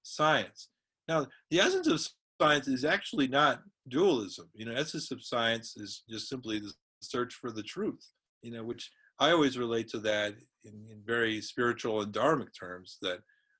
[0.02, 0.68] science.
[1.08, 2.00] Now, the essence of
[2.40, 4.48] science is actually not dualism.
[4.54, 6.72] You know, essence of science is just simply the
[7.02, 8.04] search for the truth.
[8.42, 10.34] You know, which I always relate to that
[10.64, 12.98] in, in very spiritual and dharmic terms.
[13.02, 13.18] That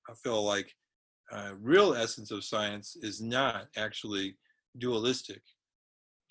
[0.09, 0.73] I feel like
[1.33, 4.37] uh, real essence of science is not actually
[4.79, 5.43] dualistic,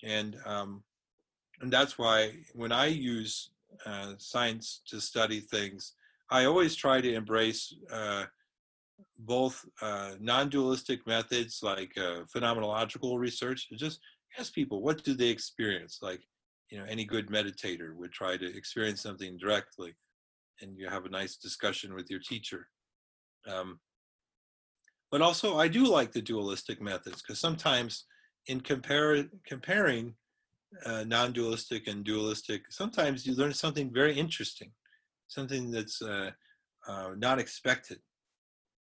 [0.04, 0.82] and um,
[1.60, 3.50] and that's why when I use
[3.84, 5.92] uh, science to study things,
[6.30, 8.24] I always try to embrace uh,
[9.18, 13.68] both uh, non-dualistic methods like uh, phenomenological research.
[13.76, 14.00] Just
[14.38, 15.98] ask people what do they experience.
[16.02, 16.20] Like
[16.70, 19.94] you know, any good meditator would try to experience something directly,
[20.60, 22.68] and you have a nice discussion with your teacher.
[23.48, 23.80] Um,
[25.10, 28.04] but also, I do like the dualistic methods because sometimes
[28.48, 30.14] in compare, comparing
[30.84, 34.72] uh, non-dualistic and dualistic, sometimes you learn something very interesting,
[35.28, 36.30] something that's uh,
[36.88, 37.98] uh, not expected.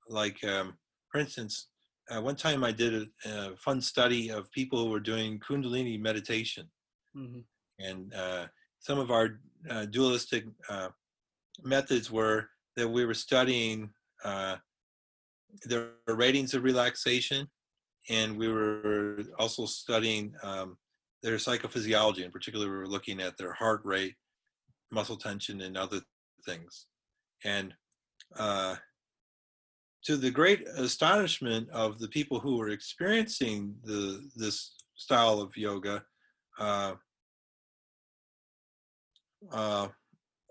[0.07, 0.77] Like, um,
[1.11, 1.67] for instance,
[2.09, 2.93] uh, one time I did
[3.25, 6.69] a, a, fun study of people who were doing Kundalini meditation.
[7.15, 7.39] Mm-hmm.
[7.79, 8.47] And uh,
[8.79, 9.39] some of our
[9.69, 10.45] uh, dualistic
[11.63, 13.89] methods were that we were studying
[15.65, 17.47] their ratings of relaxation,
[18.09, 20.77] and we were also studying um,
[21.21, 22.23] their psychophysiology.
[22.23, 24.15] In particular, we were looking at their heart rate,
[24.91, 26.01] muscle tension, and other
[26.45, 26.87] things.
[27.45, 27.73] And
[28.37, 28.75] uh,
[30.03, 36.03] to the great astonishment of the people who were experiencing the this style of yoga,
[36.59, 36.93] uh,
[39.51, 39.87] uh,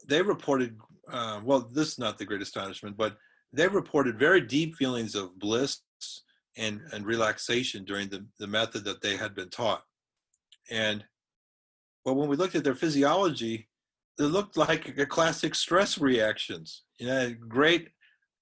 [0.06, 0.76] they reported,
[1.10, 3.16] uh, well, this is not the great astonishment, but
[3.52, 5.80] they reported very deep feelings of bliss
[6.56, 9.82] and, and relaxation during the, the method that they had been taught.
[10.70, 11.04] And
[12.04, 13.68] but when we looked at their physiology,
[14.18, 16.82] it looked like a classic stress reactions.
[16.98, 17.88] You know, great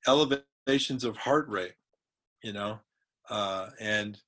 [0.06, 1.74] elevations of heart rate.
[2.42, 2.80] You know,
[3.28, 4.18] uh, and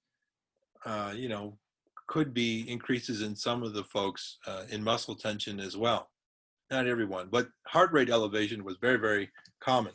[0.85, 1.59] uh, you know
[2.07, 6.11] could be increases in some of the folks uh, in muscle tension as well.
[6.73, 9.31] Not everyone, but heart rate elevation was very very
[9.61, 9.93] common,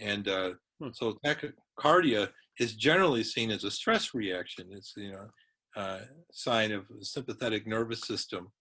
[0.00, 0.90] and uh, hmm.
[0.92, 2.28] so tachycardia
[2.60, 4.66] is generally seen as a stress reaction.
[4.70, 5.28] It's you know
[5.74, 8.52] uh, sign of sympathetic nervous system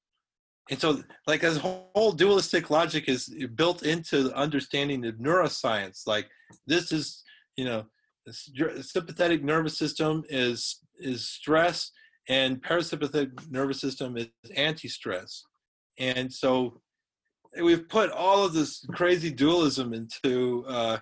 [0.69, 6.29] and so like this whole dualistic logic is built into the understanding of neuroscience like
[6.67, 7.23] this is
[7.57, 7.85] you know
[8.25, 11.91] the sympathetic nervous system is is stress
[12.29, 15.43] and parasympathetic nervous system is anti-stress
[15.97, 16.79] and so
[17.61, 20.97] we've put all of this crazy dualism into uh,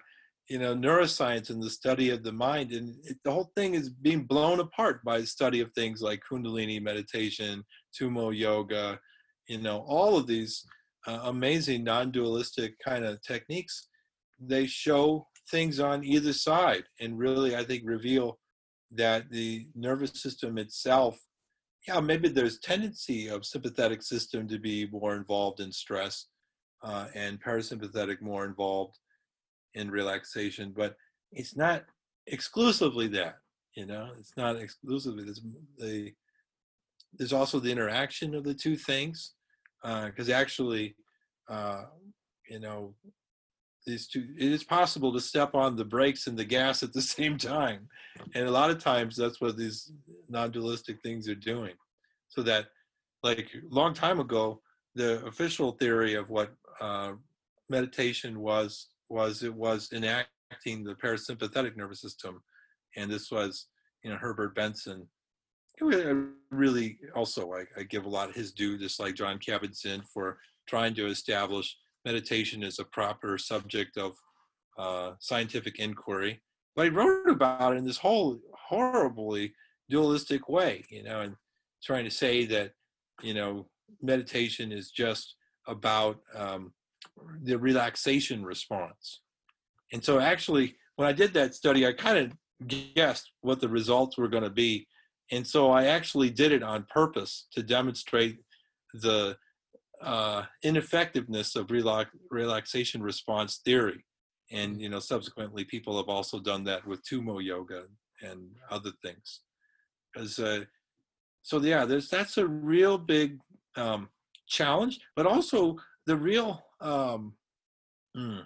[0.47, 3.89] you know neuroscience and the study of the mind and it, the whole thing is
[3.89, 7.63] being blown apart by the study of things like kundalini meditation
[7.93, 8.99] tummo yoga
[9.47, 10.65] you know all of these
[11.07, 13.87] uh, amazing non-dualistic kind of techniques.
[14.39, 18.37] They show things on either side and really i think reveal
[18.91, 21.19] that the nervous system itself
[21.87, 26.27] yeah maybe there's tendency of sympathetic system to be more involved in stress
[26.81, 28.97] uh, and parasympathetic more involved
[29.75, 30.95] in relaxation but
[31.31, 31.85] it's not
[32.27, 33.37] exclusively that
[33.75, 35.41] you know it's not exclusively there's
[35.77, 36.11] the
[37.17, 39.33] there's also the interaction of the two things
[39.81, 40.95] because uh, actually,
[41.47, 41.83] uh,
[42.49, 42.93] you know,
[43.85, 47.01] these two, it is possible to step on the brakes and the gas at the
[47.17, 47.87] same time.
[48.35, 49.91] And a lot of times that's what these
[50.27, 51.73] non-dualistic things are doing.
[52.27, 52.67] So that
[53.23, 54.61] like long time ago,
[54.95, 57.13] the official theory of what uh,
[57.69, 62.41] meditation was, was it was enacting the parasympathetic nervous system.
[62.95, 63.67] And this was,
[64.03, 65.07] you know, Herbert Benson
[66.51, 70.37] really also I, I, give a lot of his due, just like John Kabat-Zinn, for
[70.67, 74.15] trying to establish meditation as a proper subject of
[74.77, 76.41] uh, scientific inquiry.
[76.75, 79.53] But he wrote about it in this whole horribly
[79.89, 81.35] dualistic way, you know, and
[81.83, 82.71] trying to say that,
[83.21, 83.67] you know,
[84.01, 85.35] meditation is just
[85.69, 86.73] about um,
[87.43, 89.21] the relaxation response.
[89.93, 94.17] And so actually, when I did that study, I kind of guessed what the results
[94.17, 94.87] were going to be
[95.31, 98.39] and so I actually did it on purpose to demonstrate
[98.93, 99.37] the
[100.01, 104.05] uh, ineffectiveness of relax- relaxation response theory.
[104.51, 107.83] And you know, subsequently, people have also done that with Tummo yoga
[108.21, 109.41] and other things.
[110.15, 110.63] As uh,
[111.43, 113.39] so, yeah, there's that's a real big
[113.75, 114.09] um,
[114.49, 117.33] challenge, but also the real um,
[118.17, 118.43] mm,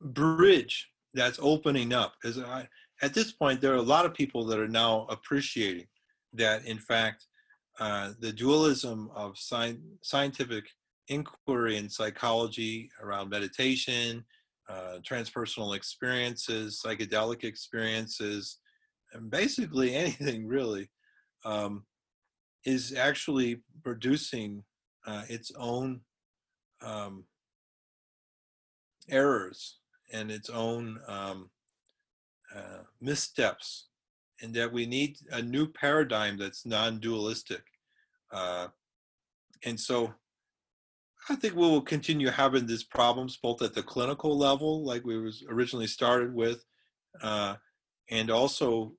[0.00, 2.14] bridge that's opening up.
[2.20, 2.68] Because I
[3.02, 5.86] at this point, there are a lot of people that are now appreciating
[6.32, 7.26] that, in fact,
[7.80, 10.64] uh, the dualism of sci- scientific
[11.08, 14.24] inquiry and psychology around meditation,
[14.68, 18.58] uh, transpersonal experiences, psychedelic experiences,
[19.12, 20.88] and basically anything really,
[21.44, 21.84] um,
[22.64, 24.64] is actually producing
[25.06, 26.00] uh, its own
[26.82, 27.24] um,
[29.08, 29.78] errors
[30.12, 31.50] and its own um,
[32.54, 33.88] uh, missteps
[34.42, 37.62] and that we need a new paradigm that's non-dualistic
[38.32, 38.68] uh,
[39.64, 40.12] and so
[41.28, 45.18] i think we will continue having these problems both at the clinical level like we
[45.18, 46.64] was originally started with
[47.22, 47.54] uh,
[48.10, 48.92] and also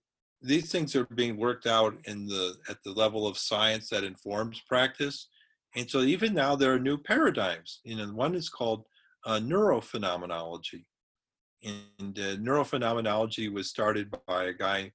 [0.46, 4.62] these things are being worked out in the at the level of science that informs
[4.68, 5.28] practice
[5.76, 8.86] and so even now there are new paradigms you know one is called
[9.26, 10.84] uh, neurophenomenology
[11.66, 14.92] and uh, neurophenomenology was started by a guy,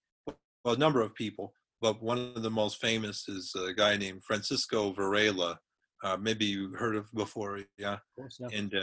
[0.64, 4.22] well, a number of people, but one of the most famous is a guy named
[4.24, 5.58] Francisco Varela.
[6.02, 7.94] Uh, maybe you heard of before, yeah.
[7.94, 8.58] Of course, yeah.
[8.58, 8.74] And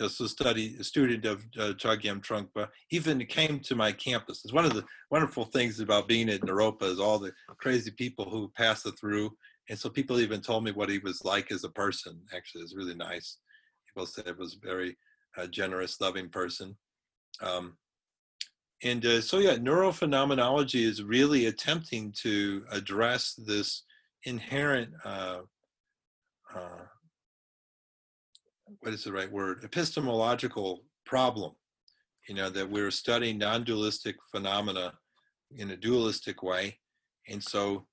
[0.00, 2.68] uh, also study a student of uh, Chogyam Trungpa.
[2.90, 4.42] Even came to my campus.
[4.44, 8.28] It's one of the wonderful things about being at Naropa is all the crazy people
[8.28, 9.30] who pass it through.
[9.68, 12.20] And so people even told me what he was like as a person.
[12.34, 13.38] Actually, it's really nice.
[13.88, 14.96] People said it was a very
[15.36, 16.76] uh, generous, loving person.
[17.40, 17.76] Um,
[18.82, 23.84] and uh, so, yeah, neurophenomenology is really attempting to address this
[24.24, 25.40] inherent, uh,
[26.54, 26.84] uh,
[28.80, 31.52] what is the right word, epistemological problem.
[32.28, 34.94] You know, that we're studying non dualistic phenomena
[35.56, 36.78] in a dualistic way.
[37.28, 37.86] And so,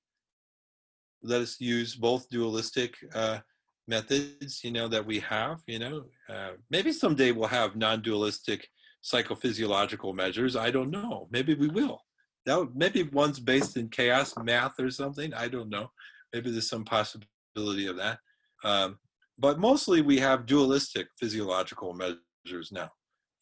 [1.23, 3.39] let us use both dualistic uh,
[3.87, 5.61] methods, you know, that we have.
[5.67, 8.67] You know, uh, maybe someday we'll have non-dualistic
[9.03, 10.55] psychophysiological measures.
[10.55, 11.27] I don't know.
[11.31, 12.01] Maybe we will.
[12.45, 15.33] That would, maybe one's based in chaos math or something.
[15.33, 15.91] I don't know.
[16.33, 18.19] Maybe there's some possibility of that.
[18.63, 18.97] Um,
[19.41, 22.89] but mostly we have dualistic physiological measures now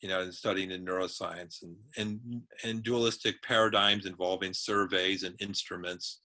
[0.01, 6.21] you know, and studying in neuroscience and, and, and dualistic paradigms involving surveys and instruments.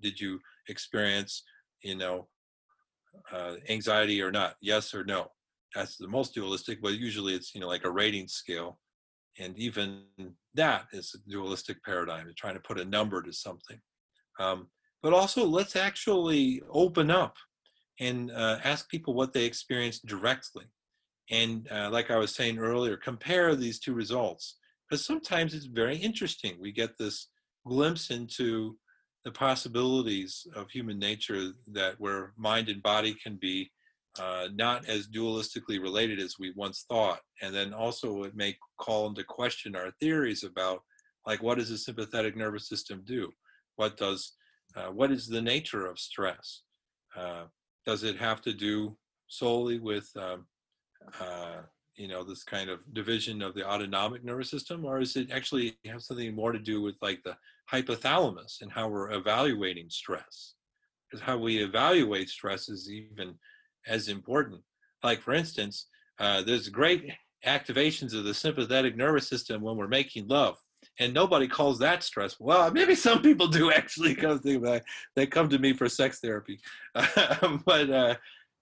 [0.00, 1.42] Did you experience,
[1.82, 2.28] you know,
[3.32, 4.54] uh, anxiety or not?
[4.62, 5.28] Yes or no?
[5.74, 8.80] That's the most dualistic, but usually it's, you know, like a rating scale.
[9.38, 10.04] And even
[10.54, 13.78] that is a dualistic paradigm, trying to put a number to something.
[14.40, 14.68] Um,
[15.02, 17.36] but also, let's actually open up
[18.00, 20.64] and uh, ask people what they experienced directly
[21.30, 24.56] and uh, like I was saying earlier, compare these two results
[24.88, 26.56] because sometimes it's very interesting.
[26.60, 27.28] We get this
[27.66, 28.76] glimpse into
[29.24, 33.70] the possibilities of human nature that where mind and body can be
[34.18, 37.20] uh, not as dualistically related as we once thought.
[37.42, 40.80] And then also it may call into question our theories about
[41.26, 43.30] like what does the sympathetic nervous system do?
[43.76, 44.32] What does
[44.74, 46.62] uh, what is the nature of stress?
[47.14, 47.44] Uh,
[47.88, 48.94] does it have to do
[49.28, 50.44] solely with um,
[51.18, 51.62] uh,
[51.96, 54.84] you know this kind of division of the autonomic nervous system?
[54.84, 57.34] Or is it actually have something more to do with like the
[57.72, 60.52] hypothalamus and how we're evaluating stress?
[61.10, 63.36] Because how we evaluate stress is even
[63.86, 64.60] as important.
[65.02, 65.86] Like for instance
[66.18, 67.10] uh, there's great
[67.46, 70.58] activations of the sympathetic nervous system when we're making love
[71.00, 72.36] and nobody calls that stress.
[72.38, 74.80] Well maybe some people do actually come to
[75.16, 76.60] they come to me for sex therapy.
[77.64, 78.14] But uh,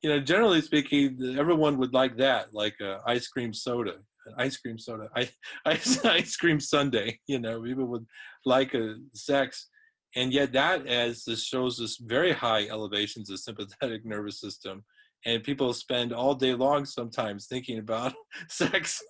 [0.03, 3.95] you know, generally speaking, everyone would like that, like uh, ice cream soda,
[4.37, 5.33] ice cream soda, ice,
[5.65, 7.17] ice, ice cream sundae.
[7.27, 8.07] You know, people would
[8.45, 9.69] like a sex,
[10.15, 14.85] and yet that as this shows us very high elevations of sympathetic nervous system,
[15.25, 18.15] and people spend all day long sometimes thinking about
[18.49, 19.03] sex,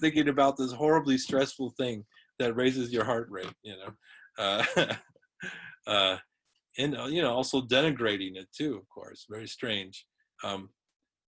[0.00, 2.04] thinking about this horribly stressful thing
[2.38, 3.52] that raises your heart rate.
[3.62, 3.92] You know.
[4.36, 4.64] Uh,
[5.86, 6.16] uh,
[6.78, 10.06] and uh, you know also denigrating it too of course very strange
[10.42, 10.68] um,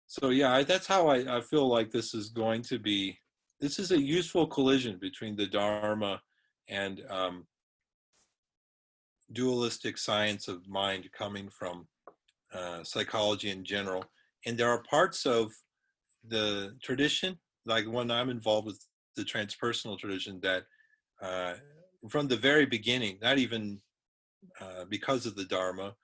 [0.08, 3.18] so yeah I, that's how I, I feel like this is going to be
[3.60, 6.22] this is a useful collision between the dharma
[6.70, 7.46] and um,
[9.34, 11.88] dualistic science of mind coming from
[12.54, 14.04] uh, psychology in general
[14.46, 15.52] and there are parts of
[16.28, 18.84] the tradition like when i'm involved with
[19.16, 20.64] the transpersonal tradition that
[21.22, 21.54] uh,
[22.10, 23.82] from the very beginning not even
[24.62, 25.96] uh, because of the Dharma,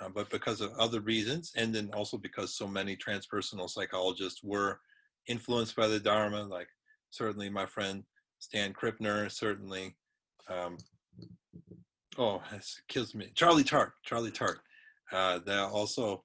[0.00, 4.80] uh, but because of other reasons, and then also because so many transpersonal psychologists were
[5.28, 6.68] influenced by the Dharma, like
[7.10, 8.04] certainly my friend
[8.38, 9.96] Stan Krippner, certainly,
[10.48, 10.76] um,
[12.18, 14.60] oh, it kills me, Charlie Tart, Charlie Tart,
[15.12, 16.24] uh, that also,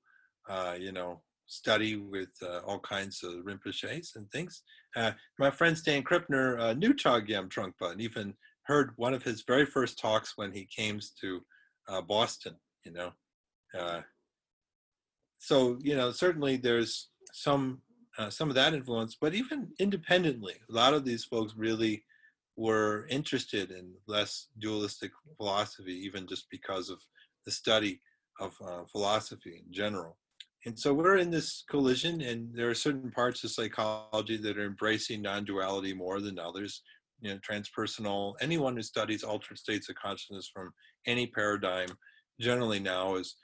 [0.49, 4.63] uh, you know, study with uh, all kinds of Rinpoches and things.
[4.95, 9.43] Uh, my friend Stan Krippner uh, knew Chogyam Trungpa and even heard one of his
[9.43, 11.41] very first talks when he came to
[11.88, 12.55] uh, Boston,
[12.85, 13.11] you know.
[13.77, 14.01] Uh,
[15.39, 17.81] so, you know, certainly there's some
[18.18, 22.03] uh, some of that influence, but even independently, a lot of these folks really
[22.57, 26.99] were interested in less dualistic philosophy, even just because of
[27.45, 28.01] the study
[28.39, 30.18] of uh, philosophy in general.
[30.65, 34.65] And so we're in this collision, and there are certain parts of psychology that are
[34.65, 36.83] embracing non duality more than others
[37.21, 40.71] you know, transpersonal, anyone who studies altered states of consciousness from
[41.05, 41.89] any paradigm
[42.39, 43.35] generally now is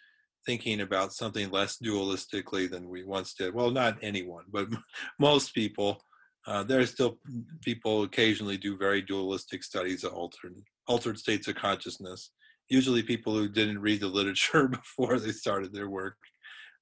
[0.45, 3.53] thinking about something less dualistically than we once did.
[3.53, 4.67] Well, not anyone, but
[5.19, 6.01] most people.
[6.47, 7.19] Uh, there are still
[7.61, 10.55] people occasionally do very dualistic studies of altered,
[10.87, 12.31] altered states of consciousness.
[12.69, 14.67] Usually people who didn't read the literature
[14.97, 16.15] before they started their work.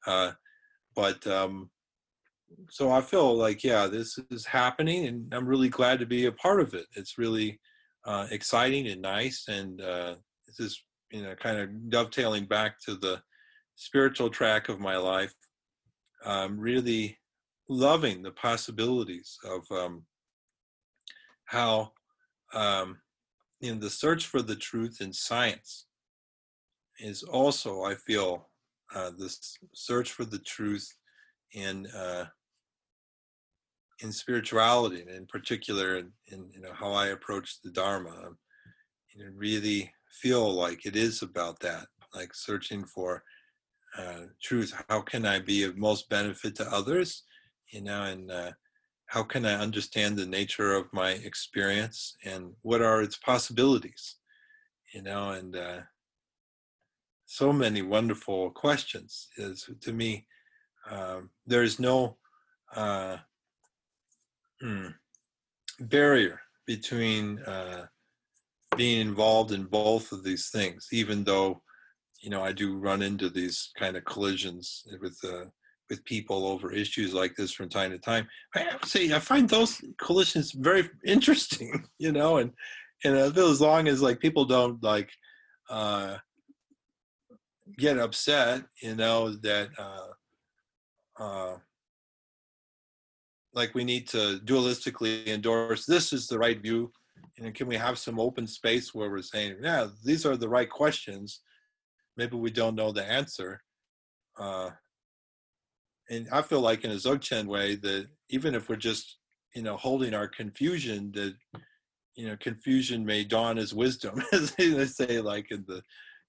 [0.06, 0.32] Uh,
[0.96, 1.70] but um,
[2.70, 6.32] so I feel like, yeah, this is happening, and I'm really glad to be a
[6.32, 6.86] part of it.
[6.96, 7.60] It's really
[8.06, 10.16] uh, exciting and nice, and uh,
[10.48, 13.22] this is, you know, kind of dovetailing back to the
[13.76, 15.34] spiritual track of my life.
[16.26, 17.18] I'm really
[17.68, 20.06] loving the possibilities of um,
[21.46, 21.92] how,
[22.54, 23.00] um,
[23.62, 25.88] in the search for the truth in science,
[27.00, 28.50] is also, I feel,
[28.94, 30.88] uh, this search for the truth
[31.54, 32.26] in uh,
[34.02, 38.10] in spirituality, and in particular, in, in, you know how I approach the Dharma.
[38.10, 38.38] Um,
[39.18, 43.24] know, really feel like it is about that, like searching for
[43.98, 44.74] uh, truth.
[44.90, 47.24] How can I be of most benefit to others?
[47.72, 48.52] You know, and uh,
[49.08, 54.18] how can I understand the nature of my experience and what are its possibilities?
[54.94, 55.80] You know, and uh,
[57.26, 60.26] so many wonderful questions is to me
[60.90, 62.18] um, there's no
[62.76, 63.18] uh,
[64.62, 64.88] hmm,
[65.80, 67.88] barrier between uh,
[68.76, 71.62] being involved in both of these things, even though
[72.22, 75.46] you know I do run into these kind of collisions with uh,
[75.90, 78.28] with people over issues like this from time to time.
[78.56, 82.52] I have to say I find those collisions very interesting, you know, and
[83.04, 85.10] and as long as like people don't like
[85.70, 86.18] uh,
[87.78, 91.58] get upset, you know, that uh, uh,
[93.54, 96.92] like we need to dualistically endorse this is the right view
[97.38, 100.70] and can we have some open space where we're saying yeah these are the right
[100.70, 101.42] questions.
[102.18, 103.62] Maybe we don't know the answer
[104.38, 104.70] uh,
[106.10, 109.18] and i feel like in a dzogchen way that even if we're just
[109.56, 111.36] you know holding our confusion that
[112.16, 115.82] you know confusion may dawn as wisdom as they say like in the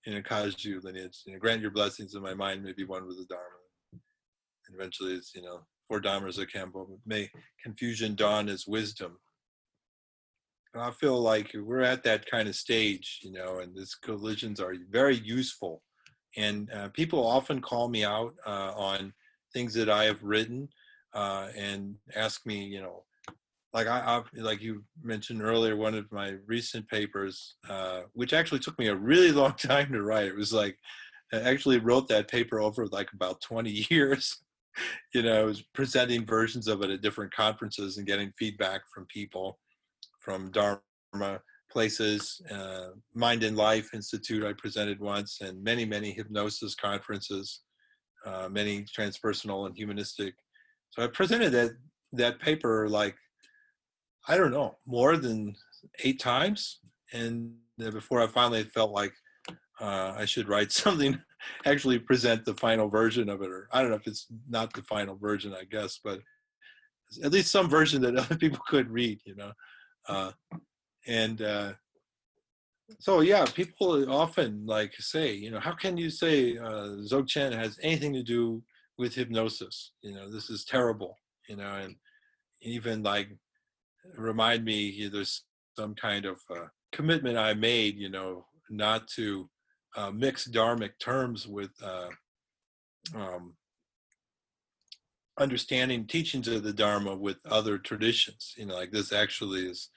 [0.06, 3.06] in a Kagyu lineage you know grant your blessings in my mind may be one
[3.06, 3.42] with the dharma
[3.92, 7.30] and eventually it's you know four dharmas of Gampopa, may
[7.62, 9.18] confusion dawn as wisdom.
[10.74, 14.74] I feel like we're at that kind of stage, you know, and these collisions are
[14.90, 15.82] very useful.
[16.36, 19.14] And uh, people often call me out uh, on
[19.54, 20.68] things that I have written
[21.14, 23.04] uh, and ask me, you know,
[23.76, 28.60] like I, I, like you mentioned earlier, one of my recent papers, uh, which actually
[28.60, 30.26] took me a really long time to write.
[30.26, 30.76] It was like
[31.32, 34.38] I actually wrote that paper over like about 20 years
[35.14, 39.06] you know, I was presenting versions of it at different conferences and getting feedback from
[39.06, 39.58] people
[40.18, 41.40] from Dharma
[41.70, 47.60] places, uh, Mind and Life Institute, I presented once, and many, many hypnosis conferences,
[48.24, 50.34] uh, many transpersonal and humanistic.
[50.90, 51.72] So I presented that
[52.12, 53.16] that paper like
[54.28, 55.54] I don't know more than
[56.04, 56.80] eight times,
[57.12, 59.12] and before I finally felt like
[59.80, 61.18] uh, I should write something
[61.64, 64.82] actually present the final version of it or i don't know if it's not the
[64.82, 66.20] final version i guess but
[67.22, 69.52] at least some version that other people could read you know?
[70.08, 70.30] Uh,
[71.06, 71.72] and uh,
[72.98, 77.78] so yeah people often like say you know how can you say uh, dzogchen has
[77.82, 78.62] anything to do
[78.98, 79.92] with hypnosis?
[80.02, 81.16] You know this is terrible
[81.48, 81.96] you know and
[82.62, 83.28] even like
[84.16, 85.42] remind me there's
[85.78, 89.48] some kind of uh, commitment i made you know not to
[89.96, 92.08] uh, mix dharmic terms with uh,
[93.14, 93.54] um,
[95.38, 99.90] understanding teachings of the dharma with other traditions you know like this actually is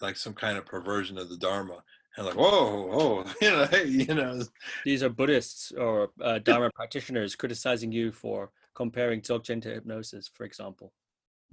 [0.00, 1.82] like some kind of perversion of the dharma.
[2.16, 4.42] And like whoa whoa you know you know.
[4.84, 10.44] These are buddhists or uh, dharma practitioners criticizing you for comparing dzogchen to hypnosis for
[10.44, 10.92] example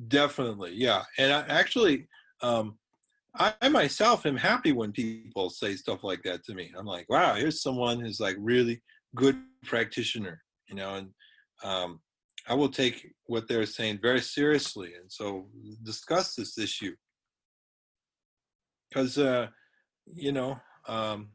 [0.08, 2.08] definitely yeah and I, actually
[2.42, 2.78] um,
[3.36, 6.72] I, myself am happy when people say stuff like that to me.
[6.78, 8.82] I'm like, wow, here's someone who's like really
[9.16, 11.10] good practitioner, you know, and
[11.64, 12.00] um,
[12.48, 14.94] I will take what they're saying very seriously.
[15.00, 15.48] And so
[15.82, 16.96] discuss this issue.
[18.90, 19.48] Because, uh,
[20.06, 21.30] you know, um,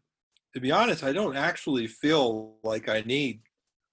[0.54, 3.40] to be honest, I don't actually feel like I need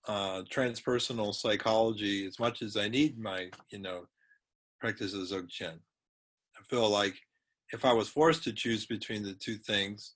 [0.08, 4.06] uh, transpersonal psychology as much as I need my, you know,
[4.86, 5.80] practice of Dzogchen.
[6.58, 7.16] I feel like
[7.74, 10.14] if I was forced to choose between the two things,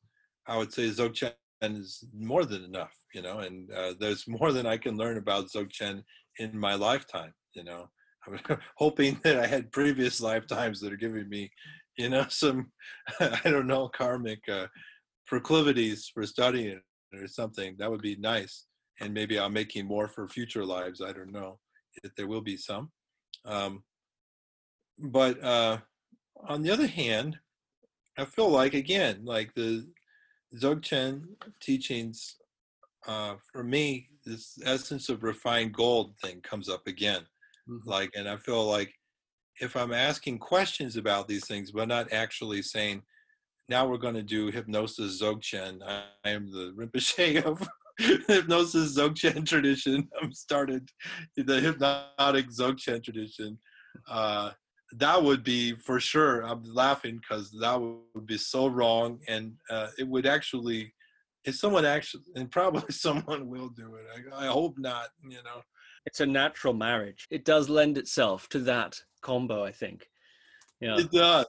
[0.47, 1.33] I would say Dzogchen
[1.63, 5.47] is more than enough, you know, and uh, there's more than I can learn about
[5.47, 6.03] Dzogchen
[6.37, 7.89] in my lifetime, you know.
[8.27, 8.39] I'm
[8.77, 11.51] hoping that I had previous lifetimes that are giving me,
[11.97, 12.71] you know, some,
[13.19, 14.67] I don't know, karmic uh,
[15.25, 16.79] proclivities for studying
[17.19, 17.75] or something.
[17.79, 18.67] That would be nice.
[19.01, 21.01] And maybe I'm making more for future lives.
[21.01, 21.57] I don't know
[22.03, 22.91] if there will be some.
[23.45, 23.83] Um,
[24.99, 25.77] but uh,
[26.47, 27.37] on the other hand,
[28.17, 29.87] I feel like again, like the
[30.55, 31.23] Dzogchen
[31.61, 32.35] teachings,
[33.07, 37.21] uh, for me, this essence of refined gold thing comes up again.
[37.69, 37.89] Mm-hmm.
[37.89, 38.93] Like, and I feel like
[39.61, 43.03] if I'm asking questions about these things, but not actually saying,
[43.67, 45.79] now we're going to do hypnosis Dzogchen.
[45.85, 47.67] I, I am the Rinpoche of
[48.27, 50.09] hypnosis Dzogchen tradition.
[50.21, 50.89] I'm started
[51.37, 53.59] the hypnotic Dzogchen tradition.
[54.09, 54.51] Uh,
[54.93, 56.41] that would be for sure.
[56.41, 60.93] I'm laughing because that would be so wrong, and uh, it would actually,
[61.45, 64.31] if someone actually, and probably someone will do it.
[64.33, 65.09] I, I hope not.
[65.23, 65.61] You know,
[66.05, 67.27] it's a natural marriage.
[67.29, 69.63] It does lend itself to that combo.
[69.63, 70.07] I think.
[70.81, 71.45] Yeah, it does.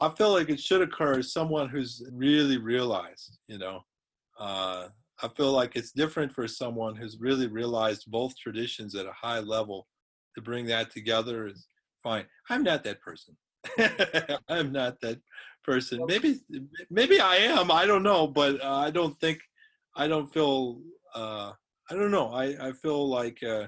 [0.00, 3.38] I feel like it should occur as someone who's really realized.
[3.48, 3.80] You know,
[4.38, 4.88] uh,
[5.22, 9.40] I feel like it's different for someone who's really realized both traditions at a high
[9.40, 9.88] level
[10.36, 11.66] to bring that together is
[12.02, 12.26] fine.
[12.48, 13.36] I'm not that person.
[14.48, 15.20] I'm not that
[15.64, 16.04] person.
[16.06, 16.40] Maybe
[16.90, 17.70] maybe I am.
[17.70, 19.40] I don't know, but uh, I don't think
[19.96, 20.80] I don't feel.
[21.14, 21.52] Uh,
[21.90, 22.28] I don't know.
[22.28, 23.66] I I feel like uh,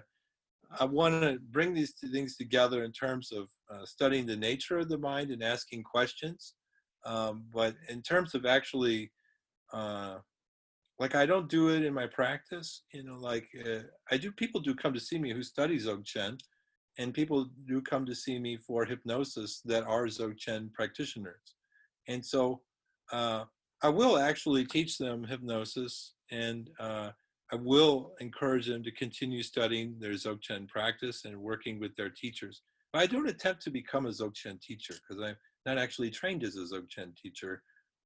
[0.81, 4.79] I want to bring these two things together in terms of uh, studying the nature
[4.79, 6.55] of the mind and asking questions.
[7.05, 9.11] Um, but in terms of actually,
[9.73, 10.19] uh,
[10.99, 13.81] like I don't do it in my practice, you know, like uh,
[14.11, 16.39] I do, people do come to see me who study Dzogchen,
[16.99, 21.55] and people do come to see me for hypnosis that are Dzogchen practitioners.
[22.09, 22.61] And so
[23.13, 23.45] uh,
[23.83, 27.11] I will actually teach them hypnosis and uh,
[27.53, 32.63] I will encourage them to continue studying their Dzogchen practice and working with their teachers.
[32.93, 35.37] But I don't attempt to become a Dzogchen teacher because I'm
[35.67, 37.63] not actually trained as a Dzogchen teacher.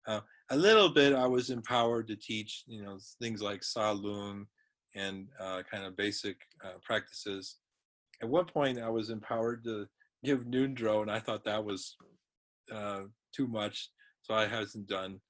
[0.06, 4.46] Uh, a little bit, I was empowered to teach, you know, things like Tsa Lung
[4.94, 7.56] and uh, kind of basic uh, practices.
[8.22, 9.86] At one point, I was empowered to
[10.24, 11.96] give ngondro, and I thought that was
[12.72, 13.02] uh,
[13.34, 13.90] too much,
[14.22, 15.20] so I hasn't done.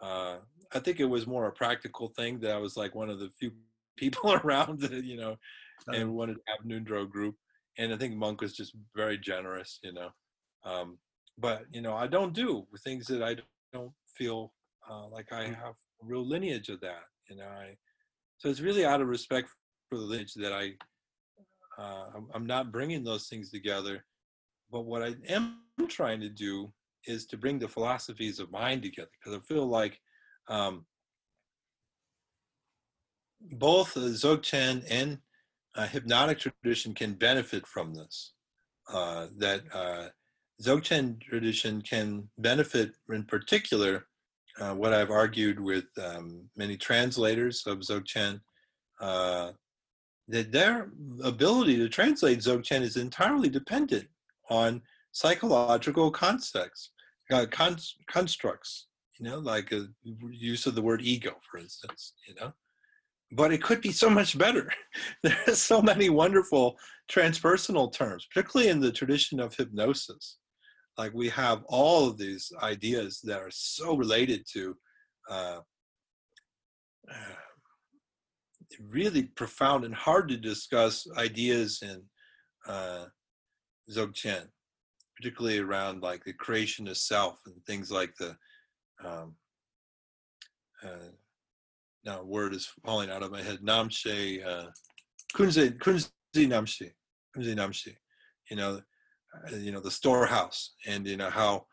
[0.00, 0.36] Uh,
[0.72, 3.30] I think it was more a practical thing that I was like one of the
[3.38, 3.52] few
[3.96, 5.36] people around, that, you know,
[5.88, 7.36] and wanted to have ngondro group.
[7.78, 10.10] And I think Monk was just very generous, you know.
[10.64, 10.98] Um,
[11.38, 13.36] but you know, I don't do things that I
[13.72, 14.52] don't feel
[14.90, 17.04] uh, like I have a real lineage of that.
[17.28, 17.76] You know, I
[18.38, 19.48] so it's really out of respect
[19.88, 20.72] for the lineage that I
[21.78, 24.04] uh, I'm, not bringing those things together.
[24.70, 26.72] But what I am trying to do
[27.06, 30.00] is to bring the philosophies of mind together because I feel like
[30.48, 30.86] um,
[33.40, 35.18] both Dzogchen and
[35.74, 38.32] uh, hypnotic tradition can benefit from this.
[38.92, 40.08] Uh, that uh,
[40.62, 44.06] Dzogchen tradition can benefit, in particular,
[44.58, 48.40] uh, what I've argued with um, many translators of Dzogchen,
[49.00, 49.52] uh,
[50.28, 50.90] that their
[51.22, 54.08] ability to translate Dzogchen is entirely dependent
[54.50, 54.82] on
[55.12, 56.90] psychological concepts,
[57.30, 57.78] uh, con-
[58.08, 58.88] constructs,
[59.18, 59.86] you know, like a
[60.30, 62.52] use of the word ego, for instance, you know.
[63.32, 64.72] But it could be so much better.
[65.22, 66.76] There's so many wonderful
[67.10, 70.38] transpersonal terms, particularly in the tradition of hypnosis.
[70.98, 74.76] Like we have all of these ideas that are so related to
[75.28, 75.60] uh,
[77.10, 77.34] uh,
[78.90, 82.02] really profound and hard to discuss ideas in
[82.68, 83.06] uh,
[83.90, 84.48] Dzogchen
[85.16, 88.36] particularly around like the creation of self and things like the
[89.04, 89.34] um,
[90.84, 91.10] uh,
[92.04, 94.66] now word is falling out of my head namshe uh,
[95.34, 96.90] kunze kunze namshe
[97.34, 97.96] kunze
[98.50, 98.80] you know
[99.34, 101.66] uh, you know the storehouse and you know how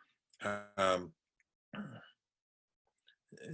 [0.77, 1.11] um,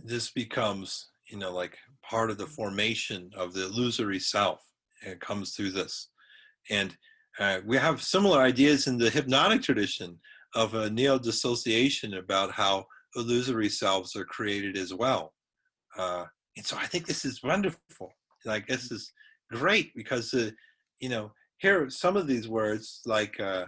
[0.04, 1.78] this becomes you know like
[2.10, 4.60] part of the formation of the illusory self
[5.02, 6.10] it comes through this
[6.70, 6.96] and
[7.40, 10.20] uh, we have similar ideas in the hypnotic tradition
[10.56, 15.34] of a neo-dissociation about how illusory selves are created as well.
[15.98, 16.26] Uh,
[16.58, 18.12] and so I think this is wonderful.
[18.46, 19.14] Like this is
[19.52, 20.52] great because, uh,
[21.00, 23.66] you know, here are some of these words, like uh,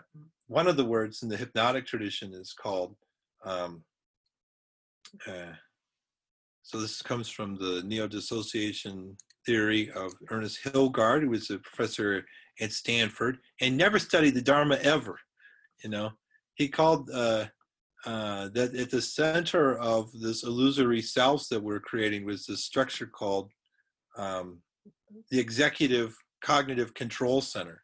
[0.47, 2.95] one of the words in the hypnotic tradition is called,
[3.45, 3.83] um,
[5.27, 5.53] uh,
[6.63, 12.25] so this comes from the neo-dissociation theory of Ernest Hilgard, who was a professor
[12.59, 15.17] at Stanford and never studied the Dharma ever.
[15.83, 16.11] You know,
[16.55, 17.45] he called uh,
[18.05, 23.07] uh, that at the center of this illusory selves that we're creating was this structure
[23.07, 23.51] called
[24.17, 24.59] um,
[25.29, 27.83] the executive cognitive control center,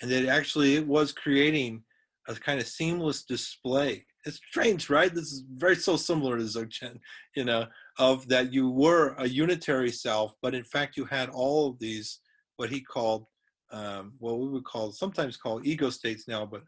[0.00, 1.82] and that actually it was creating
[2.28, 4.04] a kind of seamless display.
[4.26, 5.14] It's strange, right?
[5.14, 6.98] This is very so similar to Dzogchen,
[7.34, 7.66] you know,
[8.00, 12.20] of that you were a unitary self, but in fact you had all of these
[12.56, 13.26] what he called
[13.72, 16.62] um, what we would call sometimes call ego states now, but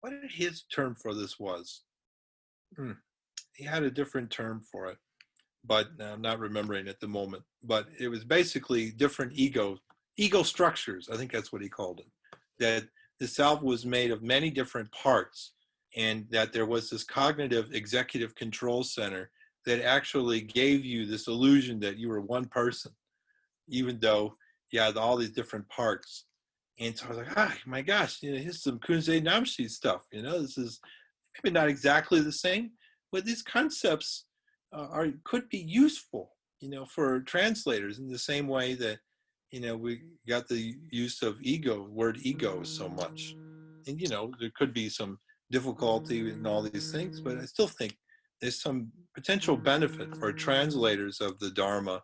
[0.00, 1.82] what his term for this was?
[2.74, 2.92] Hmm.
[3.54, 4.96] He had a different term for it,
[5.64, 7.42] but I'm not remembering at the moment.
[7.62, 9.78] But it was basically different ego
[10.16, 11.10] ego structures.
[11.12, 12.06] I think that's what he called it.
[12.58, 12.84] That
[13.18, 15.52] the self was made of many different parts,
[15.94, 19.30] and that there was this cognitive executive control center
[19.66, 22.92] that actually gave you this illusion that you were one person,
[23.68, 24.34] even though
[24.70, 26.26] you had all these different parts.
[26.78, 30.06] And so I was like, ah, my gosh, you know, here's some Kunze Namshi stuff.
[30.12, 30.80] You know, this is
[31.42, 32.70] maybe not exactly the same,
[33.12, 34.24] but these concepts
[34.74, 36.30] uh, are could be useful,
[36.60, 38.98] you know, for translators in the same way that,
[39.50, 43.36] you know, we got the use of ego, word ego so much.
[43.86, 45.18] And, you know, there could be some
[45.50, 47.96] difficulty in all these things, but I still think
[48.40, 52.02] there's some potential benefit for translators of the Dharma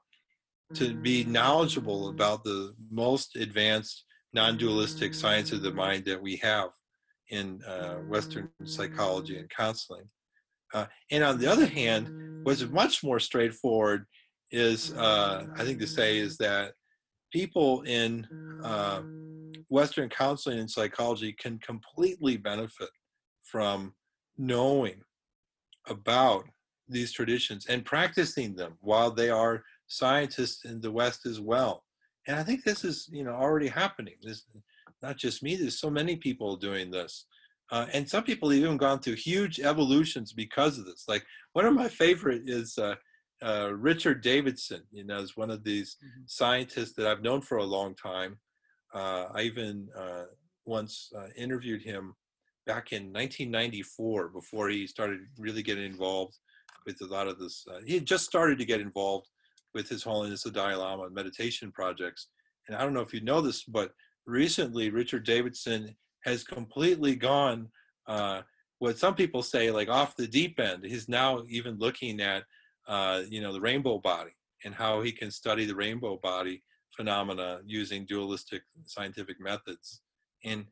[0.75, 6.71] to be knowledgeable about the most advanced non-dualistic science of the mind that we have
[7.31, 10.05] in uh, Western psychology and counseling.
[10.75, 14.05] Uh, and on the other hand, what's much more straightforward
[14.51, 16.73] is, uh, I think to say, is that
[17.33, 18.27] people in
[18.63, 19.03] uh,
[19.69, 22.91] Western counseling and psychology can completely benefit
[23.43, 23.95] from
[24.37, 25.01] knowing
[25.89, 26.45] about
[26.89, 31.85] these traditions and practicing them while they are scientists in the West as well.
[32.27, 34.15] And I think this is, you know, already happening.
[34.23, 34.45] This
[35.03, 35.57] not just me.
[35.57, 37.27] There's so many people doing this,
[37.71, 41.05] uh, and some people have even gone through huge evolutions because of this.
[41.07, 42.95] Like one of my favorite is uh,
[43.43, 44.83] uh, Richard Davidson.
[44.91, 46.23] You know, is one of these mm-hmm.
[46.27, 48.39] scientists that I've known for a long time.
[48.95, 50.25] Uh, I even uh,
[50.65, 52.15] once uh, interviewed him
[52.67, 56.37] back in 1994 before he started really getting involved
[56.85, 57.67] with a lot of this.
[57.85, 59.29] he had just started to get involved
[59.75, 62.29] with His Holiness the Dalai Lama and meditation projects.
[62.67, 63.93] And I don't know if you know this, but
[64.27, 65.95] recently Richard Davidson
[66.25, 67.69] has completely gone
[68.09, 68.43] uh,
[68.79, 70.85] what some people say like off the deep end.
[70.85, 72.45] He's now even looking at
[72.89, 74.31] uh, you know the rainbow body
[74.65, 76.63] and how he can study the rainbow body
[76.97, 80.01] phenomena using dualistic scientific methods.
[80.45, 80.67] And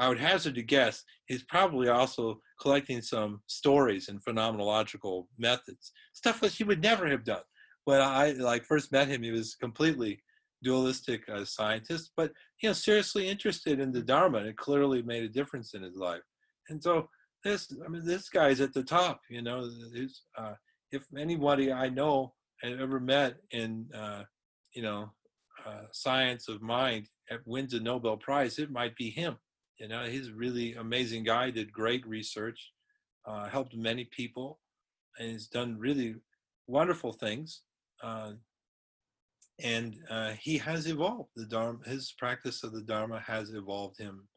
[0.00, 6.40] I would hazard to guess he's probably also collecting some stories and phenomenological methods, stuff
[6.40, 7.42] that he would never have done
[7.84, 10.22] when I like first met him, he was completely
[10.62, 12.32] dualistic uh, scientist, but
[12.62, 15.96] you know, seriously interested in the Dharma, and it clearly made a difference in his
[15.96, 16.22] life.
[16.68, 17.08] And so
[17.42, 19.20] this, I mean, this guy's at the top.
[19.30, 19.68] You know,
[20.36, 20.52] uh,
[20.92, 24.24] if anybody I know and ever met in, uh,
[24.74, 25.10] you know,
[25.66, 27.08] uh, science of mind
[27.46, 29.36] wins a Nobel Prize, it might be him.
[29.80, 31.50] You know, he's a really amazing guy.
[31.50, 32.72] Did great research,
[33.26, 34.60] uh, helped many people,
[35.18, 36.16] and he's done really
[36.66, 37.62] wonderful things.
[38.02, 38.32] Uh,
[39.62, 41.30] and uh, he has evolved.
[41.34, 44.28] The Dharma, his practice of the Dharma has evolved him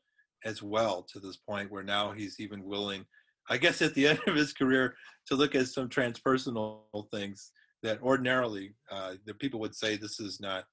[0.46, 3.06] as well to this point where now he's even willing,
[3.50, 4.96] I guess, at the end of his career,
[5.28, 7.52] to look at some transpersonal things
[7.84, 10.64] that ordinarily uh, the people would say this is not,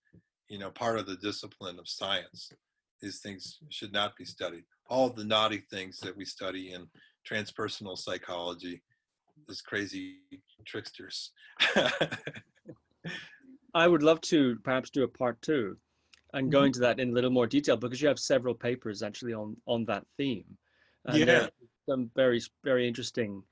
[0.49, 2.53] you know, part of the discipline of science.
[3.01, 4.65] These things should not be studied.
[4.89, 6.87] All the naughty things that we study in
[7.29, 8.83] transpersonal psychology,
[9.47, 10.19] those crazy
[10.67, 11.33] tricksters.
[13.75, 15.77] I would love to perhaps do a part two
[16.35, 16.67] and go mm-hmm.
[16.67, 19.85] into that in a little more detail because you have several papers actually on on
[19.87, 20.45] that theme.
[21.07, 21.47] And yeah,
[21.89, 23.43] some very very interesting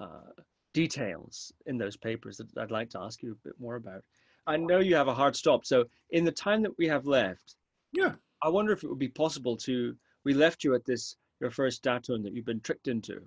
[0.00, 0.32] uh,
[0.74, 4.02] details in those papers that I'd like to ask you a bit more about.
[4.46, 7.56] I know you have a hard stop, so in the time that we have left,
[7.92, 8.12] yeah,
[8.42, 9.94] I wonder if it would be possible to.
[10.24, 13.20] We left you at this your first datum that you've been tricked into.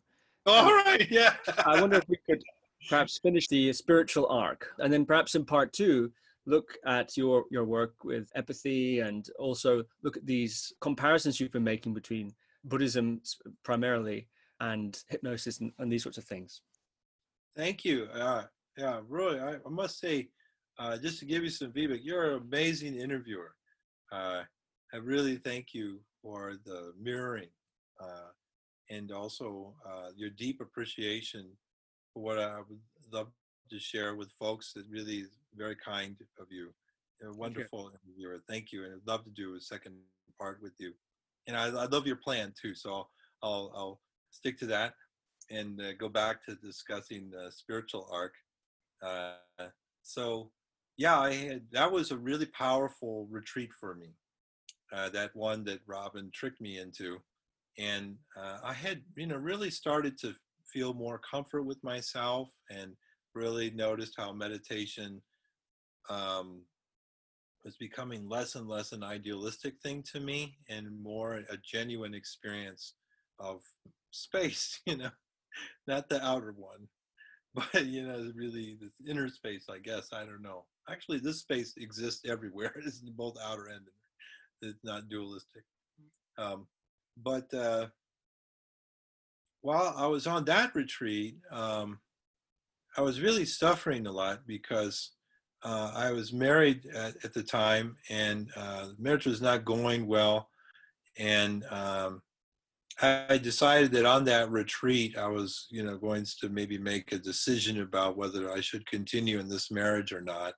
[0.46, 1.36] All right, yeah.
[1.66, 2.42] I wonder if we could
[2.90, 6.12] perhaps finish the spiritual arc, and then perhaps in part two,
[6.46, 11.64] look at your your work with empathy, and also look at these comparisons you've been
[11.64, 12.34] making between
[12.64, 13.22] Buddhism
[13.64, 14.28] primarily
[14.60, 16.62] and hypnosis and, and these sorts of things.
[17.56, 18.08] Thank you.
[18.14, 18.44] Uh,
[18.78, 20.30] yeah, Roy, I, I must say,
[20.80, 23.56] uh, just to give you some feedback, you're an amazing interviewer.
[24.12, 24.44] Uh,
[24.94, 27.48] I really thank you for the mirroring
[28.00, 28.32] uh,
[28.90, 31.48] and also uh, your deep appreciation
[32.14, 32.80] for what I would
[33.12, 33.28] love
[33.70, 34.74] to share with folks.
[34.76, 36.74] It really is very kind of you.
[37.24, 38.44] A wonderful Thank interviewer.
[38.50, 39.96] Thank you, and I'd love to do a second
[40.38, 40.94] part with you.
[41.48, 43.10] And I, I love your plan too, so I'll
[43.44, 44.94] I'll, I'll stick to that
[45.50, 48.34] and uh, go back to discussing the spiritual arc.
[49.02, 49.36] Uh,
[50.02, 50.52] so,
[50.98, 54.16] yeah, I had that was a really powerful retreat for me.
[54.94, 57.18] Uh, that one that Robin tricked me into,
[57.78, 60.34] and uh, I had you know really started to
[60.66, 62.96] feel more comfort with myself and
[63.34, 65.22] really noticed how meditation
[66.10, 66.62] um,
[67.64, 72.94] was becoming less and less an idealistic thing to me and more a genuine experience
[73.40, 73.62] of
[74.12, 75.12] space, you know,
[75.88, 76.88] not the outer one,
[77.54, 80.10] but, you know, really the inner space, I guess.
[80.14, 80.66] I don't know.
[80.90, 82.74] Actually, this space exists everywhere.
[82.86, 83.86] It's both outer and
[84.62, 85.64] it's not dualistic.
[86.38, 86.68] Um,
[87.22, 87.88] but uh,
[89.62, 92.00] while I was on that retreat, um,
[92.98, 95.12] I was really suffering a lot because
[95.64, 100.50] uh, I was married at, at the time and uh, marriage was not going well.
[101.18, 102.22] And um,
[103.02, 107.18] I decided that on that retreat, I was, you know, going to maybe make a
[107.18, 110.54] decision about whether I should continue in this marriage or not.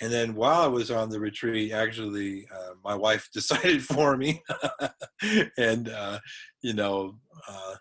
[0.00, 4.42] And then while I was on the retreat, actually, uh, my wife decided for me.
[5.58, 6.18] and, uh,
[6.62, 7.18] you know,
[7.48, 7.74] uh,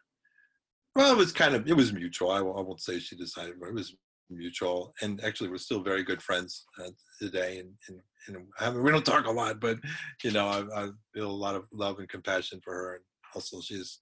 [0.95, 2.31] well, it was kind of it was mutual.
[2.31, 3.95] I, I won't say she decided, but it was
[4.29, 4.93] mutual.
[5.01, 6.89] And actually, we're still very good friends uh,
[7.21, 7.59] today.
[7.59, 9.77] And, and, and I mean, we don't talk a lot, but
[10.23, 12.93] you know, I, I, feel a lot of love and compassion for her.
[12.95, 13.03] And
[13.35, 13.99] also, she's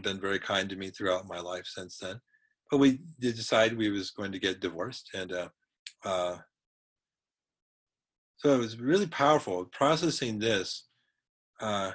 [0.00, 2.20] been very kind to me throughout my life since then.
[2.70, 5.48] But we did decide we was going to get divorced, and uh,
[6.04, 6.38] uh,
[8.42, 10.88] so it was really powerful processing this.
[11.60, 11.92] Uh,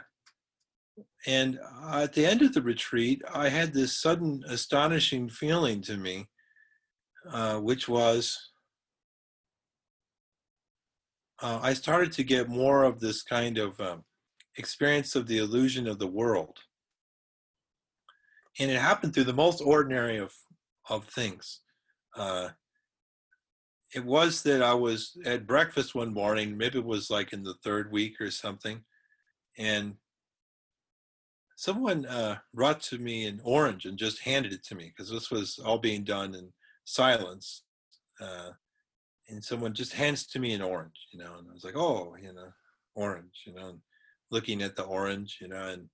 [1.26, 1.60] and
[1.92, 6.28] at the end of the retreat, I had this sudden astonishing feeling to me,
[7.30, 8.40] uh, which was
[11.42, 14.06] uh, I started to get more of this kind of um,
[14.56, 16.58] experience of the illusion of the world.
[18.58, 20.34] And it happened through the most ordinary of,
[20.90, 21.60] of things.
[22.16, 22.50] Uh,
[23.94, 27.56] it was that I was at breakfast one morning, maybe it was like in the
[27.64, 28.82] third week or something,
[29.58, 29.96] and
[31.56, 35.32] someone uh, brought to me an orange and just handed it to me because this
[35.32, 36.54] was all being done in
[36.86, 37.64] silence.
[38.22, 38.52] Uh,
[39.30, 42.16] and someone just hands to me an orange, you know, and I was like, oh,
[42.22, 42.50] you know,
[42.96, 43.80] orange, you know,
[44.32, 45.90] looking at the orange, you know, and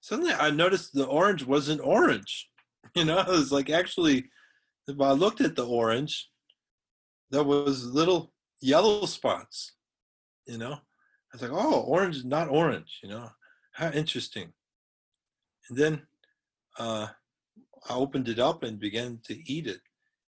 [0.00, 2.48] suddenly I noticed the orange wasn't orange,
[2.94, 4.24] you know, I was like, actually,
[4.86, 6.30] if I looked at the orange,
[7.30, 9.72] there was little yellow spots,
[10.46, 10.72] you know.
[10.74, 13.28] I was like, oh, orange is not orange, you know,
[13.72, 14.52] how interesting.
[15.68, 16.02] And then
[16.78, 17.08] uh,
[17.88, 19.80] I opened it up and began to eat it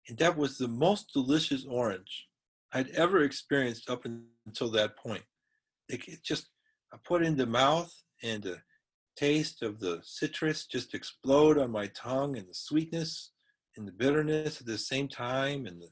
[0.10, 2.28] and that was the most delicious orange
[2.74, 4.06] I'd ever experienced up
[4.46, 5.24] until that point.
[5.88, 6.50] It, it just,
[6.92, 7.94] I put in the mouth
[8.24, 8.58] and the
[9.16, 13.32] taste of the citrus just explode on my tongue and the sweetness
[13.80, 15.90] and the bitterness at the same time and the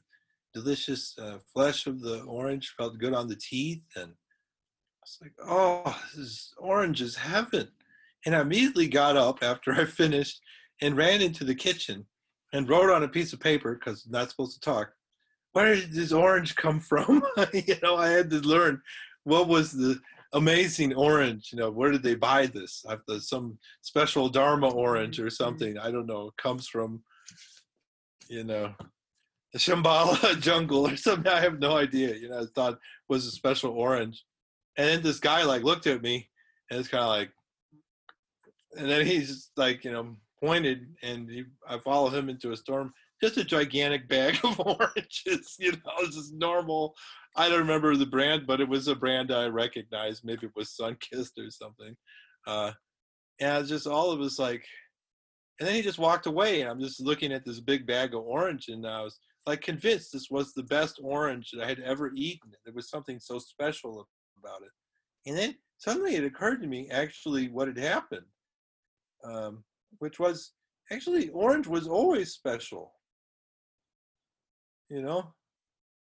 [0.54, 5.32] delicious uh, flesh of the orange felt good on the teeth and I was like,
[5.48, 7.68] oh, this orange is heaven.
[8.26, 10.40] And I immediately got up after I finished
[10.82, 12.04] and ran into the kitchen
[12.52, 14.92] and wrote on a piece of paper because I'm not supposed to talk.
[15.52, 17.22] Where did this orange come from?
[17.52, 18.82] you know, I had to learn
[19.24, 19.98] what was the
[20.34, 21.50] amazing orange.
[21.52, 22.84] You know, where did they buy this?
[23.20, 25.78] Some special Dharma orange or something.
[25.78, 26.28] I don't know.
[26.28, 27.02] It comes from,
[28.28, 28.74] you know,
[29.52, 31.30] the Shambhala jungle or something.
[31.30, 32.14] I have no idea.
[32.14, 32.78] You know, I thought
[33.08, 34.24] was a special orange.
[34.76, 36.28] And then this guy like looked at me
[36.70, 37.30] and it's kind of like,
[38.76, 42.92] and then he's like, you know, pointed and he, I followed him into a storm.
[43.20, 46.94] Just a gigantic bag of oranges, you know, it's just normal.
[47.36, 50.22] I don't remember the brand, but it was a brand I recognized.
[50.24, 51.96] Maybe it was Sunkist or something.
[52.46, 52.72] Uh,
[53.40, 54.64] and just all of us like,
[55.58, 56.60] and then he just walked away.
[56.60, 60.12] And I'm just looking at this big bag of orange, and I was like convinced
[60.12, 62.52] this was the best orange that I had ever eaten.
[62.64, 64.06] There was something so special
[64.38, 64.70] about it.
[65.28, 68.26] And then suddenly it occurred to me actually what had happened.
[69.24, 69.64] Um,
[69.98, 70.52] which was
[70.92, 72.92] actually orange was always special.
[74.88, 75.34] You know,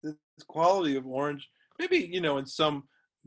[0.02, 0.16] the
[0.48, 1.48] quality of orange,
[1.78, 2.84] maybe you know, in some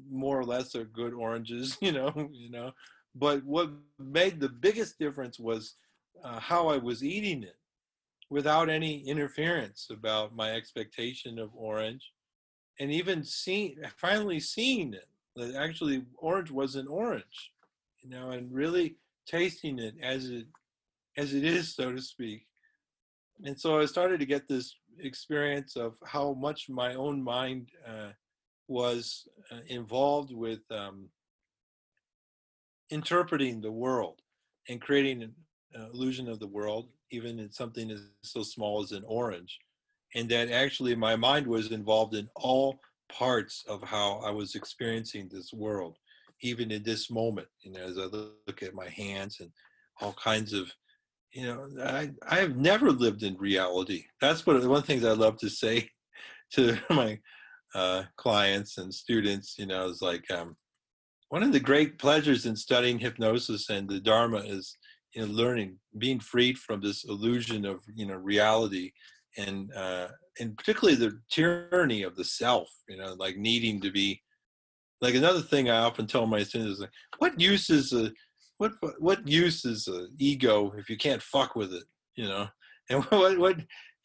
[0.09, 2.71] more or less are good oranges, you know, you know,
[3.15, 5.75] but what made the biggest difference was
[6.23, 7.57] uh, how I was eating it
[8.29, 12.11] without any interference about my expectation of orange
[12.79, 17.51] and even seeing finally seeing it that actually orange wasn't orange
[18.01, 20.47] you know and really tasting it as it
[21.17, 22.45] as it is, so to speak.
[23.43, 28.11] And so I started to get this experience of how much my own mind uh,
[28.67, 31.09] was uh, involved with um,
[32.89, 34.21] interpreting the world
[34.69, 35.33] and creating
[35.77, 39.59] an illusion of the world, even in something as so small as an orange.
[40.15, 42.79] And that actually my mind was involved in all
[43.09, 45.97] parts of how I was experiencing this world
[46.41, 49.49] even in this moment, you know, as I look at my hands and
[50.01, 50.71] all kinds of,
[51.31, 54.05] you know, I, I have never lived in reality.
[54.21, 55.89] That's what one of the things I love to say
[56.53, 57.19] to my
[57.73, 60.55] uh, clients and students, you know, is like um,
[61.29, 64.77] one of the great pleasures in studying hypnosis and the Dharma is,
[65.21, 68.91] know, learning, being freed from this illusion of, you know, reality
[69.37, 70.07] and, uh,
[70.39, 74.21] and particularly the tyranny of the self, you know, like needing to be
[75.01, 78.11] like another thing I often tell my students is like, what use is a
[78.57, 81.83] what what use is a ego if you can't fuck with it,
[82.15, 82.47] you know?
[82.89, 83.57] And what what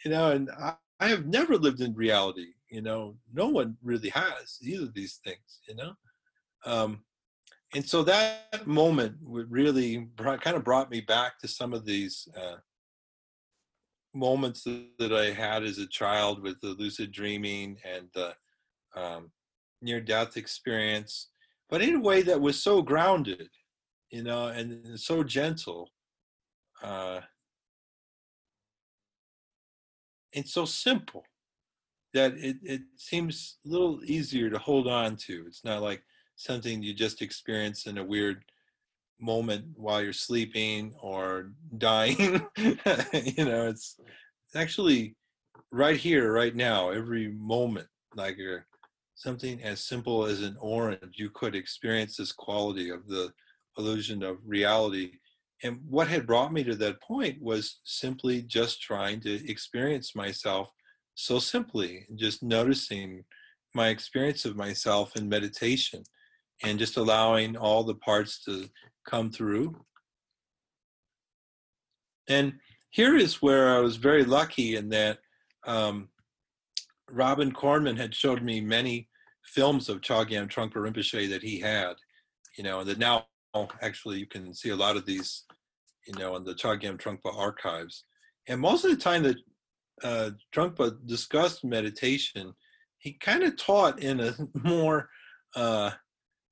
[0.05, 3.17] you know, and I, I have never lived in reality, you know.
[3.33, 5.93] No one really has either of these things, you know.
[6.67, 7.05] Um,
[7.75, 12.29] and so that moment really brought, kind of brought me back to some of these
[12.37, 12.57] uh,
[14.15, 18.35] moments that, I had as a child with the lucid dreaming and the
[18.95, 19.31] um,
[19.81, 21.29] near death experience,
[21.71, 23.49] but in a way that was so grounded,
[24.11, 25.89] you know, and so gentle.
[26.83, 27.21] Uh,
[30.35, 31.25] and so simple
[32.15, 35.45] that it, it seems a little easier to hold on to.
[35.47, 36.03] It's not like
[36.45, 38.45] something you just experience in a weird
[39.21, 42.45] moment while you're sleeping or dying.
[42.57, 43.97] you know, it's
[44.55, 45.15] actually
[45.71, 47.87] right here, right now, every moment,
[48.17, 48.37] like
[49.15, 53.33] something as simple as an orange, you could experience this quality of the
[53.79, 55.13] illusion of reality.
[55.63, 60.73] And what had brought me to that point was simply just trying to experience myself
[61.15, 63.25] so simply, just noticing
[63.75, 66.03] my experience of myself in meditation
[66.63, 68.69] and just allowing all the parts to
[69.09, 69.75] come through.
[72.29, 72.55] And
[72.91, 75.19] here is where I was very lucky in that
[75.67, 76.09] um,
[77.11, 79.09] Robin Kornman had showed me many
[79.45, 81.95] films of Chogyam Trungpa Rinpoche that he had,
[82.57, 83.27] you know, and that now
[83.81, 85.45] actually you can see a lot of these,
[86.07, 88.05] you know, in the Chogyam Trungpa archives.
[88.49, 89.37] And most of the time that
[90.03, 92.55] uh, Trungpa discussed meditation,
[92.99, 95.09] he kind of taught in a more
[95.55, 95.91] uh,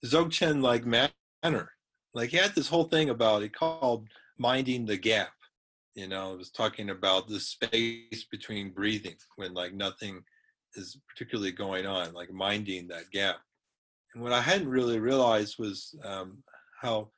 [0.04, 1.70] Dzogchen like manner.
[2.14, 4.08] Like he had this whole thing about it called
[4.38, 5.32] minding the gap.
[5.94, 10.22] You know, it was talking about the space between breathing when like nothing
[10.74, 13.36] is particularly going on, like minding that gap.
[14.14, 16.42] And what I hadn't really realized was um,
[16.80, 17.10] how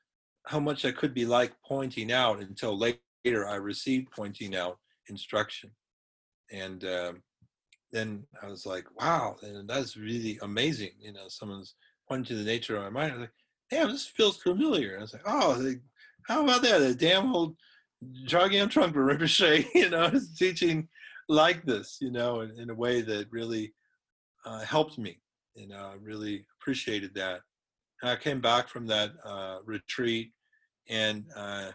[0.47, 4.79] how much I could be like pointing out until later I received pointing out
[5.09, 5.71] instruction.
[6.51, 7.23] And um,
[7.93, 10.93] then I was like, wow, and that's really amazing.
[10.99, 11.75] You know, someone's
[12.13, 13.13] pointing to the nature of my mind.
[13.13, 13.31] I was like,
[13.71, 14.99] damn, this feels familiar.
[14.99, 15.75] I was like, oh,
[16.29, 16.83] how about that?
[16.83, 17.57] A damn old
[18.29, 20.89] Chogyam Trungpa Rinpoche, you know, is teaching
[21.31, 23.73] like this, you know, in, in a way that really
[24.45, 25.23] uh, helped me.
[25.55, 27.41] You know, I really appreciated that.
[28.03, 30.33] And I came back from that uh, retreat,
[30.91, 31.71] and uh,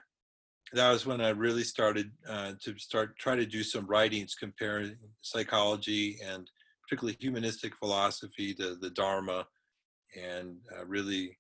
[0.74, 4.98] that was when I really started uh, to start try to do some writings comparing
[5.22, 6.48] psychology and
[6.84, 9.48] particularly humanistic philosophy to the Dharma,
[10.18, 11.38] and uh, really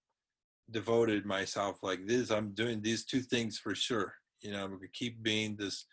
[0.71, 2.29] devoted myself like this.
[2.29, 4.13] I'm doing these two things for sure.
[4.41, 5.85] You know, I'm going to keep being this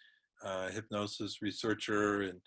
[0.44, 2.40] uh, hypnosis researcher and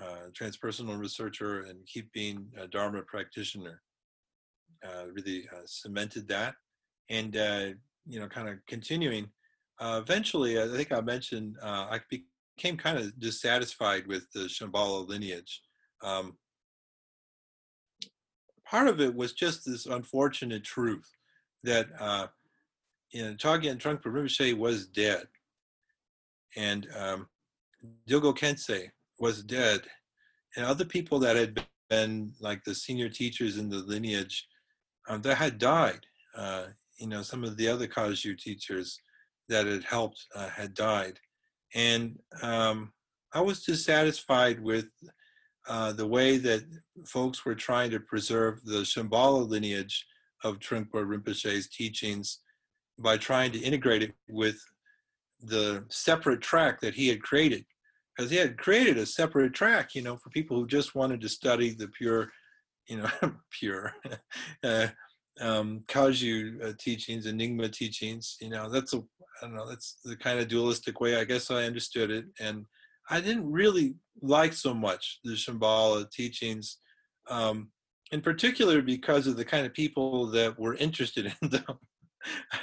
[0.00, 3.82] uh, transpersonal researcher and keep being a Dharma practitioner.
[4.84, 6.54] Uh, really uh, cemented that.
[7.10, 7.66] And, uh,
[8.06, 9.28] you know, kind of continuing.
[9.80, 15.60] Eventually, I think I mentioned I became kind of dissatisfied with the Shambhala lineage.
[16.02, 16.36] Um,
[18.72, 21.14] part of it was just this unfortunate truth
[21.62, 22.26] that uh,
[23.22, 25.26] know, Chogyam Trungpa Rinpoche was dead.
[26.56, 27.28] And um,
[28.08, 28.88] Dilgo Khyentse
[29.18, 29.82] was dead,
[30.56, 34.46] and other people that had been like the senior teachers in the lineage
[35.08, 36.00] um, that had died.
[36.36, 36.64] Uh,
[36.96, 38.98] you know, some of the other Kagyu teachers
[39.48, 41.18] that had helped uh, had died,
[41.74, 42.92] and um,
[43.32, 44.86] I was dissatisfied with
[45.68, 46.62] uh, the way that
[47.06, 50.06] folks were trying to preserve the Shambhala lineage
[50.44, 52.40] of Trungpa Rinpoche's teachings
[52.98, 54.60] by trying to integrate it with
[55.40, 57.64] the separate track that he had created
[58.16, 61.28] because he had created a separate track, you know, for people who just wanted to
[61.28, 62.30] study the pure,
[62.88, 63.10] you know,
[63.50, 63.92] pure
[64.64, 64.88] uh,
[65.40, 68.36] um, Kagyu uh, teachings, Nyingma teachings.
[68.40, 71.50] You know, that's a, I don't know, that's the kind of dualistic way I guess
[71.50, 72.26] I understood it.
[72.38, 72.66] And
[73.12, 76.78] I didn't really like so much the Shambhala teachings,
[77.28, 77.68] um,
[78.10, 81.78] in particular because of the kind of people that were interested in them.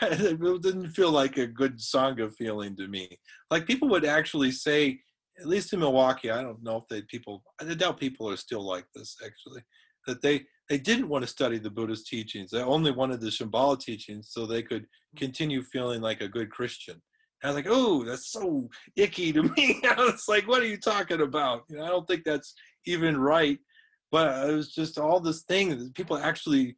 [0.01, 3.19] it didn't feel like a good sangha feeling to me.
[3.51, 4.99] Like people would actually say,
[5.39, 7.43] at least in Milwaukee, I don't know if they people.
[7.61, 9.61] I doubt people are still like this actually.
[10.07, 12.49] That they they didn't want to study the Buddhist teachings.
[12.49, 17.01] They only wanted the Shambhala teachings so they could continue feeling like a good Christian.
[17.43, 19.81] I was like, oh, that's so icky to me.
[19.83, 21.63] I was like, what are you talking about?
[21.69, 22.53] You know, I don't think that's
[22.85, 23.57] even right.
[24.11, 26.75] But it was just all this thing that people actually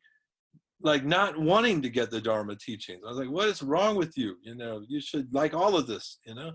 [0.83, 3.01] like not wanting to get the Dharma teachings.
[3.05, 4.35] I was like, what is wrong with you?
[4.43, 6.53] You know, you should like all of this, you know?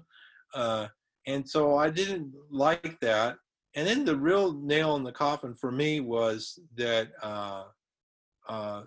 [0.55, 0.89] Uh,
[1.27, 3.37] and so I didn't like that.
[3.75, 7.65] And then the real nail in the coffin for me was that, uh,
[8.49, 8.83] uh,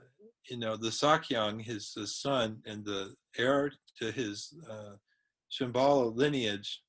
[0.50, 3.72] you know, the Sakyong, his, his, son and the heir
[4.02, 4.94] to his uh,
[5.52, 6.82] Shambhala lineage,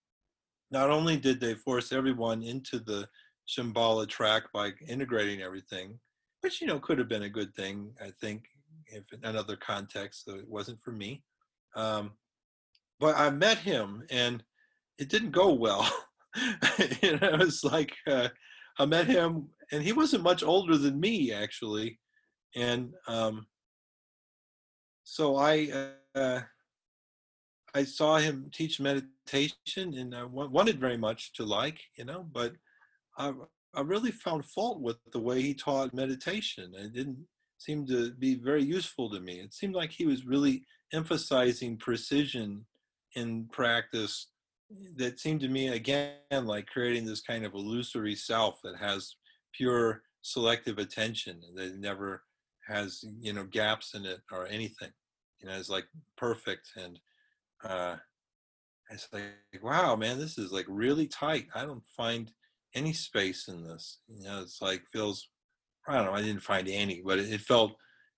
[0.70, 3.08] not only did they force everyone into the
[3.48, 5.98] Shambhala track by integrating everything,
[6.40, 8.44] which, you know, could have been a good thing, I think,
[8.86, 11.22] if in another context, though it wasn't for me.
[11.76, 12.12] Um,
[12.98, 14.42] but I met him and
[14.98, 15.90] it didn't go well.
[17.02, 18.28] you know, it was like uh,
[18.78, 21.98] I met him, and he wasn't much older than me actually,
[22.54, 23.46] and um,
[25.02, 26.40] so I uh,
[27.74, 32.54] I saw him teach meditation, and I wanted very much to like, you know, but
[33.18, 33.32] I
[33.74, 36.72] I really found fault with the way he taught meditation.
[36.74, 37.24] It didn't
[37.58, 39.34] seem to be very useful to me.
[39.34, 42.66] It seemed like he was really emphasizing precision
[43.14, 44.28] in practice
[44.96, 46.14] that seemed to me again
[46.44, 49.16] like creating this kind of illusory self that has
[49.52, 52.22] pure selective attention that never
[52.68, 54.90] has you know gaps in it or anything
[55.40, 55.86] you know it's like
[56.16, 57.00] perfect and
[57.64, 57.96] uh
[58.90, 61.46] it's like wow man this is like really tight.
[61.54, 62.30] I don't find
[62.74, 63.98] any space in this.
[64.08, 65.28] You know it's like feels
[65.88, 67.72] i don't know i didn't find any but it, it felt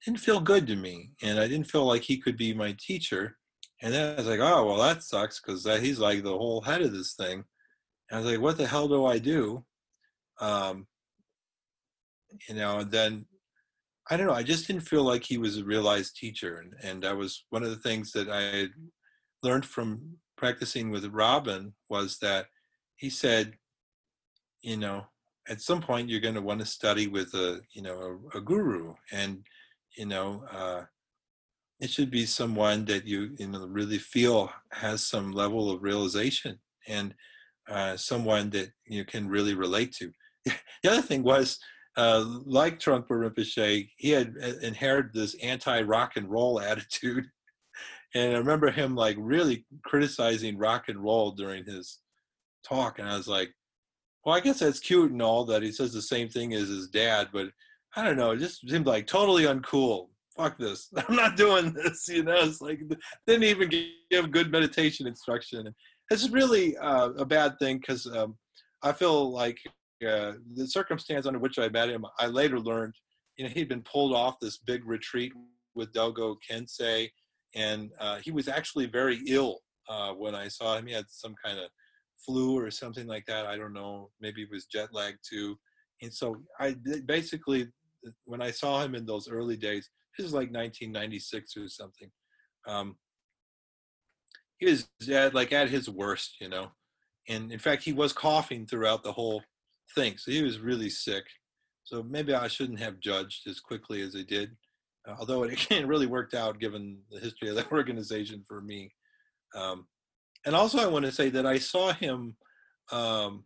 [0.04, 3.36] didn't feel good to me and i didn't feel like he could be my teacher
[3.82, 6.82] and then i was like oh well that sucks because he's like the whole head
[6.82, 7.44] of this thing.
[8.10, 9.64] And i was like what the hell do i do?
[10.40, 10.86] Um
[12.48, 13.26] you know and then
[14.10, 17.02] i don't know i just didn't feel like he was a realized teacher and, and
[17.02, 18.66] that was one of the things that i
[19.42, 22.46] learned from practicing with robin was that
[22.96, 23.54] he said
[24.62, 25.04] you know
[25.48, 28.40] at some point you're going to want to study with a you know a, a
[28.40, 29.44] guru and
[29.96, 30.82] you know uh,
[31.80, 36.58] it should be someone that you you know really feel has some level of realization
[36.88, 37.14] and
[37.68, 40.10] uh, someone that you can really relate to
[40.82, 41.58] the other thing was
[41.96, 47.26] uh, like Trungpa Rinpoche, he had uh, inherited this anti-rock and roll attitude.
[48.14, 51.98] And I remember him like really criticizing rock and roll during his
[52.66, 52.98] talk.
[52.98, 53.50] And I was like,
[54.24, 56.88] well, I guess that's cute and all that he says the same thing as his
[56.88, 57.48] dad, but
[57.96, 60.08] I don't know, it just seemed like totally uncool.
[60.36, 60.88] Fuck this.
[61.08, 62.36] I'm not doing this, you know.
[62.36, 62.80] It's like
[63.26, 63.70] didn't even
[64.10, 65.74] give good meditation instruction.
[66.10, 68.36] It's really uh, a bad thing because um,
[68.82, 69.58] I feel like
[70.06, 72.94] uh, the circumstance under which I met him, I later learned,
[73.36, 75.32] you know, he'd been pulled off this big retreat
[75.74, 77.10] with Dilgo Khyentse,
[77.54, 80.86] and uh, he was actually very ill uh, when I saw him.
[80.86, 81.66] He had some kind of
[82.24, 83.46] flu or something like that.
[83.46, 84.10] I don't know.
[84.20, 85.58] Maybe it was jet lag too.
[86.00, 86.76] And so I
[87.06, 87.68] basically,
[88.24, 92.10] when I saw him in those early days, this is like 1996 or something.
[92.66, 92.96] Um,
[94.58, 96.68] he was at, like at his worst, you know.
[97.28, 99.42] And in fact, he was coughing throughout the whole
[99.94, 100.18] thing.
[100.18, 101.24] So he was really sick.
[101.84, 104.61] So maybe I shouldn't have judged as quickly as I did, uh,
[105.18, 108.92] although it really worked out given the history of the organization for me.
[109.54, 109.86] Um,
[110.44, 112.36] and also, I want to say that I saw him
[112.90, 113.44] um,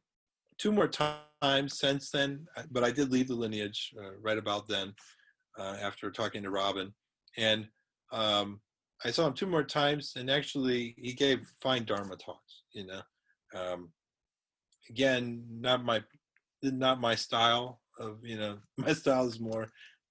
[0.59, 4.69] two more times since then, uh, but I did leave the lineage uh, right about
[4.69, 4.95] then
[5.59, 6.93] uh, after talking to Robin.
[7.37, 7.69] And
[8.13, 8.61] um,
[9.05, 13.01] I saw him two more times, and actually, he gave fine Dharma talks, you know.
[13.55, 13.91] Um,
[14.89, 16.03] again, not my
[16.63, 19.69] not my style of you know my style is more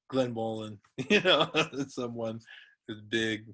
[0.09, 0.79] Glenn Mullin,
[1.09, 1.49] you know,
[1.87, 2.39] someone
[2.87, 3.45] with big,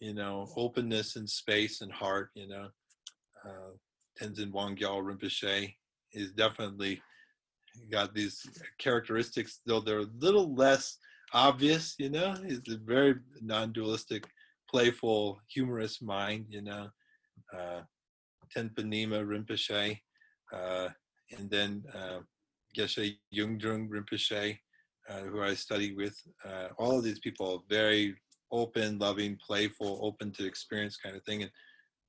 [0.00, 2.68] you know, openness and space and heart, you know.
[3.44, 3.70] Uh,
[4.20, 5.74] Tenzin Wangyal Rinpoche
[6.12, 7.00] is definitely
[7.90, 8.42] got these
[8.78, 10.98] characteristics, though they're a little less
[11.32, 12.34] obvious, you know.
[12.46, 14.24] He's a very non-dualistic,
[14.68, 16.88] playful, humorous mind, you know.
[17.56, 17.82] Uh,
[18.54, 19.98] Tenpa Nima Rinpoche,
[20.52, 20.88] uh,
[21.36, 22.20] and then uh,
[22.76, 24.58] Geshe Yungdrung Rinpoche,
[25.08, 26.16] uh, who I studied with.
[26.44, 28.14] Uh, all of these people very
[28.50, 31.42] open, loving, playful, open to experience kind of thing.
[31.42, 31.50] And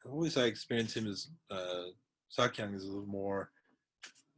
[0.06, 1.86] always I experience him as uh,
[2.38, 3.52] Sakyong is a little more,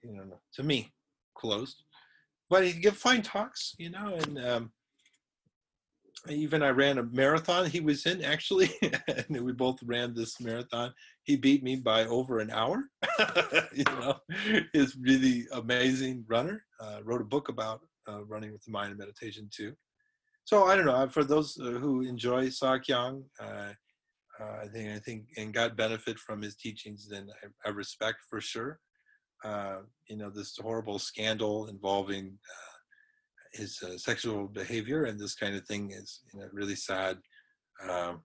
[0.03, 0.91] you know, to me,
[1.35, 1.83] closed.
[2.49, 4.71] But he give fine talks, you know, and um,
[6.29, 8.71] even I ran a marathon he was in actually,
[9.07, 10.93] and we both ran this marathon.
[11.23, 12.89] He beat me by over an hour.
[13.73, 14.17] you know,
[14.73, 16.65] he's really amazing runner.
[16.79, 19.73] Uh, wrote a book about uh, running with the mind and meditation too.
[20.45, 21.07] So I don't know.
[21.07, 23.73] For those uh, who enjoy Sakyong, uh,
[24.39, 28.19] uh, I think I think and got benefit from his teachings, then I, I respect
[28.29, 28.79] for sure.
[29.43, 32.37] Uh, you know, this horrible scandal involving
[33.53, 37.17] his uh, sexual behavior and this kind of thing is you know, really sad.
[37.87, 38.21] Um,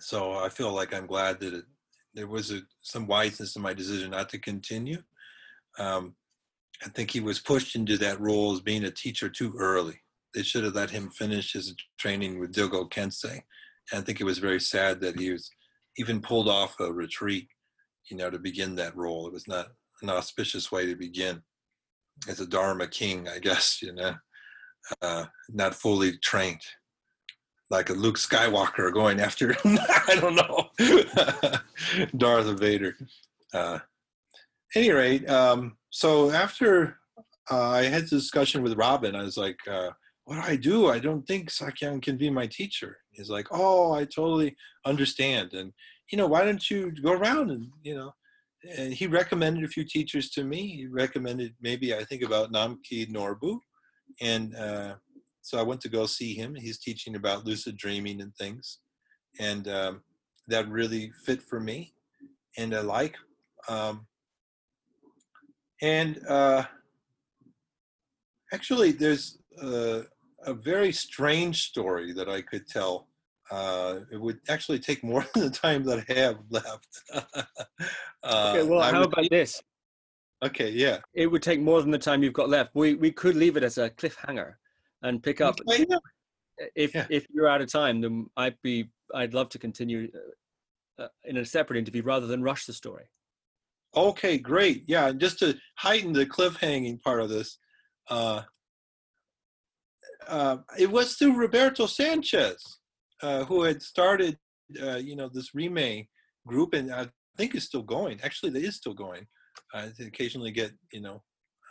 [0.00, 1.64] so I feel like I'm glad that it,
[2.14, 5.02] there was a, some wiseness in my decision not to continue.
[5.78, 6.14] Um,
[6.84, 10.00] I think he was pushed into that role as being a teacher too early.
[10.34, 13.42] They should have let him finish his training with Dilgo Khyentse.
[13.92, 15.48] And I think it was very sad that he was
[15.98, 17.46] even pulled off a retreat,
[18.10, 19.26] you know, to begin that role.
[19.26, 19.66] It was not
[20.02, 21.42] an auspicious way to begin
[22.28, 24.14] as a Dharma king, I guess, you know,
[25.00, 26.62] uh, not fully trained,
[27.70, 30.70] like a Luke Skywalker going after, I don't know,
[32.16, 32.96] Darth Vader.
[33.54, 33.78] Uh,
[34.74, 36.98] any rate, um, so after
[37.50, 39.90] uh, I had the discussion with Robin, I was like, uh,
[40.24, 40.88] what do I do?
[40.88, 42.96] I don't think Sakyong can be my teacher.
[43.10, 44.56] He's like, oh, I totally
[44.86, 45.52] understand.
[45.52, 45.70] And,
[46.10, 48.12] you know, why don't you go around and, you know,
[48.78, 50.68] and he recommended a few teachers to me.
[50.68, 53.58] He recommended maybe I think about Namkhai Norbu,
[54.20, 54.94] and uh,
[55.42, 56.54] so I went to go see him.
[56.54, 58.78] He's teaching about lucid dreaming and things,
[59.40, 60.02] and um,
[60.48, 61.92] that really fit for me,
[62.56, 63.16] and I like.
[63.68, 64.06] Um,
[65.82, 66.64] and uh,
[68.52, 70.02] Actually, there's uh,
[70.44, 73.08] a very strange story that I could tell.
[73.50, 77.02] Uh, it would actually take more than the time that I have left.
[77.14, 77.22] uh,
[78.54, 79.62] okay, well, how would, about this?
[80.44, 80.98] Okay, yeah.
[81.14, 82.72] It would take more than the time you've got left.
[82.74, 84.54] We we could leave it as a cliffhanger
[85.02, 85.58] and pick up.
[85.66, 86.68] Okay, yeah.
[86.76, 87.06] If yeah.
[87.08, 90.10] if you're out of time, then I'd be I'd love to continue
[90.98, 93.04] uh, uh, in a separate interview rather than rush the story.
[93.94, 94.84] Okay, great.
[94.86, 97.58] Yeah, and just to heighten the cliffhanging part of this,
[98.08, 98.42] uh,
[100.26, 102.62] uh, it was through Roberto Sanchez,
[103.22, 104.38] uh, who had started,
[104.82, 106.06] uh, you know, this Rime
[106.46, 108.20] group, and I think is still going.
[108.22, 109.26] Actually, it is still going.
[109.74, 111.22] I occasionally get, you know,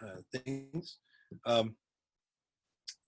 [0.03, 0.97] uh, things.
[1.45, 1.75] Um,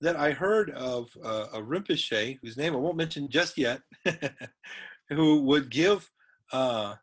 [0.02, 3.81] that I heard of uh, a Rinpoche, whose name I won't mention just yet,
[5.10, 6.10] who would give
[6.52, 6.95] uh,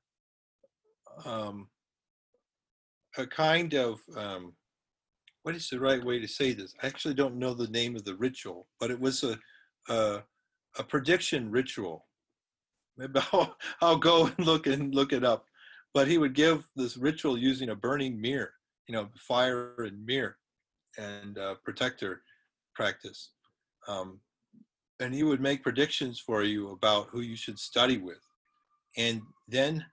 [1.25, 1.69] um,
[3.19, 4.55] a kind of um,
[5.43, 6.75] what is the right way to say this?
[6.83, 9.39] I actually don't know the name of the ritual, but it was a
[9.89, 10.23] a,
[10.79, 12.07] a prediction ritual.
[12.97, 15.45] Maybe I'll, I'll go and look and look it up.
[15.93, 18.53] But he would give this ritual using a burning mirror,
[18.87, 20.37] you know, fire and mirror
[20.99, 22.23] and uh, protector
[22.75, 23.31] practice.
[23.89, 24.21] Um,
[25.01, 28.21] and he would make predictions for you about who you should study with.
[28.97, 29.85] And then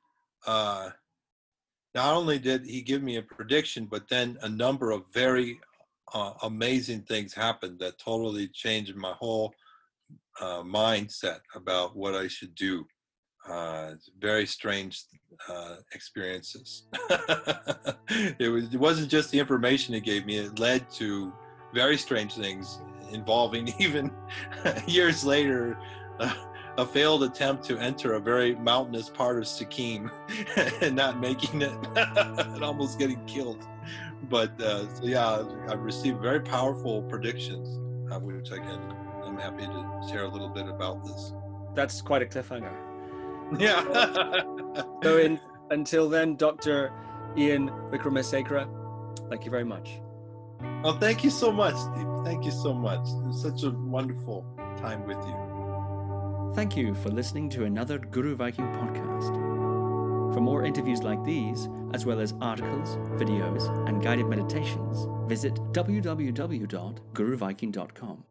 [0.45, 0.89] uh,
[1.97, 5.59] not only did he give me a prediction, but then a number of very
[6.13, 9.51] uh, amazing things happened that totally changed my whole
[10.39, 12.85] uh, mindset about what I should do.
[13.49, 15.05] Uh, very strange
[15.49, 16.83] uh, experiences.
[18.37, 21.33] it, was, it wasn't just the information he gave me, it led to
[21.73, 22.79] very strange things
[23.11, 24.11] involving even
[24.85, 25.75] years later
[26.77, 30.11] a failed attempt to enter a very mountainous part of Sikkim
[30.81, 33.65] and not making it and almost getting killed.
[34.29, 37.67] But uh, so yeah, I've received very powerful predictions,
[38.11, 41.33] uh, which I can, I'm happy to share a little bit about this.
[41.73, 42.73] That's quite a cliffhanger.
[43.59, 43.83] Yeah.
[45.03, 45.39] so in,
[45.71, 46.91] until then, Dr.
[47.37, 48.67] Ian Wickramasekera,
[49.29, 49.99] thank you very much.
[50.83, 52.07] Oh, thank you so much, Steve.
[52.23, 53.07] Thank you so much.
[53.07, 54.45] It was such a wonderful
[54.77, 55.46] time with you.
[56.55, 60.33] Thank you for listening to another Guru Viking podcast.
[60.33, 68.23] For more interviews like these, as well as articles, videos, and guided meditations, visit www.guruviking.com.